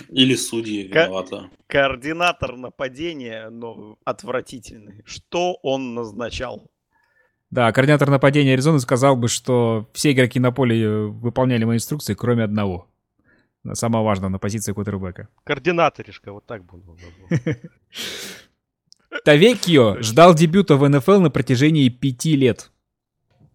Или 0.09 0.35
судьи 0.35 0.87
виноваты. 0.87 1.29
Ко- 1.29 1.49
координатор 1.67 2.57
нападения, 2.57 3.49
но 3.49 3.97
отвратительный. 4.03 5.03
Что 5.05 5.57
он 5.61 5.93
назначал? 5.93 6.69
Да, 7.51 7.71
координатор 7.71 8.09
нападения 8.09 8.53
Аризоны 8.53 8.79
сказал 8.79 9.15
бы, 9.15 9.27
что 9.27 9.89
все 9.93 10.11
игроки 10.11 10.39
на 10.39 10.51
поле 10.51 10.81
э, 10.81 11.05
выполняли 11.05 11.63
мои 11.63 11.77
инструкции, 11.77 12.13
кроме 12.13 12.43
одного. 12.43 12.89
Самое 13.73 14.03
важное 14.03 14.29
на 14.29 14.39
позиции 14.39 14.73
квотербека. 14.73 15.29
Координаторишка, 15.43 16.31
вот 16.31 16.45
так 16.45 16.65
бы 16.65 16.79
он 16.79 16.97
Тавекио 19.23 20.01
ждал 20.01 20.35
дебюта 20.35 20.75
в 20.75 20.87
НФЛ 20.87 21.21
на 21.21 21.29
протяжении 21.29 21.89
пяти 21.89 22.35
лет. 22.35 22.71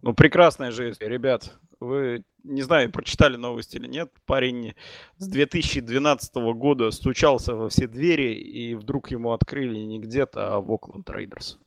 Ну, 0.01 0.13
прекрасная 0.13 0.71
жизнь, 0.71 0.97
ребят. 1.01 1.57
Вы 1.79 2.23
не 2.43 2.61
знаю, 2.61 2.91
прочитали 2.91 3.37
новости 3.37 3.77
или 3.77 3.87
нет, 3.87 4.11
парень 4.25 4.73
с 5.17 5.27
2012 5.27 6.35
года 6.55 6.91
стучался 6.91 7.55
во 7.55 7.69
все 7.69 7.87
двери, 7.87 8.33
и 8.33 8.75
вдруг 8.75 9.11
ему 9.11 9.31
открыли 9.31 9.77
не 9.77 9.99
где-то, 9.99 10.55
а 10.55 10.61
в 10.61 10.71
Окленд 10.71 11.09
Рейдерс. 11.09 11.59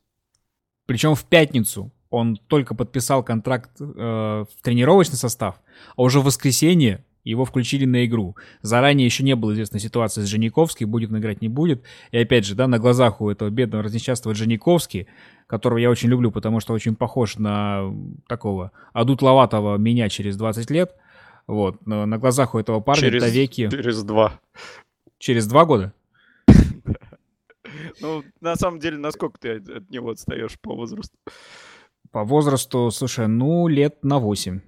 Причем 0.86 1.14
в 1.14 1.24
пятницу 1.24 1.92
он 2.10 2.36
только 2.36 2.74
подписал 2.74 3.24
контракт 3.24 3.80
э, 3.80 3.84
в 3.84 4.62
тренировочный 4.62 5.16
состав, 5.16 5.60
а 5.96 6.02
уже 6.02 6.20
в 6.20 6.24
воскресенье 6.24 7.04
его 7.30 7.44
включили 7.44 7.84
на 7.84 8.04
игру. 8.04 8.36
Заранее 8.62 9.06
еще 9.06 9.24
не 9.24 9.34
было 9.34 9.52
известна 9.52 9.78
ситуация 9.78 10.24
с 10.24 10.28
Жениковским, 10.28 10.90
будет 10.90 11.10
он 11.10 11.18
играть, 11.18 11.40
не 11.40 11.48
будет. 11.48 11.82
И 12.12 12.18
опять 12.18 12.44
же, 12.44 12.54
да, 12.54 12.68
на 12.68 12.78
глазах 12.78 13.20
у 13.20 13.30
этого 13.30 13.50
бедного 13.50 13.82
разнесчастного 13.82 14.34
Жениковски, 14.34 15.06
которого 15.46 15.78
я 15.78 15.90
очень 15.90 16.08
люблю, 16.08 16.30
потому 16.30 16.60
что 16.60 16.72
очень 16.74 16.94
похож 16.94 17.36
на 17.36 17.92
такого 18.28 18.72
адутловатого 18.92 19.76
меня 19.78 20.08
через 20.08 20.36
20 20.36 20.70
лет. 20.70 20.94
Вот, 21.46 21.84
но 21.86 22.06
на 22.06 22.18
глазах 22.18 22.54
у 22.54 22.58
этого 22.58 22.80
парня 22.80 23.02
через, 23.02 23.32
веки... 23.32 23.68
Через 23.70 24.02
два. 24.02 24.40
Через 25.18 25.46
два 25.46 25.64
года? 25.64 25.92
Ну, 28.00 28.24
на 28.40 28.56
самом 28.56 28.80
деле, 28.80 28.98
насколько 28.98 29.38
ты 29.38 29.56
от 29.56 29.90
него 29.90 30.10
отстаешь 30.10 30.58
по 30.60 30.74
возрасту? 30.74 31.16
По 32.10 32.24
возрасту, 32.24 32.90
слушай, 32.90 33.26
ну, 33.28 33.68
лет 33.68 34.02
на 34.04 34.18
8. 34.18 34.60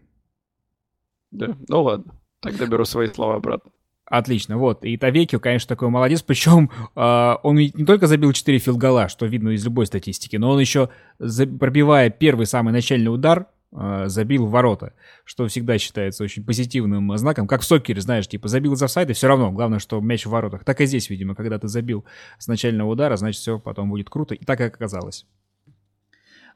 Да, 1.31 1.57
ну 1.69 1.83
ладно. 1.83 2.15
Тогда 2.47 2.67
беру 2.67 2.85
свои 2.85 3.09
слова 3.09 3.37
обратно. 3.37 3.71
Отлично, 4.07 4.57
вот. 4.57 4.85
И 4.85 4.97
Тавекио, 4.97 5.41
конечно, 5.41 5.69
такой 5.69 5.89
молодец. 5.89 6.23
Причем 6.23 6.71
э, 6.95 7.35
он 7.43 7.57
не 7.57 7.85
только 7.85 8.07
забил 8.07 8.33
4 8.33 8.59
филгола, 8.61 9.09
что 9.09 9.27
видно 9.27 9.51
из 9.51 9.65
любой 9.65 9.87
статистики, 9.87 10.37
но 10.37 10.51
он 10.51 10.61
еще, 10.61 10.91
пробивая 11.19 12.11
первый 12.11 12.47
самый 12.47 12.73
начальный 12.73 13.13
удар, 13.13 13.49
э, 13.73 14.05
забил 14.07 14.47
в 14.47 14.51
ворота, 14.51 14.93
что 15.25 15.49
всегда 15.49 15.77
считается 15.79 16.23
очень 16.23 16.45
позитивным 16.45 17.17
знаком. 17.19 17.49
Как 17.49 17.63
в 17.63 17.65
сокере, 17.65 18.01
знаешь, 18.01 18.29
типа 18.29 18.47
забил 18.47 18.77
за 18.77 18.87
сайт, 18.87 19.11
и 19.11 19.13
все 19.13 19.27
равно, 19.27 19.51
главное, 19.51 19.81
что 19.81 20.01
мяч 20.01 20.25
в 20.25 20.31
воротах. 20.31 20.65
Так 20.65 20.81
и 20.81 20.87
здесь, 20.87 21.11
видимо, 21.11 21.35
когда 21.35 21.59
ты 21.59 21.67
забил 21.67 22.05
с 22.39 22.47
начального 22.47 22.89
удара, 22.89 23.17
значит, 23.17 23.41
все 23.41 23.59
потом 23.59 23.91
будет 23.91 24.09
круто. 24.09 24.37
И 24.37 24.45
так 24.45 24.61
и 24.61 24.65
оказалось. 24.65 25.27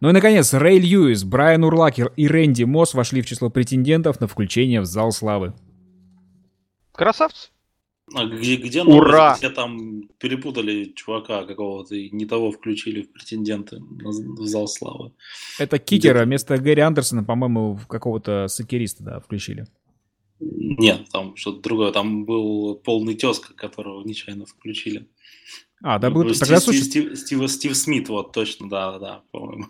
Ну 0.01 0.09
и, 0.09 0.13
наконец, 0.13 0.55
Рэй 0.55 0.79
Льюис, 0.79 1.25
Брайан 1.25 1.65
Урлакер 1.65 2.13
и 2.17 2.29
Рэнди 2.29 2.63
Мосс 2.63 2.95
вошли 2.95 3.23
в 3.23 3.27
число 3.27 3.51
претендентов 3.51 4.21
на 4.21 4.29
включение 4.29 4.81
в 4.81 4.87
Зал 4.87 5.11
Славы. 5.11 5.53
Красавцы. 7.01 7.49
А 8.15 8.27
где, 8.27 8.57
где 8.57 8.83
Ура! 8.83 9.35
Все 9.35 9.49
там 9.49 10.03
перепутали 10.19 10.93
чувака 10.95 11.47
какого-то 11.47 11.95
и 11.95 12.11
не 12.11 12.27
того 12.27 12.53
включили 12.53 13.01
в 13.01 13.11
претенденты 13.11 13.79
в 13.81 14.47
зал 14.47 14.69
славы. 14.69 15.13
Это 15.59 15.79
кикера 15.79 16.27
вместо 16.27 16.59
Гэри 16.59 16.83
Андерсона, 16.83 17.25
по-моему, 17.25 17.81
какого-то 17.89 18.49
сокериста, 18.49 19.03
да, 19.03 19.21
включили. 19.21 19.67
Нет, 20.41 21.09
там 21.11 21.37
что-то 21.37 21.63
другое. 21.63 21.91
Там 21.93 22.27
был 22.27 22.75
полный 22.75 23.15
тезка, 23.15 23.55
которого 23.55 24.05
нечаянно 24.05 24.45
включили. 24.45 25.09
А, 25.83 25.99
да, 25.99 26.11
был... 26.11 26.29
Стив, 26.35 26.41
Тогда, 26.41 26.61
Стив, 26.61 26.85
Стив, 26.85 27.19
Стив, 27.19 27.51
Стив 27.51 27.77
Смит, 27.79 28.11
вот, 28.11 28.33
точно, 28.33 28.69
да, 28.69 28.99
да, 28.99 29.23
по-моему. 29.31 29.69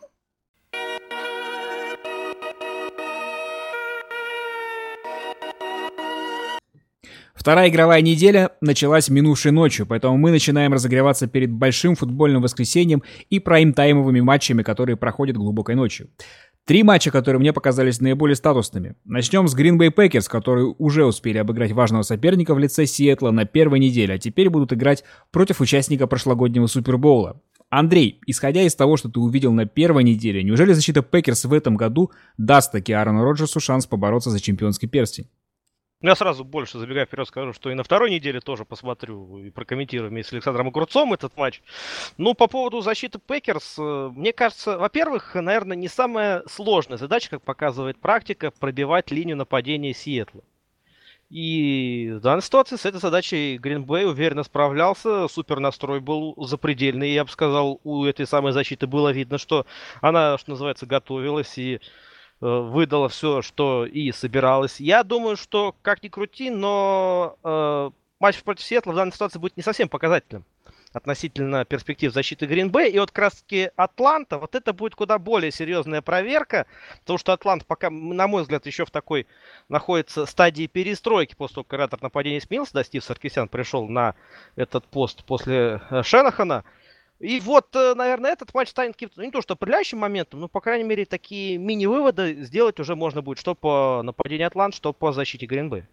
Вторая 7.41 7.71
игровая 7.71 8.03
неделя 8.03 8.51
началась 8.61 9.09
минувшей 9.09 9.51
ночью, 9.51 9.87
поэтому 9.87 10.19
мы 10.19 10.31
начинаем 10.31 10.75
разогреваться 10.75 11.27
перед 11.27 11.51
большим 11.51 11.97
футбольным 11.97 12.43
воскресеньем 12.43 13.03
и 13.31 13.39
прайм-таймовыми 13.39 14.21
матчами, 14.21 14.63
которые 14.63 14.99
проходят 14.99 15.39
глубокой 15.39 15.75
ночью. 15.75 16.11
Три 16.67 16.83
матча, 16.83 17.11
которые 17.11 17.41
мне 17.41 17.55
показались 17.55 17.99
наиболее 18.03 18.37
статусными. 18.37 18.97
Начнем 19.07 19.49
с 19.49 19.57
Green 19.57 19.79
Bay 19.79 19.91
Packers, 19.91 20.29
которые 20.29 20.75
уже 20.77 21.07
успели 21.07 21.39
обыграть 21.39 21.73
важного 21.73 22.03
соперника 22.03 22.53
в 22.53 22.59
лице 22.59 22.85
Сиэтла 22.85 23.31
на 23.31 23.47
первой 23.47 23.79
неделе, 23.79 24.17
а 24.17 24.19
теперь 24.19 24.51
будут 24.51 24.75
играть 24.75 25.03
против 25.31 25.63
участника 25.63 26.07
прошлогоднего 26.07 26.67
Супербоула. 26.67 27.41
Андрей, 27.71 28.21
исходя 28.27 28.61
из 28.61 28.75
того, 28.75 28.99
что 28.99 29.09
ты 29.09 29.19
увидел 29.19 29.55
на 29.55 29.65
первой 29.65 30.05
неделе, 30.05 30.43
неужели 30.43 30.75
защита 30.75 31.01
Пекерс 31.01 31.47
в 31.47 31.55
этом 31.55 31.77
году 31.77 32.11
даст 32.37 32.71
таки 32.71 32.93
Аарону 32.93 33.25
Роджерсу 33.25 33.61
шанс 33.61 33.87
побороться 33.87 34.29
за 34.29 34.41
чемпионский 34.41 34.89
перстень? 34.89 35.31
Ну, 36.03 36.09
я 36.09 36.17
сразу 36.17 36.45
больше 36.45 36.79
забегая 36.79 37.05
вперед 37.05 37.29
скажу, 37.29 37.53
что 37.53 37.71
и 37.71 37.75
на 37.75 37.83
второй 37.83 38.11
неделе 38.11 38.41
тоже 38.41 38.65
посмотрю 38.65 39.37
и 39.39 39.51
прокомментирую 39.51 40.09
вместе 40.09 40.31
с 40.31 40.33
Александром 40.33 40.69
Огурцом 40.69 41.13
этот 41.13 41.37
матч. 41.37 41.61
Ну, 42.17 42.33
по 42.33 42.47
поводу 42.47 42.81
защиты 42.81 43.19
Пекерс, 43.19 43.77
э, 43.79 44.11
мне 44.15 44.33
кажется, 44.33 44.79
во-первых, 44.79 45.35
наверное, 45.35 45.77
не 45.77 45.89
самая 45.89 46.43
сложная 46.49 46.97
задача, 46.97 47.29
как 47.29 47.43
показывает 47.43 47.99
практика, 47.99 48.51
пробивать 48.51 49.11
линию 49.11 49.37
нападения 49.37 49.93
Сиэтла. 49.93 50.41
И 51.29 52.15
в 52.15 52.21
данной 52.21 52.43
ситуации 52.43 52.77
с 52.77 52.87
этой 52.87 52.99
задачей 52.99 53.59
Гринбей 53.59 54.07
уверенно 54.07 54.43
справлялся. 54.43 55.29
Супер 55.29 55.61
настрой 55.61 56.01
был 56.01 56.35
запредельный. 56.39 57.13
Я 57.13 57.25
бы 57.25 57.31
сказал, 57.31 57.79
у 57.85 58.05
этой 58.05 58.27
самой 58.27 58.53
защиты 58.53 58.87
было 58.87 59.13
видно, 59.13 59.37
что 59.37 59.67
она, 60.01 60.39
что 60.39 60.51
называется, 60.51 60.87
готовилась 60.87 61.57
и 61.59 61.81
выдала 62.41 63.09
все, 63.09 63.43
что 63.43 63.85
и 63.85 64.13
собиралась. 64.13 64.81
Я 64.81 65.03
думаю, 65.03 65.37
что 65.37 65.75
как 65.83 66.03
ни 66.03 66.09
крути, 66.09 66.51
но 66.51 67.37
э, 67.43 67.91
матч 68.19 68.43
против 68.43 68.65
Сиэтла 68.65 68.93
в 68.93 68.97
данной 68.97 69.13
ситуации 69.13 69.39
будет 69.39 69.57
не 69.57 69.63
совсем 69.63 69.89
показательным. 69.89 70.45
относительно 70.93 71.65
перспектив 71.65 72.13
защиты 72.13 72.47
Гринбэй. 72.47 72.91
И 72.91 72.99
вот 72.99 73.11
как 73.11 73.19
раз 73.25 73.35
таки 73.35 73.71
Атланта, 73.77 74.39
вот 74.39 74.55
это 74.55 74.73
будет 74.73 74.95
куда 74.95 75.19
более 75.19 75.53
серьезная 75.53 76.03
проверка, 76.03 76.67
потому 77.01 77.19
что 77.19 77.33
Атлант 77.33 77.65
пока, 77.67 77.91
на 77.91 78.27
мой 78.27 78.43
взгляд, 78.43 78.67
еще 78.67 78.85
в 78.85 78.91
такой 78.91 79.27
находится 79.69 80.27
стадии 80.27 80.67
перестройки 80.67 81.35
после 81.35 81.55
того, 81.55 81.65
как 81.65 81.75
оператор 81.75 82.03
нападения 82.03 82.41
сменился, 82.41 82.75
да, 82.75 82.85
Стив 82.85 83.05
Саркисян 83.05 83.49
пришел 83.49 83.87
на 83.89 84.15
этот 84.57 84.85
пост 84.87 85.25
после 85.25 85.81
э, 85.91 86.03
Шенахана. 86.03 86.65
И 87.21 87.39
вот, 87.41 87.77
э, 87.77 87.95
наверное, 87.95 88.33
этот 88.33 88.53
матч 88.55 88.71
станет 88.71 88.95
каким-то, 88.95 89.15
ну, 89.19 89.25
не 89.25 89.31
то 89.31 89.43
что 89.43 89.53
определяющим 89.55 89.99
моментом, 89.99 90.41
но, 90.41 90.49
по 90.49 90.61
крайней 90.61 90.85
мере, 90.85 91.05
такие 91.05 91.59
мини-выводы 91.59 92.45
сделать 92.45 92.81
уже 92.81 92.97
можно 92.97 93.21
будет, 93.21 93.39
что 93.39 93.55
по 93.55 94.01
нападению 94.03 94.47
Атлант, 94.47 94.75
что 94.75 94.95
по 94.95 95.13
защите 95.13 95.45
Гринбэй. 95.45 95.85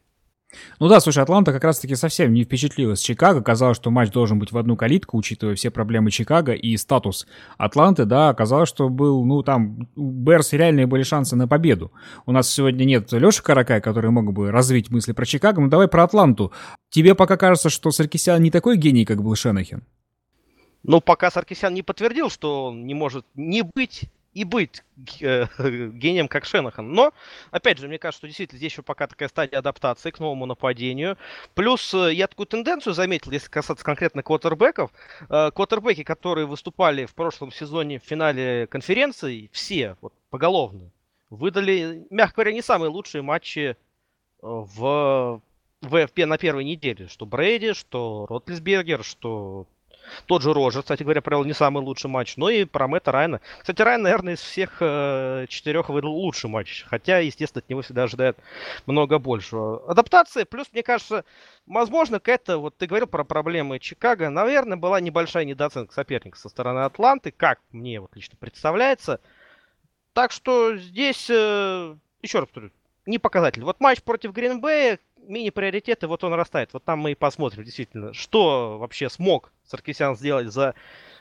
Ну 0.79 0.87
да, 0.87 1.01
слушай, 1.01 1.21
Атланта 1.21 1.51
как 1.51 1.65
раз-таки 1.65 1.95
совсем 1.95 2.33
не 2.33 2.43
впечатлила 2.43 2.95
с 2.95 3.01
Чикаго. 3.01 3.41
Казалось, 3.41 3.75
что 3.75 3.91
матч 3.91 4.11
должен 4.11 4.39
быть 4.39 4.53
в 4.53 4.57
одну 4.57 4.77
калитку, 4.77 5.17
учитывая 5.17 5.55
все 5.55 5.71
проблемы 5.71 6.09
Чикаго 6.09 6.53
и 6.53 6.77
статус 6.77 7.27
Атланты, 7.57 8.05
да, 8.05 8.29
оказалось, 8.29 8.69
что 8.69 8.87
был, 8.87 9.25
ну 9.25 9.43
там, 9.43 9.89
у 9.97 10.09
Берс 10.09 10.53
реальные 10.53 10.87
были 10.87 11.03
шансы 11.03 11.35
на 11.35 11.49
победу. 11.49 11.91
У 12.25 12.31
нас 12.31 12.49
сегодня 12.49 12.85
нет 12.85 13.11
Леши 13.11 13.43
Каракая, 13.43 13.81
который 13.81 14.11
мог 14.11 14.31
бы 14.31 14.51
развить 14.51 14.89
мысли 14.89 15.11
про 15.11 15.25
Чикаго, 15.25 15.59
но 15.59 15.67
давай 15.67 15.89
про 15.89 16.03
Атланту. 16.03 16.53
Тебе 16.89 17.15
пока 17.15 17.35
кажется, 17.35 17.69
что 17.69 17.91
Саркисян 17.91 18.41
не 18.41 18.51
такой 18.51 18.77
гений, 18.77 19.03
как 19.03 19.21
был 19.21 19.35
Шенахин? 19.35 19.83
Ну, 20.83 21.01
пока 21.01 21.31
Саркисян 21.31 21.73
не 21.73 21.81
подтвердил, 21.81 22.29
что 22.29 22.65
он 22.67 22.85
не 22.85 22.93
может 22.93 23.25
не 23.35 23.61
быть 23.61 24.09
и 24.37 24.43
быть 24.43 24.83
э, 25.19 25.47
гением, 25.59 26.27
как 26.27 26.45
Шенахан. 26.45 26.93
Но, 26.93 27.11
опять 27.49 27.79
же, 27.79 27.87
мне 27.87 27.97
кажется, 27.97 28.19
что 28.19 28.27
действительно 28.27 28.59
здесь 28.59 28.71
еще 28.71 28.83
пока 28.83 29.07
такая 29.07 29.29
стадия 29.29 29.57
адаптации 29.57 30.11
к 30.11 30.19
новому 30.19 30.45
нападению. 30.45 31.17
Плюс 31.55 31.91
э, 31.95 32.13
я 32.13 32.27
такую 32.27 32.45
тенденцию 32.45 32.93
заметил, 32.93 33.31
если 33.31 33.49
касаться 33.49 33.83
конкретно 33.83 34.21
квотербеков. 34.21 34.91
Э, 35.29 35.49
квотербеки, 35.49 36.03
которые 36.03 36.45
выступали 36.45 37.05
в 37.05 37.15
прошлом 37.15 37.51
сезоне 37.51 37.99
в 37.99 38.03
финале 38.03 38.67
конференции, 38.67 39.49
все, 39.53 39.97
вот, 40.01 40.13
поголовно, 40.29 40.91
выдали, 41.31 42.05
мягко 42.11 42.35
говоря, 42.35 42.53
не 42.53 42.61
самые 42.61 42.89
лучшие 42.89 43.23
матчи 43.23 43.75
в 44.39 45.41
ВФП 45.81 46.17
на 46.27 46.37
первой 46.37 46.63
неделе. 46.63 47.07
Что 47.07 47.25
Брейди, 47.25 47.73
что 47.73 48.27
Ротлисбергер, 48.29 49.03
что 49.03 49.65
тот 50.25 50.41
же 50.41 50.53
Рожер, 50.53 50.81
кстати 50.81 51.03
говоря, 51.03 51.21
провел 51.21 51.43
не 51.45 51.53
самый 51.53 51.83
лучший 51.83 52.09
матч. 52.09 52.37
Ну 52.37 52.49
и 52.49 52.65
про 52.65 52.87
Райна. 52.87 53.41
Кстати, 53.59 53.81
Райан, 53.81 54.01
наверное, 54.01 54.33
из 54.35 54.41
всех 54.41 54.77
э, 54.79 55.45
четырех 55.49 55.89
выдал 55.89 56.13
лучший 56.13 56.49
матч. 56.49 56.85
Хотя, 56.87 57.19
естественно, 57.19 57.61
от 57.63 57.69
него 57.69 57.81
всегда 57.81 58.03
ожидают 58.03 58.37
много 58.85 59.19
большего. 59.19 59.83
Адаптация, 59.89 60.45
плюс, 60.45 60.67
мне 60.71 60.83
кажется, 60.83 61.25
возможно, 61.65 62.19
какая-то, 62.19 62.57
вот 62.57 62.77
ты 62.77 62.87
говорил 62.87 63.07
про 63.07 63.23
проблемы 63.23 63.79
Чикаго, 63.79 64.29
наверное, 64.29 64.77
была 64.77 64.99
небольшая 64.99 65.45
недооценка 65.45 65.93
соперника 65.93 66.37
со 66.37 66.49
стороны 66.49 66.79
Атланты, 66.79 67.31
как 67.31 67.59
мне 67.71 67.99
вот 67.99 68.15
лично 68.15 68.37
представляется. 68.39 69.19
Так 70.13 70.31
что 70.31 70.75
здесь, 70.77 71.29
э, 71.29 71.95
еще 72.21 72.39
раз 72.39 72.47
повторю, 72.47 72.71
не 73.05 73.19
показатель. 73.19 73.63
Вот 73.63 73.79
матч 73.79 74.01
против 74.01 74.33
Гринбея, 74.33 74.99
мини-приоритеты, 75.27 76.07
вот 76.07 76.23
он 76.23 76.33
растает. 76.33 76.73
Вот 76.73 76.83
там 76.83 76.99
мы 76.99 77.11
и 77.11 77.15
посмотрим, 77.15 77.63
действительно, 77.63 78.13
что 78.13 78.77
вообще 78.77 79.09
смог 79.09 79.51
Саркисян 79.65 80.15
сделать 80.15 80.47
за 80.47 80.75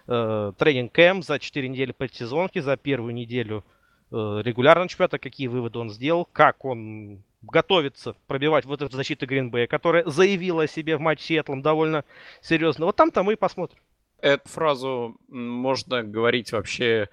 э, 0.06 0.52
тренинг 0.58 0.92
кэм, 0.92 1.22
за 1.22 1.38
4 1.38 1.68
недели 1.68 1.92
предсезонки, 1.92 2.58
за 2.58 2.76
первую 2.76 3.14
неделю 3.14 3.64
э, 4.10 4.14
регулярного 4.44 4.88
чемпионата, 4.88 5.18
какие 5.18 5.48
выводы 5.48 5.78
он 5.78 5.90
сделал, 5.90 6.28
как 6.32 6.64
он 6.64 7.22
готовится 7.42 8.14
пробивать 8.26 8.64
вот 8.64 8.82
эту 8.82 8.96
защиту 8.96 9.26
Гринбея, 9.26 9.66
которая 9.66 10.04
заявила 10.04 10.64
о 10.64 10.68
себе 10.68 10.96
в 10.96 11.00
матче 11.00 11.22
с 11.22 11.26
Сиэтлом 11.26 11.62
довольно 11.62 12.04
серьезно. 12.40 12.86
Вот 12.86 12.96
там-то 12.96 13.22
мы 13.22 13.34
и 13.34 13.36
посмотрим. 13.36 13.78
Эту 14.20 14.48
фразу 14.48 15.16
можно 15.28 16.02
говорить 16.02 16.52
вообще 16.52 17.10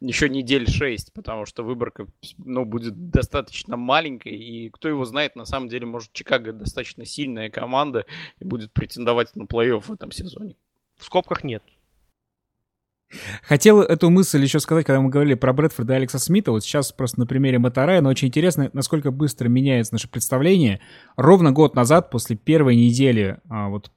еще 0.00 0.28
недель 0.28 0.68
шесть, 0.68 1.12
потому 1.14 1.46
что 1.46 1.62
выборка 1.62 2.06
ну, 2.38 2.64
будет 2.64 3.10
достаточно 3.10 3.76
маленькой, 3.76 4.36
и 4.36 4.68
кто 4.68 4.88
его 4.88 5.04
знает, 5.06 5.36
на 5.36 5.46
самом 5.46 5.68
деле, 5.68 5.86
может, 5.86 6.12
Чикаго 6.12 6.52
достаточно 6.52 7.06
сильная 7.06 7.48
команда 7.48 8.04
и 8.38 8.44
будет 8.44 8.72
претендовать 8.72 9.34
на 9.36 9.44
плей-офф 9.44 9.80
в 9.80 9.92
этом 9.92 10.12
сезоне. 10.12 10.56
В 10.98 11.04
скобках 11.04 11.44
нет. 11.44 11.62
Хотел 13.42 13.80
эту 13.80 14.10
мысль 14.10 14.42
еще 14.42 14.60
сказать, 14.60 14.86
когда 14.86 15.00
мы 15.00 15.10
говорили 15.10 15.34
про 15.34 15.52
Брэдфорда 15.52 15.94
и 15.94 15.96
Алекса 15.96 16.18
Смита. 16.18 16.50
Вот 16.50 16.64
сейчас 16.64 16.92
просто 16.92 17.20
на 17.20 17.26
примере 17.26 17.58
Матарая, 17.58 18.00
но 18.00 18.08
очень 18.08 18.28
интересно, 18.28 18.70
насколько 18.72 19.10
быстро 19.10 19.48
меняется 19.48 19.94
наше 19.94 20.08
представление. 20.08 20.80
Ровно 21.16 21.52
год 21.52 21.76
назад, 21.76 22.10
после 22.10 22.36
первой 22.36 22.76
недели 22.76 23.38
а, 23.48 23.68
вот 23.68 23.90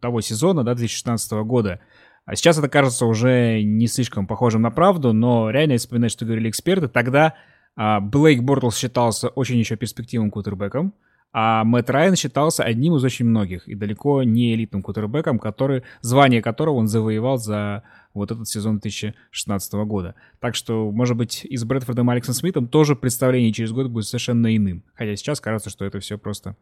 того 0.00 0.20
сезона, 0.20 0.62
да, 0.62 0.74
2016 0.74 1.32
года, 1.44 1.80
а 2.26 2.36
сейчас 2.36 2.58
это 2.58 2.68
кажется 2.68 3.06
уже 3.06 3.62
не 3.62 3.86
слишком 3.86 4.26
похожим 4.26 4.62
на 4.62 4.70
правду, 4.70 5.12
но 5.12 5.50
реально, 5.50 5.72
если 5.72 5.86
вспоминать, 5.86 6.12
что 6.12 6.24
говорили 6.24 6.48
эксперты, 6.48 6.88
тогда 6.88 7.34
а, 7.76 8.00
Блейк 8.00 8.42
Бортлс 8.42 8.76
считался 8.76 9.28
очень 9.28 9.58
еще 9.58 9.76
перспективным 9.76 10.30
кутербэком, 10.30 10.94
а 11.36 11.64
Мэтт 11.64 11.90
Райан 11.90 12.14
считался 12.14 12.62
одним 12.62 12.94
из 12.94 13.02
очень 13.02 13.26
многих 13.26 13.66
и 13.66 13.74
далеко 13.74 14.22
не 14.22 14.54
элитным 14.54 14.82
кутербэком, 14.82 15.40
который, 15.40 15.82
звание 16.00 16.40
которого 16.40 16.76
он 16.76 16.86
завоевал 16.86 17.38
за 17.38 17.82
вот 18.14 18.30
этот 18.30 18.48
сезон 18.48 18.78
2016 18.78 19.72
года. 19.84 20.14
Так 20.38 20.54
что, 20.54 20.92
может 20.92 21.16
быть, 21.16 21.44
и 21.44 21.56
с 21.56 21.64
Брэдфордом 21.64 22.08
и 22.08 22.12
Алексом 22.12 22.34
Смитом 22.34 22.68
тоже 22.68 22.94
представление 22.94 23.52
через 23.52 23.72
год 23.72 23.88
будет 23.88 24.06
совершенно 24.06 24.56
иным. 24.56 24.84
Хотя 24.94 25.16
сейчас 25.16 25.40
кажется, 25.40 25.70
что 25.70 25.84
это 25.84 25.98
все 25.98 26.18
просто 26.18 26.54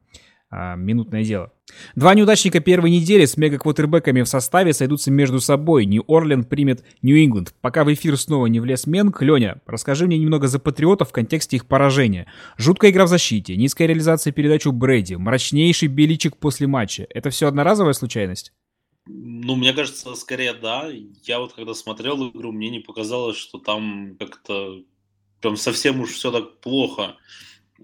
минутное 0.76 1.24
дело. 1.24 1.52
Два 1.94 2.14
неудачника 2.14 2.60
первой 2.60 2.90
недели 2.90 3.24
с 3.24 3.36
мега-квотербеками 3.36 4.22
в 4.22 4.28
составе 4.28 4.72
сойдутся 4.72 5.10
между 5.10 5.40
собой. 5.40 5.86
Нью-Орлен 5.86 6.44
примет 6.44 6.84
Нью-Ингланд. 7.00 7.54
Пока 7.60 7.84
в 7.84 7.92
эфир 7.92 8.18
снова 8.18 8.46
не 8.46 8.60
влез 8.60 8.86
Менг, 8.86 9.22
Леня, 9.22 9.60
расскажи 9.66 10.06
мне 10.06 10.18
немного 10.18 10.48
за 10.48 10.58
патриотов 10.58 11.08
в 11.08 11.12
контексте 11.12 11.56
их 11.56 11.66
поражения. 11.66 12.30
Жуткая 12.58 12.90
игра 12.90 13.06
в 13.06 13.08
защите, 13.08 13.56
низкая 13.56 13.88
реализация 13.88 14.32
передач 14.32 14.66
у 14.66 14.72
Брэди, 14.72 15.14
мрачнейший 15.14 15.88
беличик 15.88 16.36
после 16.36 16.66
матча. 16.66 17.06
Это 17.10 17.30
все 17.30 17.48
одноразовая 17.48 17.94
случайность? 17.94 18.52
Ну, 19.06 19.56
мне 19.56 19.72
кажется, 19.72 20.14
скорее 20.14 20.52
да. 20.52 20.88
Я 21.24 21.40
вот 21.40 21.54
когда 21.54 21.74
смотрел 21.74 22.28
игру, 22.28 22.52
мне 22.52 22.70
не 22.70 22.80
показалось, 22.80 23.36
что 23.36 23.58
там 23.58 24.16
как-то 24.18 24.82
прям 25.40 25.56
совсем 25.56 26.00
уж 26.00 26.10
все 26.10 26.30
так 26.30 26.60
плохо. 26.60 27.16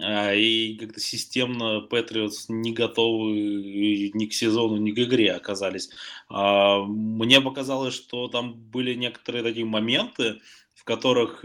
А, 0.00 0.32
и 0.34 0.76
как-то 0.76 1.00
системно 1.00 1.80
Патриотс 1.80 2.48
не 2.48 2.72
готовы 2.72 4.10
ни 4.14 4.26
к 4.26 4.32
сезону, 4.32 4.76
ни 4.76 4.92
к 4.92 4.98
игре 4.98 5.32
оказались. 5.32 5.90
А, 6.28 6.82
мне 6.84 7.40
показалось, 7.40 7.94
что 7.94 8.28
там 8.28 8.54
были 8.54 8.94
некоторые 8.94 9.42
такие 9.42 9.66
моменты, 9.66 10.40
в 10.74 10.84
которых, 10.84 11.44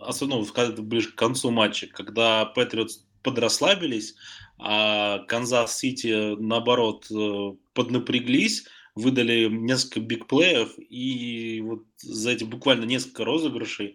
особенно 0.00 0.44
ближе 0.82 1.10
к 1.10 1.14
концу 1.14 1.50
матча, 1.50 1.86
когда 1.86 2.46
Патриотс 2.46 3.04
подрасслабились, 3.22 4.14
а 4.58 5.18
Канзас-Сити, 5.28 6.36
наоборот, 6.40 7.06
э, 7.10 7.52
поднапряглись, 7.74 8.64
выдали 8.94 9.48
несколько 9.48 10.00
бигплеев, 10.00 10.72
и 10.78 11.60
вот 11.62 11.84
за 11.98 12.30
эти 12.30 12.44
буквально 12.44 12.84
несколько 12.84 13.24
розыгрышей 13.24 13.94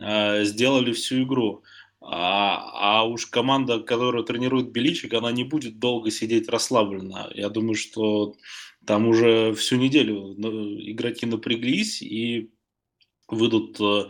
э, 0.00 0.44
сделали 0.44 0.92
всю 0.92 1.22
игру. 1.22 1.62
А, 2.04 3.00
а 3.00 3.04
уж 3.04 3.26
команда, 3.26 3.80
которую 3.80 4.24
тренирует 4.24 4.72
Беличик, 4.72 5.14
она 5.14 5.30
не 5.32 5.44
будет 5.44 5.78
долго 5.78 6.10
сидеть 6.10 6.48
расслабленно. 6.48 7.30
Я 7.34 7.48
думаю, 7.48 7.74
что 7.74 8.34
там 8.86 9.06
уже 9.06 9.54
всю 9.54 9.76
неделю 9.76 10.34
игроки 10.90 11.26
напряглись 11.26 12.02
и 12.02 12.50
выйдут, 13.28 13.80
э, 13.80 14.08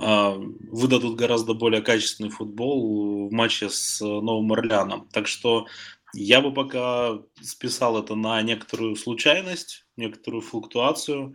а, 0.00 0.36
выдадут 0.70 1.16
гораздо 1.16 1.54
более 1.54 1.82
качественный 1.82 2.30
футбол 2.30 3.28
в 3.28 3.32
матче 3.32 3.68
с 3.68 4.00
Новым 4.00 4.52
Орлеаном. 4.52 5.08
Так 5.12 5.26
что 5.26 5.66
я 6.14 6.40
бы 6.40 6.52
пока 6.52 7.18
списал 7.42 7.98
это 7.98 8.14
на 8.14 8.40
некоторую 8.42 8.94
случайность, 8.94 9.84
некоторую 9.96 10.42
флуктуацию. 10.42 11.34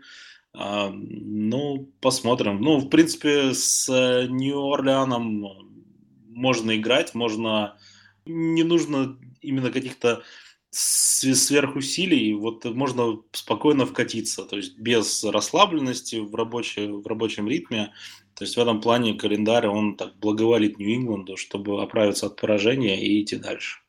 А, 0.53 0.89
ну, 0.91 1.91
посмотрим. 2.01 2.61
Ну, 2.61 2.77
в 2.77 2.89
принципе, 2.89 3.53
с 3.53 3.87
Нью-Орлеаном 3.89 5.68
можно 6.29 6.75
играть, 6.77 7.15
можно... 7.15 7.77
Не 8.25 8.63
нужно 8.63 9.17
именно 9.41 9.71
каких-то 9.71 10.23
сверхусилий, 10.71 12.33
вот 12.33 12.63
можно 12.65 13.19
спокойно 13.31 13.85
вкатиться, 13.85 14.43
то 14.43 14.55
есть 14.55 14.77
без 14.77 15.23
расслабленности 15.23 16.17
в, 16.17 16.35
рабочей, 16.35 16.87
в 16.87 17.07
рабочем 17.07 17.47
ритме. 17.47 17.91
То 18.35 18.43
есть 18.43 18.55
в 18.55 18.59
этом 18.59 18.79
плане 18.79 19.15
календарь, 19.15 19.67
он 19.67 19.97
так 19.97 20.15
благоволит 20.17 20.77
Нью-Ингланду, 20.77 21.37
чтобы 21.37 21.81
оправиться 21.81 22.27
от 22.27 22.39
поражения 22.39 23.03
и 23.03 23.21
идти 23.21 23.35
дальше. 23.37 23.79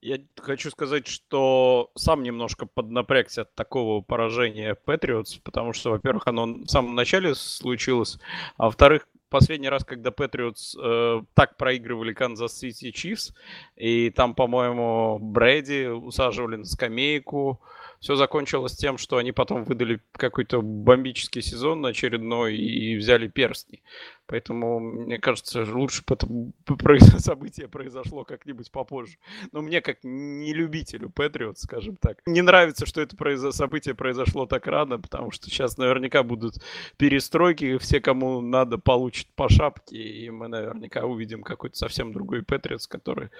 Я 0.00 0.18
хочу 0.36 0.70
сказать, 0.70 1.06
что 1.06 1.90
сам 1.96 2.22
немножко 2.22 2.66
поднапрягся 2.66 3.42
от 3.42 3.54
такого 3.54 4.02
поражения 4.02 4.74
Патриотс, 4.74 5.38
потому 5.38 5.72
что, 5.72 5.90
во-первых, 5.90 6.26
оно 6.26 6.46
в 6.46 6.68
самом 6.68 6.94
начале 6.94 7.34
случилось, 7.34 8.18
а 8.56 8.66
во-вторых, 8.66 9.08
последний 9.28 9.68
раз, 9.68 9.84
когда 9.84 10.10
Патриотс 10.10 10.76
э, 10.80 11.22
так 11.34 11.56
проигрывали 11.56 12.12
Канзас 12.12 12.58
Сити 12.58 12.90
Чифс, 12.90 13.32
и 13.76 14.10
там, 14.10 14.34
по-моему, 14.34 15.18
Брэди 15.20 15.86
усаживали 15.86 16.56
на 16.56 16.64
скамейку, 16.64 17.60
все 18.00 18.14
закончилось 18.14 18.76
тем, 18.76 18.98
что 18.98 19.16
они 19.16 19.32
потом 19.32 19.64
выдали 19.64 20.00
какой-то 20.12 20.60
бомбический 20.62 21.42
сезон 21.42 21.84
очередной 21.86 22.56
и 22.56 22.96
взяли 22.96 23.28
перстни. 23.28 23.82
Поэтому, 24.26 24.80
мне 24.80 25.18
кажется, 25.18 25.64
лучше 25.64 26.02
бы 26.06 26.14
это 26.14 26.26
событие 27.20 27.68
произошло 27.68 28.24
как-нибудь 28.24 28.70
попозже. 28.70 29.18
Но 29.52 29.62
мне, 29.62 29.80
как 29.80 29.98
не 30.02 30.52
любителю 30.52 31.10
Патриот, 31.10 31.58
скажем 31.58 31.96
так, 31.96 32.20
не 32.26 32.42
нравится, 32.42 32.86
что 32.86 33.00
это 33.00 33.16
произо... 33.16 33.52
событие 33.52 33.94
произошло 33.94 34.46
так 34.46 34.66
рано, 34.66 34.98
потому 34.98 35.30
что 35.30 35.48
сейчас 35.48 35.78
наверняка 35.78 36.22
будут 36.22 36.56
перестройки, 36.96 37.78
все, 37.78 38.00
кому 38.00 38.40
надо, 38.40 38.78
получат 38.78 39.28
по 39.34 39.48
шапке, 39.48 39.96
и 39.96 40.30
мы 40.30 40.48
наверняка 40.48 41.04
увидим 41.04 41.42
какой-то 41.42 41.76
совсем 41.76 42.12
другой 42.12 42.42
Патриотс, 42.42 42.86
который, 42.86 43.30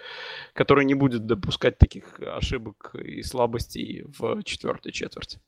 который 0.52 0.84
не 0.84 0.94
будет 0.94 1.26
допускать 1.26 1.78
таких 1.78 2.20
ошибок 2.20 2.94
и 2.94 3.22
слабостей 3.22 4.04
в 4.18 4.42
четвертой 4.44 4.92
четверти. 4.92 5.40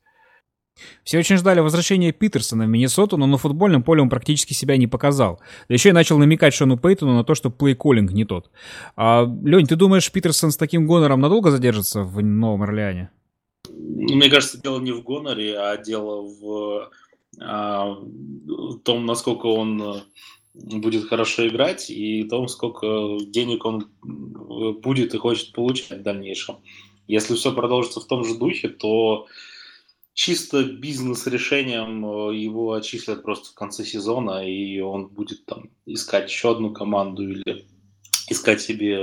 Все 1.03 1.19
очень 1.19 1.37
ждали 1.37 1.59
возвращения 1.59 2.11
Питерсона 2.11 2.65
в 2.65 2.67
Миннесоту, 2.67 3.17
но 3.17 3.27
на 3.27 3.37
футбольном 3.37 3.83
поле 3.83 4.01
он 4.01 4.09
практически 4.09 4.53
себя 4.53 4.77
не 4.77 4.87
показал. 4.87 5.39
Да 5.67 5.73
еще 5.73 5.89
и 5.89 5.93
начал 5.93 6.17
намекать 6.17 6.53
Шону 6.53 6.77
Пейтону 6.77 7.13
на 7.13 7.23
то, 7.23 7.35
что 7.35 7.49
плей-коллинг 7.49 8.11
не 8.11 8.25
тот. 8.25 8.49
А, 8.95 9.25
Лень, 9.43 9.67
ты 9.67 9.75
думаешь, 9.75 10.11
Питерсон 10.11 10.51
с 10.51 10.57
таким 10.57 10.87
гонором 10.87 11.21
надолго 11.21 11.51
задержится 11.51 12.03
в 12.03 12.21
Новом 12.21 12.63
Орлеане? 12.63 13.09
Ну, 13.69 14.15
мне 14.15 14.29
кажется, 14.29 14.61
дело 14.61 14.79
не 14.79 14.91
в 14.91 15.03
гоноре, 15.03 15.57
а 15.57 15.77
дело 15.77 16.21
в, 16.21 16.89
а, 17.39 17.85
в 17.93 18.79
том, 18.79 19.05
насколько 19.05 19.47
он 19.47 19.81
э, 19.81 19.95
будет 20.53 21.07
хорошо 21.07 21.47
играть 21.47 21.89
и 21.89 22.23
том, 22.23 22.47
сколько 22.47 23.17
денег 23.25 23.65
он 23.65 23.81
э, 23.83 24.71
будет 24.71 25.13
и 25.13 25.17
хочет 25.17 25.53
получать 25.53 25.99
в 25.99 26.03
дальнейшем. 26.03 26.57
Если 27.07 27.35
все 27.35 27.53
продолжится 27.53 28.01
в 28.01 28.05
том 28.05 28.23
же 28.23 28.35
духе, 28.35 28.69
то 28.69 29.27
чисто 30.19 30.65
бизнес-решением 30.65 32.05
э, 32.05 32.35
его 32.35 32.73
отчислят 32.73 33.23
просто 33.23 33.51
в 33.51 33.53
конце 33.53 33.85
сезона, 33.85 34.45
и 34.45 34.81
он 34.81 35.07
будет 35.07 35.45
там 35.45 35.69
искать 35.85 36.29
еще 36.29 36.51
одну 36.51 36.73
команду 36.73 37.23
или 37.23 37.65
искать 38.29 38.59
себе 38.59 38.99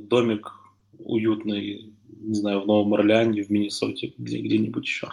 домик 0.00 0.52
уютный, 0.98 1.94
не 2.08 2.34
знаю, 2.34 2.62
в 2.62 2.66
Новом 2.66 2.92
Орлеане, 2.94 3.44
в 3.44 3.50
Миннесоте, 3.50 4.14
где, 4.18 4.40
где-нибудь 4.40 4.84
еще. 4.84 5.10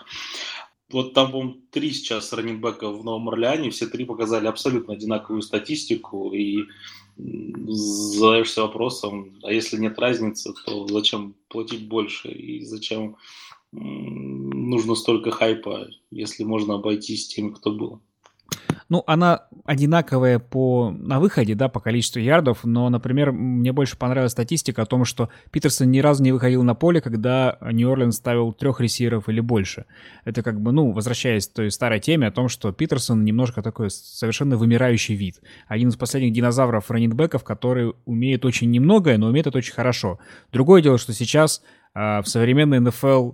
Вот 0.90 1.14
там, 1.14 1.32
по-моему, 1.32 1.58
три 1.70 1.92
сейчас 1.92 2.34
раннинбека 2.34 2.90
в 2.90 3.04
Новом 3.06 3.30
Орлеане, 3.30 3.70
все 3.70 3.86
три 3.86 4.06
показали 4.06 4.48
абсолютно 4.48 4.96
одинаковую 4.96 5.44
статистику, 5.44 6.34
и 6.34 6.64
задаешься 7.18 8.64
вопросом, 8.64 9.38
а 9.44 9.54
если 9.54 9.78
нет 9.78 10.00
разницы, 10.00 10.56
то 10.66 10.88
зачем 10.88 11.36
платить 11.50 11.88
больше, 11.88 12.30
и 12.30 12.66
зачем 12.66 13.18
нужно 14.70 14.96
столько 14.96 15.32
хайпа, 15.32 15.88
если 16.12 16.44
можно 16.44 16.76
обойтись 16.76 17.28
тем, 17.28 17.54
кто 17.54 17.72
был. 17.72 18.02
Ну, 18.88 19.04
она 19.08 19.48
одинаковая 19.66 20.38
по, 20.38 20.92
на 20.92 21.20
выходе, 21.20 21.56
да, 21.56 21.70
по 21.70 21.80
количеству 21.80 22.20
ярдов, 22.20 22.64
но, 22.64 22.88
например, 22.90 23.32
мне 23.32 23.72
больше 23.72 23.98
понравилась 23.98 24.34
статистика 24.34 24.84
о 24.84 24.86
том, 24.86 25.06
что 25.06 25.30
Питерсон 25.52 25.90
ни 25.90 26.00
разу 26.00 26.22
не 26.22 26.32
выходил 26.32 26.62
на 26.62 26.76
поле, 26.76 27.02
когда 27.02 27.58
Нью-Орлеан 27.62 28.12
ставил 28.12 28.54
трех 28.54 28.80
ресиверов 28.80 29.28
или 29.28 29.40
больше. 29.40 29.86
Это 30.24 30.44
как 30.44 30.62
бы, 30.62 30.72
ну, 30.72 30.92
возвращаясь 30.92 31.48
к 31.48 31.54
той 31.54 31.72
старой 31.72 32.00
теме 32.00 32.28
о 32.28 32.32
том, 32.32 32.48
что 32.48 32.72
Питерсон 32.72 33.24
немножко 33.24 33.64
такой 33.64 33.90
совершенно 33.90 34.56
вымирающий 34.56 35.16
вид. 35.16 35.42
Один 35.68 35.90
из 35.90 35.96
последних 35.96 36.34
динозавров 36.34 36.92
раннинбеков, 36.92 37.44
который 37.44 37.94
умеет 38.06 38.46
очень 38.46 38.70
немногое, 38.70 39.18
но 39.18 39.28
умеет 39.28 39.48
это 39.48 39.58
очень 39.58 39.74
хорошо. 39.74 40.20
Другое 40.54 40.84
дело, 40.84 41.00
что 41.00 41.12
сейчас 41.14 41.64
э, 41.96 42.22
в 42.22 42.26
современной 42.28 42.80
НФЛ 42.80 43.32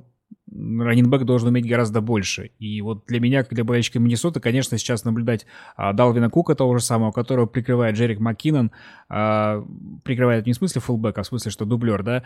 раннинбэк 0.52 1.24
должен 1.24 1.50
уметь 1.50 1.68
гораздо 1.68 2.02
больше. 2.02 2.52
И 2.60 2.82
вот 2.82 3.06
для 3.08 3.20
меня, 3.20 3.44
как 3.44 3.54
для 3.54 3.64
болельщика 3.64 4.00
Миннесоты, 4.00 4.40
конечно, 4.40 4.78
сейчас 4.78 5.04
наблюдать 5.04 5.46
а, 5.76 5.94
Далвина 5.94 6.30
Кука, 6.30 6.56
того 6.56 6.78
же 6.78 6.84
самого, 6.84 7.12
которого 7.12 7.46
прикрывает 7.46 7.96
Джерик 7.96 8.20
Маккинон, 8.20 8.72
а, 9.10 9.66
прикрывает 10.04 10.46
не 10.46 10.54
в 10.54 10.58
смысле 10.58 10.82
фулбэк, 10.82 11.18
а 11.18 11.24
в 11.24 11.28
смысле, 11.28 11.52
что 11.52 11.66
дублер, 11.66 12.04
да, 12.04 12.24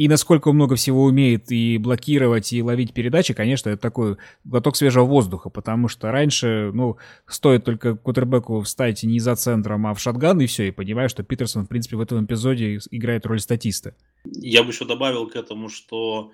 и 0.00 0.08
насколько 0.08 0.50
много 0.50 0.76
всего 0.76 1.04
умеет 1.04 1.52
и 1.52 1.76
блокировать, 1.76 2.54
и 2.54 2.62
ловить 2.62 2.94
передачи, 2.94 3.34
конечно, 3.34 3.68
это 3.68 3.82
такой 3.82 4.16
глоток 4.44 4.74
свежего 4.74 5.04
воздуха, 5.04 5.50
потому 5.50 5.88
что 5.88 6.10
раньше, 6.10 6.70
ну, 6.72 6.96
стоит 7.26 7.66
только 7.66 7.96
кутербеку 7.96 8.62
встать 8.62 9.02
не 9.02 9.18
за 9.18 9.36
центром, 9.36 9.86
а 9.86 9.92
в 9.92 10.00
шатган, 10.00 10.40
и 10.40 10.46
все, 10.46 10.68
и 10.68 10.70
понимаю, 10.70 11.10
что 11.10 11.22
Питерсон, 11.22 11.66
в 11.66 11.68
принципе, 11.68 11.96
в 11.96 12.00
этом 12.00 12.24
эпизоде 12.24 12.78
играет 12.90 13.26
роль 13.26 13.40
статиста. 13.40 13.94
Я 14.24 14.62
бы 14.62 14.70
еще 14.70 14.86
добавил 14.86 15.28
к 15.28 15.36
этому, 15.36 15.68
что 15.68 16.32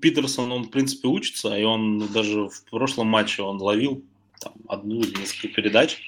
Питерсон, 0.00 0.52
он, 0.52 0.64
в 0.64 0.70
принципе, 0.70 1.08
учится, 1.08 1.56
и 1.56 1.64
он 1.64 2.08
даже 2.12 2.48
в 2.48 2.64
прошлом 2.70 3.08
матче 3.08 3.42
он 3.42 3.60
ловил 3.60 4.04
там, 4.40 4.54
одну 4.68 5.00
или 5.00 5.18
несколько 5.18 5.48
передач, 5.48 6.00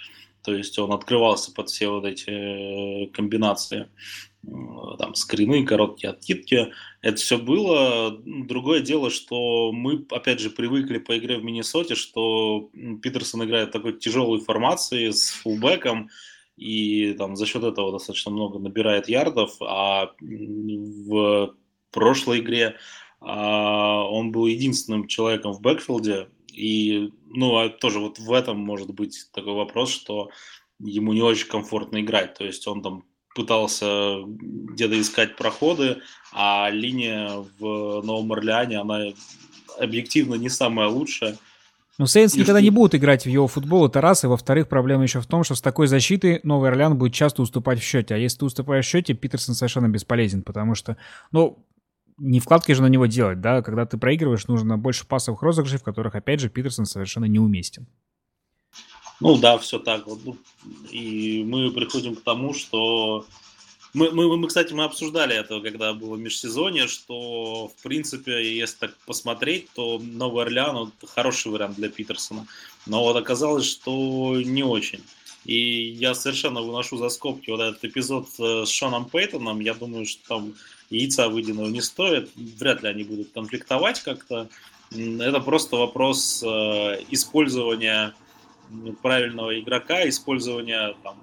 то 0.43 0.55
есть 0.55 0.79
он 0.79 0.93
открывался 0.93 1.53
под 1.53 1.69
все 1.69 1.89
вот 1.89 2.05
эти 2.05 2.31
э, 2.31 3.07
комбинации, 3.09 3.89
э, 4.47 4.49
там, 4.99 5.15
скрины, 5.15 5.67
короткие 5.67 6.11
откидки. 6.11 6.73
Это 7.03 7.17
все 7.17 7.39
было. 7.39 8.19
Другое 8.25 8.81
дело, 8.81 9.11
что 9.11 9.73
мы, 9.73 10.07
опять 10.11 10.41
же, 10.41 10.51
привыкли 10.51 10.99
по 10.99 11.19
игре 11.19 11.39
в 11.39 11.45
Миннесоте, 11.45 11.95
что 11.95 12.71
Питерсон 13.03 13.45
играет 13.45 13.69
в 13.69 13.73
такой 13.73 13.99
тяжелой 13.99 14.41
формации 14.41 15.11
с 15.11 15.31
фулбеком, 15.31 16.09
и 16.57 17.13
там 17.13 17.37
за 17.37 17.47
счет 17.47 17.63
этого 17.63 17.93
достаточно 17.93 18.31
много 18.31 18.59
набирает 18.59 19.09
ярдов, 19.09 19.57
а 19.61 20.13
в 20.21 21.55
прошлой 21.93 22.41
игре 22.41 22.77
он 23.31 24.33
был 24.33 24.47
единственным 24.47 25.07
человеком 25.07 25.53
в 25.53 25.61
бэкфилде, 25.61 26.29
и, 26.53 27.13
ну, 27.27 27.59
а 27.59 27.69
тоже 27.69 28.01
вот 28.01 28.19
в 28.19 28.33
этом 28.33 28.59
может 28.59 28.91
быть 28.93 29.29
такой 29.33 29.53
вопрос, 29.53 29.91
что 29.91 30.31
ему 30.81 31.13
не 31.13 31.23
очень 31.23 31.49
комфортно 31.49 32.01
играть, 32.01 32.35
то 32.35 32.45
есть 32.45 32.67
он 32.67 32.83
там 32.83 33.05
пытался 33.35 34.23
где-то 34.25 35.01
искать 35.01 35.37
проходы, 35.37 35.99
а 36.33 36.71
линия 36.71 37.45
в 37.59 38.03
Новом 38.03 38.33
Орлеане, 38.33 38.79
она 38.79 39.13
объективно 39.79 40.35
не 40.35 40.49
самая 40.49 40.89
лучшая. 40.89 41.37
Но 41.99 42.07
Сейнс 42.07 42.35
никогда 42.37 42.61
не 42.61 42.71
будут 42.71 42.95
играть 42.95 43.25
в 43.25 43.29
его 43.29 43.49
футбол, 43.49 43.87
это 43.87 44.01
раз. 44.01 44.23
И 44.23 44.29
во-вторых, 44.29 44.69
проблема 44.69 45.03
еще 45.03 45.21
в 45.21 45.27
том, 45.27 45.43
что 45.43 45.57
с 45.57 45.61
такой 45.61 45.89
защитой 45.89 46.41
Новый 46.45 46.71
Орлеан 46.71 46.97
будет 46.97 47.13
часто 47.13 47.43
уступать 47.43 47.81
в 47.81 47.85
счете. 47.85 48.15
А 48.15 48.19
если 48.19 48.39
ты 48.39 48.45
уступаешь 48.45 48.87
в 48.87 48.89
счете, 48.89 49.15
Питерсон 49.15 49.57
совершенно 49.57 49.89
бесполезен, 49.89 50.43
потому 50.43 50.77
что, 50.77 50.97
ну, 51.33 51.65
не 52.19 52.41
вкладки 52.41 52.73
же 52.73 52.83
на 52.83 52.89
него 52.89 53.07
делать, 53.07 53.41
да, 53.41 53.63
когда 53.63 53.87
ты 53.87 53.97
проигрываешь, 53.99 54.47
нужно 54.47 54.77
больше 54.77 55.07
пасовых 55.07 55.43
розыгрышей, 55.43 55.79
в 55.79 55.85
которых, 55.85 56.15
опять 56.15 56.41
же, 56.41 56.49
Питерсон 56.49 56.85
совершенно 56.85 57.27
неуместен. 57.27 57.87
Ну 59.21 59.37
да, 59.37 59.59
все 59.59 59.79
так. 59.79 60.07
Ну, 60.07 60.37
и 60.91 61.45
мы 61.45 61.73
приходим 61.73 62.15
к 62.15 62.23
тому, 62.23 62.55
что 62.55 63.27
мы, 63.95 64.11
мы, 64.11 64.37
мы, 64.37 64.47
кстати, 64.47 64.73
мы 64.73 64.85
обсуждали 64.85 65.35
это, 65.35 65.61
когда 65.61 65.93
было 65.93 66.17
межсезонье, 66.17 66.87
что, 66.87 67.69
в 67.69 67.83
принципе, 67.83 68.57
если 68.57 68.77
так 68.77 68.97
посмотреть, 69.07 69.69
то 69.75 69.99
Новый 69.99 70.45
Орлеан 70.45 70.77
вот, 70.77 70.93
хороший 71.09 71.51
вариант 71.51 71.77
для 71.77 71.89
Питерсона. 71.89 72.47
Но 72.87 73.03
вот 73.03 73.17
оказалось, 73.17 73.67
что 73.67 74.41
не 74.41 74.63
очень. 74.63 75.03
И 75.45 75.91
я 75.99 76.15
совершенно 76.15 76.61
выношу 76.61 76.99
за 76.99 77.09
скобки 77.09 77.51
вот 77.51 77.61
этот 77.61 77.85
эпизод 77.85 78.29
э, 78.39 78.67
с 78.67 78.69
Шоном 78.69 79.09
Пейтоном. 79.09 79.61
Я 79.61 79.75
думаю, 79.75 80.05
что 80.05 80.29
там 80.29 80.55
яйца 80.91 81.29
выеденного 81.29 81.69
не 81.69 81.81
стоит. 81.81 82.31
Вряд 82.37 82.83
ли 82.83 82.89
они 82.89 83.05
будут 83.05 83.33
конфликтовать 83.33 84.01
как-то. 84.03 84.49
Это 84.91 85.41
просто 85.41 85.77
вопрос 85.77 86.43
э, 86.43 86.47
использования 87.11 88.15
правильного 89.03 89.59
игрока, 89.59 90.09
использования, 90.09 90.95
там, 91.03 91.23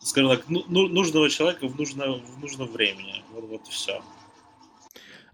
скажем 0.00 0.30
так, 0.30 0.44
ну, 0.48 0.64
ну 0.68 0.88
нужного 0.88 1.28
человека 1.30 1.68
в, 1.68 1.76
нужно, 1.76 2.12
в 2.12 2.40
нужном 2.40 2.68
времени. 2.68 3.22
Вот, 3.32 3.44
вот 3.44 3.68
и 3.68 3.70
все. 3.70 4.02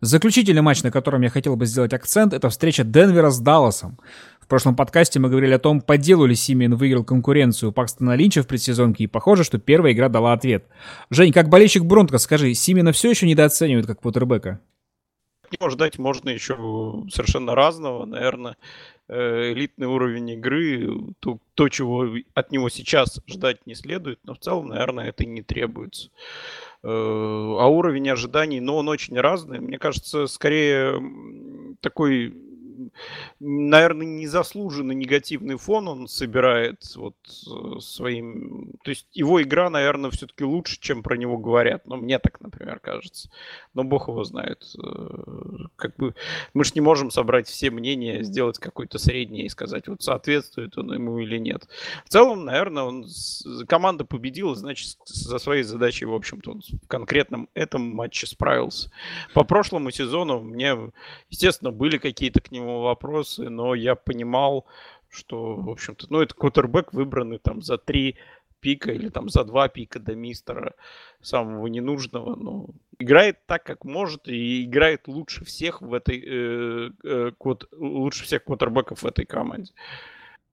Заключительный 0.01 0.61
матч, 0.61 0.83
на 0.83 0.91
котором 0.91 1.23
я 1.23 1.31
хотел 1.31 1.57
бы 1.57 1.67
сделать 1.67 1.95
акцент, 1.95 2.35
это 2.35 2.51
встреча 2.51 2.85
Денвера 2.85 3.31
с 3.31 3.41
Далласом. 3.41 3.99
В 4.45 4.47
прошлом 4.47 4.77
подкасте 4.77 5.19
мы 5.21 5.31
говорили 5.31 5.55
о 5.55 5.59
том, 5.59 5.81
по 5.81 5.97
делу 5.97 6.27
ли 6.27 6.35
Симин 6.35 6.75
выиграл 6.75 7.03
конкуренцию 7.03 7.73
Пакстона 7.73 8.15
Линча 8.15 8.43
в 8.43 8.47
предсезонке, 8.47 9.05
и 9.05 9.07
похоже, 9.07 9.43
что 9.43 9.57
первая 9.57 9.95
игра 9.95 10.11
дала 10.11 10.35
ответ. 10.35 10.67
Жень, 11.09 11.33
как 11.33 11.49
болельщик 11.49 11.85
Бронко, 11.85 12.19
скажи, 12.19 12.53
Симина 12.53 12.93
все 12.93 13.09
еще 13.09 13.27
недооценивают 13.27 13.87
как 13.87 14.03
Путербека? 14.03 14.61
Его 15.51 15.71
ждать 15.71 15.99
можно 15.99 16.29
еще 16.29 16.57
совершенно 17.11 17.55
разного, 17.55 18.05
наверное. 18.05 18.59
Э, 19.09 19.53
элитный 19.53 19.87
уровень 19.87 20.33
игры, 20.33 20.91
то, 21.21 21.39
то, 21.55 21.71
чего 21.71 22.07
от 22.35 22.53
него 22.53 22.69
сейчас 22.69 23.23
ждать 23.27 23.67
не 23.67 23.75
следует, 23.75 24.19
но 24.25 24.35
в 24.35 24.41
целом, 24.41 24.69
наверное, 24.69 25.09
это 25.09 25.25
не 25.25 25.41
требуется. 25.41 26.11
Э, 26.83 26.87
а 26.87 27.67
уровень 27.67 28.11
ожиданий, 28.11 28.61
но 28.61 28.77
он 28.77 28.91
очень 28.91 29.19
разный. 29.19 29.61
Мне 29.61 29.79
кажется, 29.79 30.27
скорее 30.27 31.01
такой 31.81 32.35
наверное, 33.41 34.07
незаслуженно 34.07 34.93
негативный 34.93 35.57
фон 35.57 35.89
он 35.89 36.09
собирает 36.09 36.83
вот 36.97 37.17
э, 37.27 37.81
своим... 37.81 38.73
То 38.85 38.91
есть 38.91 39.07
его 39.13 39.43
игра, 39.43 39.71
наверное, 39.71 40.11
все-таки 40.11 40.45
лучше, 40.45 40.79
чем 40.81 41.03
про 41.03 41.17
него 41.17 41.39
говорят. 41.39 41.87
Ну, 41.87 41.97
мне 41.97 42.19
так, 42.19 42.41
например, 42.41 42.81
кажется. 42.81 43.31
Но 43.75 43.85
бог 43.85 44.09
его 44.09 44.25
знает. 44.25 44.65
Э, 44.83 45.67
как 45.77 45.97
бы 45.97 46.15
мы 46.53 46.65
же 46.65 46.73
не 46.75 46.81
можем 46.81 47.11
собрать 47.11 47.49
все 47.49 47.71
мнения, 47.71 48.23
сделать 48.23 48.59
какое-то 48.59 48.99
среднее 48.99 49.47
и 49.47 49.49
сказать, 49.49 49.89
вот 49.89 50.03
соответствует 50.03 50.77
он 50.79 50.93
ему 50.93 51.19
или 51.19 51.39
нет. 51.39 51.69
В 52.05 52.09
целом, 52.09 52.45
наверное, 52.45 52.85
он 52.85 53.07
команда 53.69 54.05
победила, 54.05 54.55
значит, 54.55 54.97
за 55.05 55.39
своей 55.39 55.63
задачей, 55.63 56.05
в 56.05 56.15
общем-то, 56.15 56.53
он 56.53 56.63
в 56.83 56.87
конкретном 56.87 57.49
этом 57.55 57.83
матче 57.83 58.27
справился. 58.27 58.91
По 59.35 59.45
прошлому 59.45 59.91
сезону 59.91 60.41
мне, 60.41 60.77
естественно, 61.31 61.71
были 61.71 61.99
какие-то 61.99 62.41
к 62.41 62.51
нему 62.51 62.81
вопросы, 62.85 63.49
но 63.49 63.75
я 63.75 63.95
понимал, 63.95 64.67
что, 65.09 65.57
в 65.57 65.71
общем-то, 65.71 66.07
ну, 66.11 66.21
это 66.21 66.35
квотербек 66.35 66.93
выбранный 66.93 67.39
там 67.39 67.63
за 67.63 67.79
три 67.79 68.17
пика 68.61 68.93
или 68.93 69.11
там 69.11 69.29
за 69.29 69.45
два 69.45 69.69
пика 69.69 70.01
до 70.01 70.15
мистера 70.15 70.75
самого 71.21 71.67
ненужного, 71.67 72.35
но 72.35 72.67
играет 72.99 73.45
так, 73.47 73.63
как 73.65 73.85
может, 73.85 74.27
и 74.27 74.65
играет 74.65 75.07
лучше 75.07 75.45
всех 75.45 75.83
в 75.83 75.93
этой, 75.93 76.23
э, 76.25 76.91
э, 77.05 77.33
квот, 77.39 77.69
лучше 77.73 78.25
всех 78.25 78.45
квотербеков 78.45 79.03
в 79.03 79.07
этой 79.07 79.27
команде. 79.27 79.73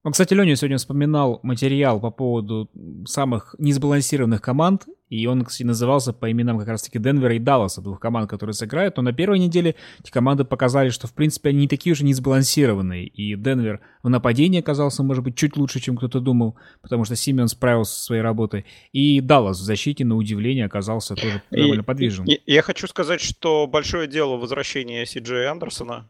Ну, 0.03 0.09
кстати, 0.09 0.33
Леня 0.33 0.55
сегодня 0.55 0.77
вспоминал 0.77 1.39
материал 1.43 1.99
по 1.99 2.09
поводу 2.09 2.71
самых 3.05 3.53
несбалансированных 3.59 4.41
команд, 4.41 4.87
и 5.09 5.27
он, 5.27 5.43
кстати, 5.45 5.63
назывался 5.63 6.11
по 6.11 6.31
именам 6.31 6.57
как 6.57 6.69
раз-таки 6.69 6.97
Денвера 6.97 7.35
и 7.35 7.39
Далласа, 7.39 7.81
двух 7.81 7.99
команд, 7.99 8.27
которые 8.27 8.55
сыграют. 8.55 8.97
Но 8.97 9.03
на 9.03 9.13
первой 9.13 9.37
неделе 9.37 9.75
эти 9.99 10.09
команды 10.09 10.43
показали, 10.43 10.89
что, 10.89 11.05
в 11.05 11.13
принципе, 11.13 11.49
они 11.49 11.59
не 11.59 11.67
такие 11.67 11.93
уже 11.93 12.03
несбалансированные. 12.03 13.05
И 13.05 13.35
Денвер 13.35 13.81
в 14.01 14.09
нападении 14.09 14.59
оказался, 14.59 15.03
может 15.03 15.23
быть, 15.23 15.35
чуть 15.35 15.55
лучше, 15.55 15.79
чем 15.79 15.97
кто-то 15.97 16.19
думал, 16.19 16.55
потому 16.81 17.05
что 17.05 17.15
Симен 17.15 17.47
справился 17.47 17.93
со 17.93 18.05
своей 18.05 18.23
работой. 18.23 18.65
И 18.93 19.21
Даллас 19.21 19.59
в 19.59 19.63
защите, 19.63 20.03
на 20.03 20.15
удивление, 20.15 20.65
оказался 20.65 21.13
тоже 21.13 21.43
довольно 21.51 21.83
подвижен. 21.83 22.25
Я 22.47 22.61
хочу 22.63 22.87
сказать, 22.87 23.21
что 23.21 23.67
большое 23.67 24.07
дело 24.07 24.37
возвращения 24.37 25.05
Си 25.05 25.19
Джей 25.19 25.45
Андерсона 25.45 26.09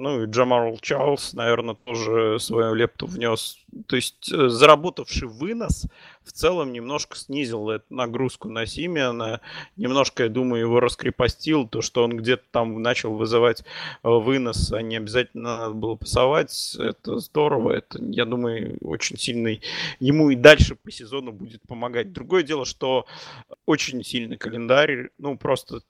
ну 0.00 0.22
и 0.22 0.26
Джамарл 0.26 0.78
Чарльз, 0.78 1.34
наверное, 1.34 1.74
тоже 1.74 2.40
свою 2.40 2.74
лепту 2.74 3.06
внес. 3.06 3.58
То 3.86 3.96
есть 3.96 4.32
э, 4.32 4.48
заработавший 4.48 5.28
вынос 5.28 5.86
в 6.24 6.32
целом 6.32 6.72
немножко 6.72 7.16
снизил 7.16 7.68
эту 7.70 7.84
нагрузку 7.90 8.48
на 8.48 8.66
Симеона. 8.66 9.40
Немножко, 9.76 10.24
я 10.24 10.28
думаю, 10.28 10.62
его 10.62 10.80
раскрепостил. 10.80 11.68
То, 11.68 11.82
что 11.82 12.02
он 12.02 12.16
где-то 12.16 12.42
там 12.50 12.80
начал 12.82 13.14
вызывать 13.14 13.60
э, 13.60 14.08
вынос, 14.08 14.72
а 14.72 14.80
не 14.80 14.96
обязательно 14.96 15.58
надо 15.58 15.74
было 15.74 15.94
пасовать. 15.96 16.76
Это 16.78 17.18
здорово. 17.18 17.72
Это, 17.72 18.02
я 18.02 18.24
думаю, 18.24 18.78
очень 18.80 19.18
сильный 19.18 19.60
ему 19.98 20.30
и 20.30 20.34
дальше 20.34 20.76
по 20.76 20.90
сезону 20.90 21.32
будет 21.32 21.60
помогать. 21.68 22.12
Другое 22.12 22.42
дело, 22.42 22.64
что 22.64 23.06
очень 23.66 24.02
сильный 24.02 24.38
календарь. 24.38 25.10
Ну, 25.18 25.36
просто 25.36 25.82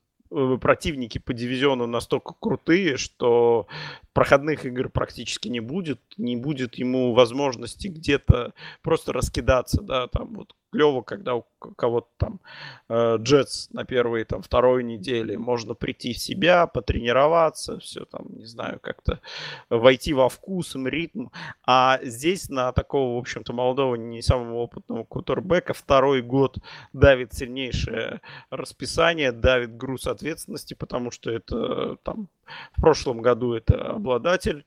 противники 0.61 1.19
по 1.19 1.33
дивизиону 1.33 1.87
настолько 1.87 2.35
крутые, 2.39 2.97
что 2.97 3.67
проходных 4.13 4.65
игр 4.65 4.89
практически 4.89 5.49
не 5.49 5.61
будет, 5.61 6.01
не 6.17 6.37
будет 6.37 6.77
ему 6.77 7.13
возможности 7.13 7.89
где-то 7.89 8.55
просто 8.83 9.13
раскидаться, 9.13 9.83
да, 9.83 10.07
там 10.07 10.35
вот 10.35 10.55
клево, 10.73 11.03
когда 11.03 11.35
у 11.35 11.45
кого-то 11.77 12.09
там 12.17 12.41
э, 12.89 13.17
Джетс 13.19 13.71
на 13.71 13.85
первой, 13.85 14.25
там, 14.25 14.43
второй 14.43 14.83
неделе 14.85 15.39
можно 15.39 15.75
прийти 15.75 16.13
в 16.13 16.19
себя, 16.19 16.67
потренироваться, 16.67 17.79
все 17.79 18.05
там, 18.05 18.27
не 18.31 18.47
знаю, 18.47 18.79
как-то 18.81 19.21
войти 19.69 20.13
во 20.13 20.29
вкус, 20.29 20.75
ритм. 20.75 21.29
А 21.67 21.99
здесь 22.03 22.49
на 22.49 22.73
такого, 22.73 23.17
в 23.17 23.19
общем-то, 23.19 23.53
молодого, 23.53 23.95
не 23.95 24.23
самого 24.23 24.59
опытного 24.59 25.05
кутербека 25.05 25.75
второй 25.75 26.23
год 26.23 26.59
давит 26.93 27.33
сильнейшее 27.35 28.21
расписание, 28.51 29.33
давит 29.33 29.77
груз 29.77 30.07
ответственности, 30.07 30.75
потому 30.75 31.11
что 31.11 31.31
это 31.31 31.97
там 32.03 32.29
в 32.77 32.81
прошлом 32.81 33.23
году 33.23 33.55
это 33.55 33.91
обладатель 33.91 34.65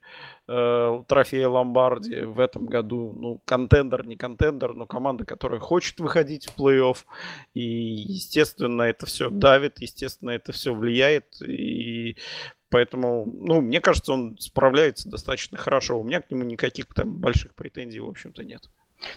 э, 0.47 1.03
трофея 1.07 1.47
Ломбарди. 1.47 2.21
В 2.21 2.39
этом 2.39 2.65
году, 2.65 3.13
ну, 3.15 3.41
контендер, 3.45 4.05
не 4.05 4.15
контендер, 4.15 4.73
но 4.73 4.85
команда, 4.85 5.25
которая 5.25 5.59
хочет 5.59 5.99
выходить 5.99 6.47
в 6.47 6.53
плей-офф. 6.83 6.97
И, 7.53 7.61
естественно, 7.61 8.83
это 8.83 9.05
все 9.05 9.29
давит, 9.29 9.79
естественно, 9.79 10.31
это 10.31 10.51
все 10.51 10.73
влияет. 10.73 11.41
И 11.41 12.17
Поэтому, 12.69 13.31
ну, 13.31 13.61
мне 13.61 13.79
кажется, 13.79 14.13
он 14.13 14.35
справляется 14.39 15.07
достаточно 15.07 15.59
хорошо. 15.59 15.99
У 15.99 16.03
меня 16.03 16.21
к 16.21 16.31
нему 16.31 16.43
никаких 16.43 16.87
там 16.87 17.19
больших 17.19 17.53
претензий, 17.53 17.99
в 17.99 18.09
общем-то, 18.09 18.43
нет. 18.43 18.67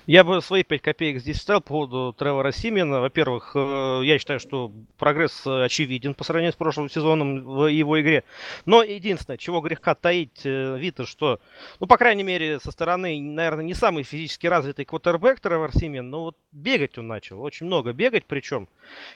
Я 0.07 0.25
бы 0.25 0.41
свои 0.41 0.63
5 0.63 0.83
копеек 0.83 1.21
здесь 1.21 1.39
вставил 1.39 1.61
по 1.61 1.69
поводу 1.69 2.15
Тревора 2.17 2.53
Симена. 2.53 3.01
Во-первых, 3.01 3.53
э, 3.55 4.01
я 4.05 4.19
считаю, 4.19 4.39
что 4.41 4.73
прогресс 4.99 5.47
э, 5.47 5.65
очевиден 5.65 6.15
по 6.15 6.25
сравнению 6.25 6.53
с 6.53 6.57
прошлым 6.57 6.89
сезоном 6.89 7.45
в 7.45 7.67
его 7.67 8.01
игре. 8.01 8.25
Но 8.67 8.83
единственное, 8.83 9.37
чего 9.37 9.61
греха 9.61 9.95
таить, 9.95 10.43
э, 10.45 10.79
Вита, 10.79 11.07
что, 11.07 11.41
ну, 11.81 11.87
по 11.87 11.97
крайней 11.97 12.23
мере, 12.23 12.61
со 12.61 12.71
стороны, 12.71 13.21
наверное, 13.21 13.65
не 13.65 13.75
самый 13.75 14.05
физически 14.05 14.47
развитый 14.47 14.85
квотербек 14.85 15.41
Тревор 15.41 15.73
Симен, 15.73 16.09
но 16.09 16.25
вот 16.25 16.37
бегать 16.53 16.99
он 16.99 17.09
начал, 17.09 17.43
очень 17.43 17.67
много 17.67 17.93
бегать 17.93 18.25
причем. 18.27 18.69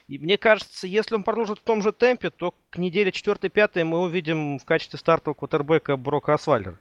И 0.09 0.19
мне 0.19 0.39
кажется, 0.39 0.87
если 0.87 1.15
он 1.15 1.23
продолжит 1.23 1.61
в 1.61 1.63
том 1.63 1.83
же 1.83 1.93
темпе, 1.93 2.31
то 2.31 2.55
к 2.71 2.79
неделе 2.79 3.11
4-5 3.11 3.85
мы 3.85 4.01
увидим 4.01 4.59
в 4.59 4.65
качестве 4.65 4.99
стартового 4.99 5.39
квотербека 5.39 5.97
Брока 5.97 6.35
Асвайлера 6.35 6.79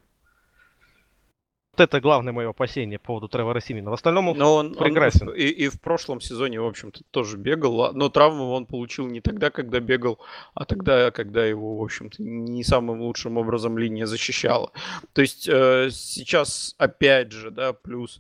это 1.80 2.02
главное 2.02 2.34
мое 2.34 2.50
опасение 2.50 3.00
по 3.00 3.08
поводу 3.08 3.28
Тревора 3.28 3.60
Симина. 3.60 3.90
В 3.90 3.94
остальном 3.94 4.30
он, 4.30 4.38
но 4.38 4.56
он 4.56 4.76
прекрасен. 4.76 5.30
Он 5.30 5.36
и, 5.36 5.44
и 5.44 5.68
в 5.70 5.80
прошлом 5.80 6.22
сезоне, 6.22 6.60
в 6.62 6.66
общем-то, 6.66 7.02
тоже 7.12 7.38
бегал, 7.38 7.94
но 7.94 8.10
травму 8.10 8.52
он 8.52 8.66
получил 8.66 9.08
не 9.08 9.22
тогда, 9.22 9.50
когда 9.50 9.80
бегал, 9.80 10.20
а 10.54 10.66
тогда, 10.66 11.12
когда 11.12 11.46
его, 11.46 11.78
в 11.78 11.84
общем-то, 11.84 12.22
не 12.22 12.64
самым 12.64 13.02
лучшим 13.02 13.38
образом 13.38 13.78
линия 13.78 14.06
защищала. 14.06 14.72
То 15.14 15.22
есть 15.22 15.48
э, 15.48 15.90
сейчас, 15.92 16.76
опять 16.78 17.32
же, 17.32 17.52
да, 17.52 17.74
плюс 17.74 18.20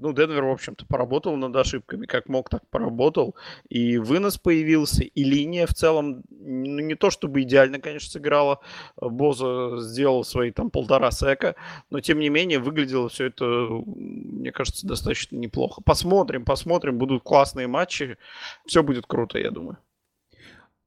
ну, 0.00 0.14
Денвер, 0.14 0.44
в 0.44 0.50
общем-то, 0.50 0.86
поработал 0.86 1.36
над 1.36 1.54
ошибками, 1.54 2.06
как 2.06 2.28
мог, 2.28 2.48
так 2.48 2.66
поработал. 2.70 3.36
И 3.68 3.98
вынос 3.98 4.38
появился, 4.38 5.04
и 5.04 5.22
линия 5.22 5.66
в 5.66 5.74
целом, 5.74 6.22
ну, 6.30 6.80
не 6.80 6.94
то 6.94 7.10
чтобы 7.10 7.42
идеально, 7.42 7.80
конечно, 7.80 8.10
сыграла. 8.10 8.60
Боза 8.96 9.76
сделал 9.78 10.24
свои 10.24 10.50
там 10.52 10.70
полтора 10.70 11.10
сека, 11.10 11.54
но, 11.90 12.00
тем 12.00 12.18
не 12.18 12.30
менее, 12.30 12.60
выглядело 13.00 13.08
все 13.08 13.26
это, 13.26 13.44
мне 13.44 14.52
кажется, 14.52 14.86
достаточно 14.86 15.36
неплохо. 15.36 15.82
Посмотрим, 15.84 16.44
посмотрим, 16.44 16.98
будут 16.98 17.22
классные 17.22 17.66
матчи. 17.66 18.16
Все 18.66 18.82
будет 18.82 19.06
круто, 19.06 19.38
я 19.38 19.50
думаю. 19.50 19.78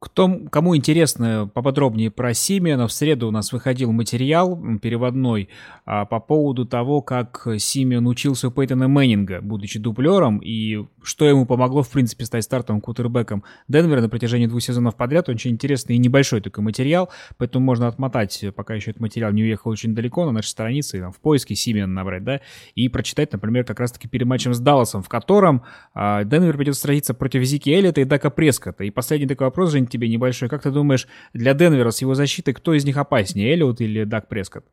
Кто, 0.03 0.37
кому 0.51 0.75
интересно 0.75 1.49
поподробнее 1.53 2.11
про 2.11 2.33
Симеона, 2.33 2.89
в 2.89 2.91
среду 2.91 3.29
у 3.29 3.31
нас 3.31 3.53
выходил 3.53 3.93
материал 3.93 4.61
переводной 4.81 5.47
а, 5.85 6.03
по 6.03 6.19
поводу 6.19 6.65
того, 6.65 7.01
как 7.01 7.47
Симеон 7.57 8.05
учился 8.07 8.49
у 8.49 8.51
Пейтона 8.51 8.89
Мэннинга, 8.89 9.39
будучи 9.39 9.79
дуплером, 9.79 10.39
и 10.39 10.85
что 11.01 11.25
ему 11.25 11.45
помогло, 11.45 11.83
в 11.83 11.89
принципе, 11.89 12.25
стать 12.25 12.43
стартовым 12.43 12.81
кутербеком 12.81 13.45
Денвера 13.69 14.01
на 14.01 14.09
протяжении 14.09 14.45
двух 14.45 14.61
сезонов 14.61 14.97
подряд. 14.97 15.29
Очень 15.29 15.51
интересный 15.51 15.95
и 15.95 15.99
небольшой 15.99 16.41
такой 16.41 16.65
материал, 16.65 17.09
поэтому 17.37 17.63
можно 17.63 17.87
отмотать, 17.87 18.43
пока 18.57 18.73
еще 18.73 18.91
этот 18.91 18.99
материал 18.99 19.31
не 19.31 19.43
уехал 19.43 19.71
очень 19.71 19.95
далеко, 19.95 20.25
на 20.25 20.33
нашей 20.33 20.49
странице, 20.49 20.99
там, 20.99 21.13
в 21.13 21.21
поиске 21.21 21.55
Симеона 21.55 21.93
набрать, 21.93 22.25
да, 22.25 22.41
и 22.75 22.89
прочитать, 22.89 23.31
например, 23.31 23.63
как 23.63 23.79
раз-таки 23.79 24.09
перед 24.09 24.27
матчем 24.27 24.53
с 24.53 24.59
Далласом, 24.59 25.01
в 25.01 25.07
котором 25.07 25.63
а, 25.93 26.25
Денвер 26.25 26.57
придется 26.57 26.81
сразиться 26.81 27.13
против 27.13 27.43
Зики 27.43 27.69
Эллита 27.69 28.01
и 28.01 28.03
Дака 28.03 28.29
Прескота. 28.29 28.83
И 28.83 28.91
последний 28.91 29.27
такой 29.27 29.47
вопрос, 29.47 29.71
Жень, 29.71 29.87
тебе 29.93 30.09
небольшой. 30.09 30.49
Как 30.49 30.63
ты 30.63 30.71
думаешь, 30.71 31.07
для 31.33 31.53
Денвера 31.53 31.91
с 31.91 32.01
его 32.01 32.15
защитой, 32.15 32.53
кто 32.53 32.73
из 32.73 32.83
них 32.83 32.97
опаснее, 32.97 33.53
Эллиот 33.53 33.79
или 33.79 34.03
Дак 34.03 34.27
Прескотт? 34.27 34.65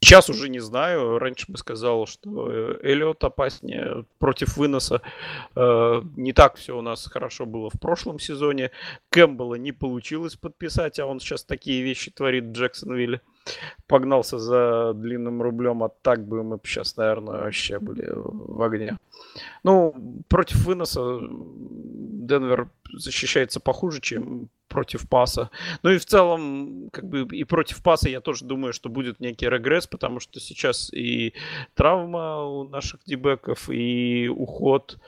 Сейчас 0.00 0.28
уже 0.28 0.50
не 0.50 0.60
знаю. 0.60 1.18
Раньше 1.18 1.50
бы 1.50 1.56
сказал, 1.56 2.06
что 2.06 2.50
э, 2.50 2.78
Эллиот 2.82 3.24
опаснее 3.24 4.04
против 4.18 4.58
выноса. 4.58 5.00
Э, 5.56 6.02
не 6.16 6.34
так 6.34 6.56
все 6.56 6.76
у 6.76 6.82
нас 6.82 7.06
хорошо 7.06 7.46
было 7.46 7.70
в 7.70 7.80
прошлом 7.80 8.18
сезоне. 8.18 8.70
Кэмпбелла 9.08 9.54
не 9.54 9.72
получилось 9.72 10.36
подписать, 10.36 10.98
а 10.98 11.06
он 11.06 11.20
сейчас 11.20 11.44
такие 11.44 11.82
вещи 11.82 12.10
творит 12.10 12.44
в 12.44 12.52
Джексонвилле. 12.52 13.22
Погнался 13.86 14.38
за 14.38 14.92
длинным 14.94 15.42
рублем, 15.42 15.82
а 15.82 15.88
так 15.88 16.26
бы 16.26 16.42
мы 16.42 16.58
сейчас, 16.64 16.96
наверное, 16.96 17.42
вообще 17.42 17.78
были 17.78 18.10
в 18.14 18.62
огне. 18.62 18.96
Ну, 19.62 20.22
против 20.28 20.64
выноса 20.64 21.20
Денвер 21.20 22.70
защищается 22.92 23.60
похуже, 23.60 24.00
чем 24.00 24.48
против 24.68 25.08
паса. 25.08 25.50
Ну 25.82 25.90
и 25.90 25.98
в 25.98 26.04
целом, 26.06 26.88
как 26.90 27.08
бы 27.08 27.22
и 27.22 27.44
против 27.44 27.82
паса 27.82 28.08
я 28.08 28.20
тоже 28.20 28.44
думаю, 28.44 28.72
что 28.72 28.88
будет 28.88 29.20
некий 29.20 29.48
регресс, 29.48 29.86
потому 29.86 30.20
что 30.20 30.40
сейчас 30.40 30.92
и 30.92 31.34
травма 31.74 32.44
у 32.44 32.64
наших 32.64 33.04
дебеков, 33.04 33.68
и 33.70 34.28
уход 34.28 34.98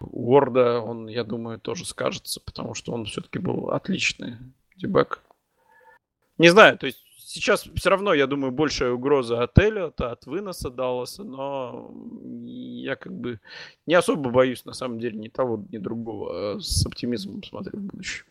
Уорда, 0.00 0.80
он, 0.80 1.08
я 1.08 1.24
думаю, 1.24 1.58
тоже 1.58 1.84
скажется, 1.84 2.40
потому 2.40 2.74
что 2.74 2.92
он 2.92 3.06
все-таки 3.06 3.38
был 3.38 3.70
отличный 3.70 4.36
дебек. 4.76 5.20
Не 6.38 6.50
знаю, 6.50 6.78
то 6.78 6.86
есть 6.86 7.02
сейчас 7.38 7.68
все 7.74 7.90
равно, 7.90 8.14
я 8.14 8.26
думаю, 8.26 8.52
большая 8.52 8.92
угроза 8.92 9.42
отеля, 9.42 9.92
от 9.96 10.26
выноса 10.26 10.70
Далласа, 10.70 11.24
но 11.24 11.92
я 12.44 12.96
как 12.96 13.12
бы 13.12 13.40
не 13.86 13.94
особо 13.94 14.30
боюсь, 14.30 14.64
на 14.64 14.72
самом 14.72 14.98
деле, 14.98 15.18
ни 15.18 15.28
того, 15.28 15.64
ни 15.70 15.78
другого. 15.78 16.56
А 16.56 16.60
с 16.60 16.84
оптимизмом 16.86 17.42
смотрю 17.42 17.78
в 17.78 17.82
будущее. 17.82 18.24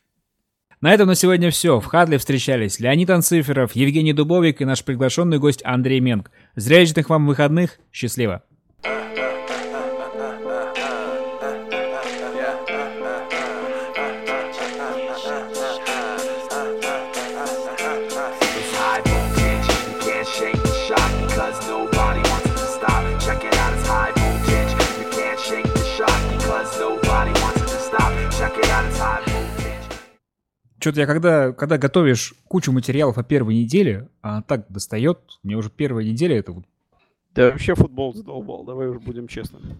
На 0.79 0.93
этом 0.93 1.07
на 1.07 1.15
сегодня 1.15 1.49
все. 1.49 1.79
В 1.79 1.85
Хадле 1.85 2.19
встречались 2.19 2.79
Леонид 2.79 3.09
Анциферов, 3.09 3.75
Евгений 3.75 4.13
Дубовик 4.13 4.61
и 4.61 4.65
наш 4.65 4.83
приглашенный 4.83 5.39
гость 5.39 5.61
Андрей 5.63 5.99
Менг. 5.99 6.31
Зрелищных 6.55 7.09
вам 7.09 7.25
выходных. 7.25 7.79
Счастливо. 7.91 8.43
Что-то 30.79 30.99
я 30.99 31.07
когда, 31.07 31.53
когда 31.53 31.77
готовишь 31.77 32.35
кучу 32.47 32.71
материалов 32.71 33.17
о 33.17 33.23
первой 33.23 33.55
неделе, 33.55 34.09
а 34.21 34.41
так 34.43 34.67
достает, 34.69 35.19
мне 35.43 35.55
уже 35.55 35.69
первая 35.69 36.05
неделя 36.05 36.37
это 36.37 36.51
вот... 36.51 36.65
Да 37.33 37.51
вообще 37.51 37.75
футбол 37.75 38.13
задолбал, 38.13 38.63
давай 38.63 38.87
уже 38.87 38.99
будем 38.99 39.27
честными. 39.27 39.75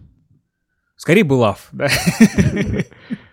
Скорее 0.96 1.24
бы 1.24 1.34
лав, 1.34 1.68
да? 1.72 1.88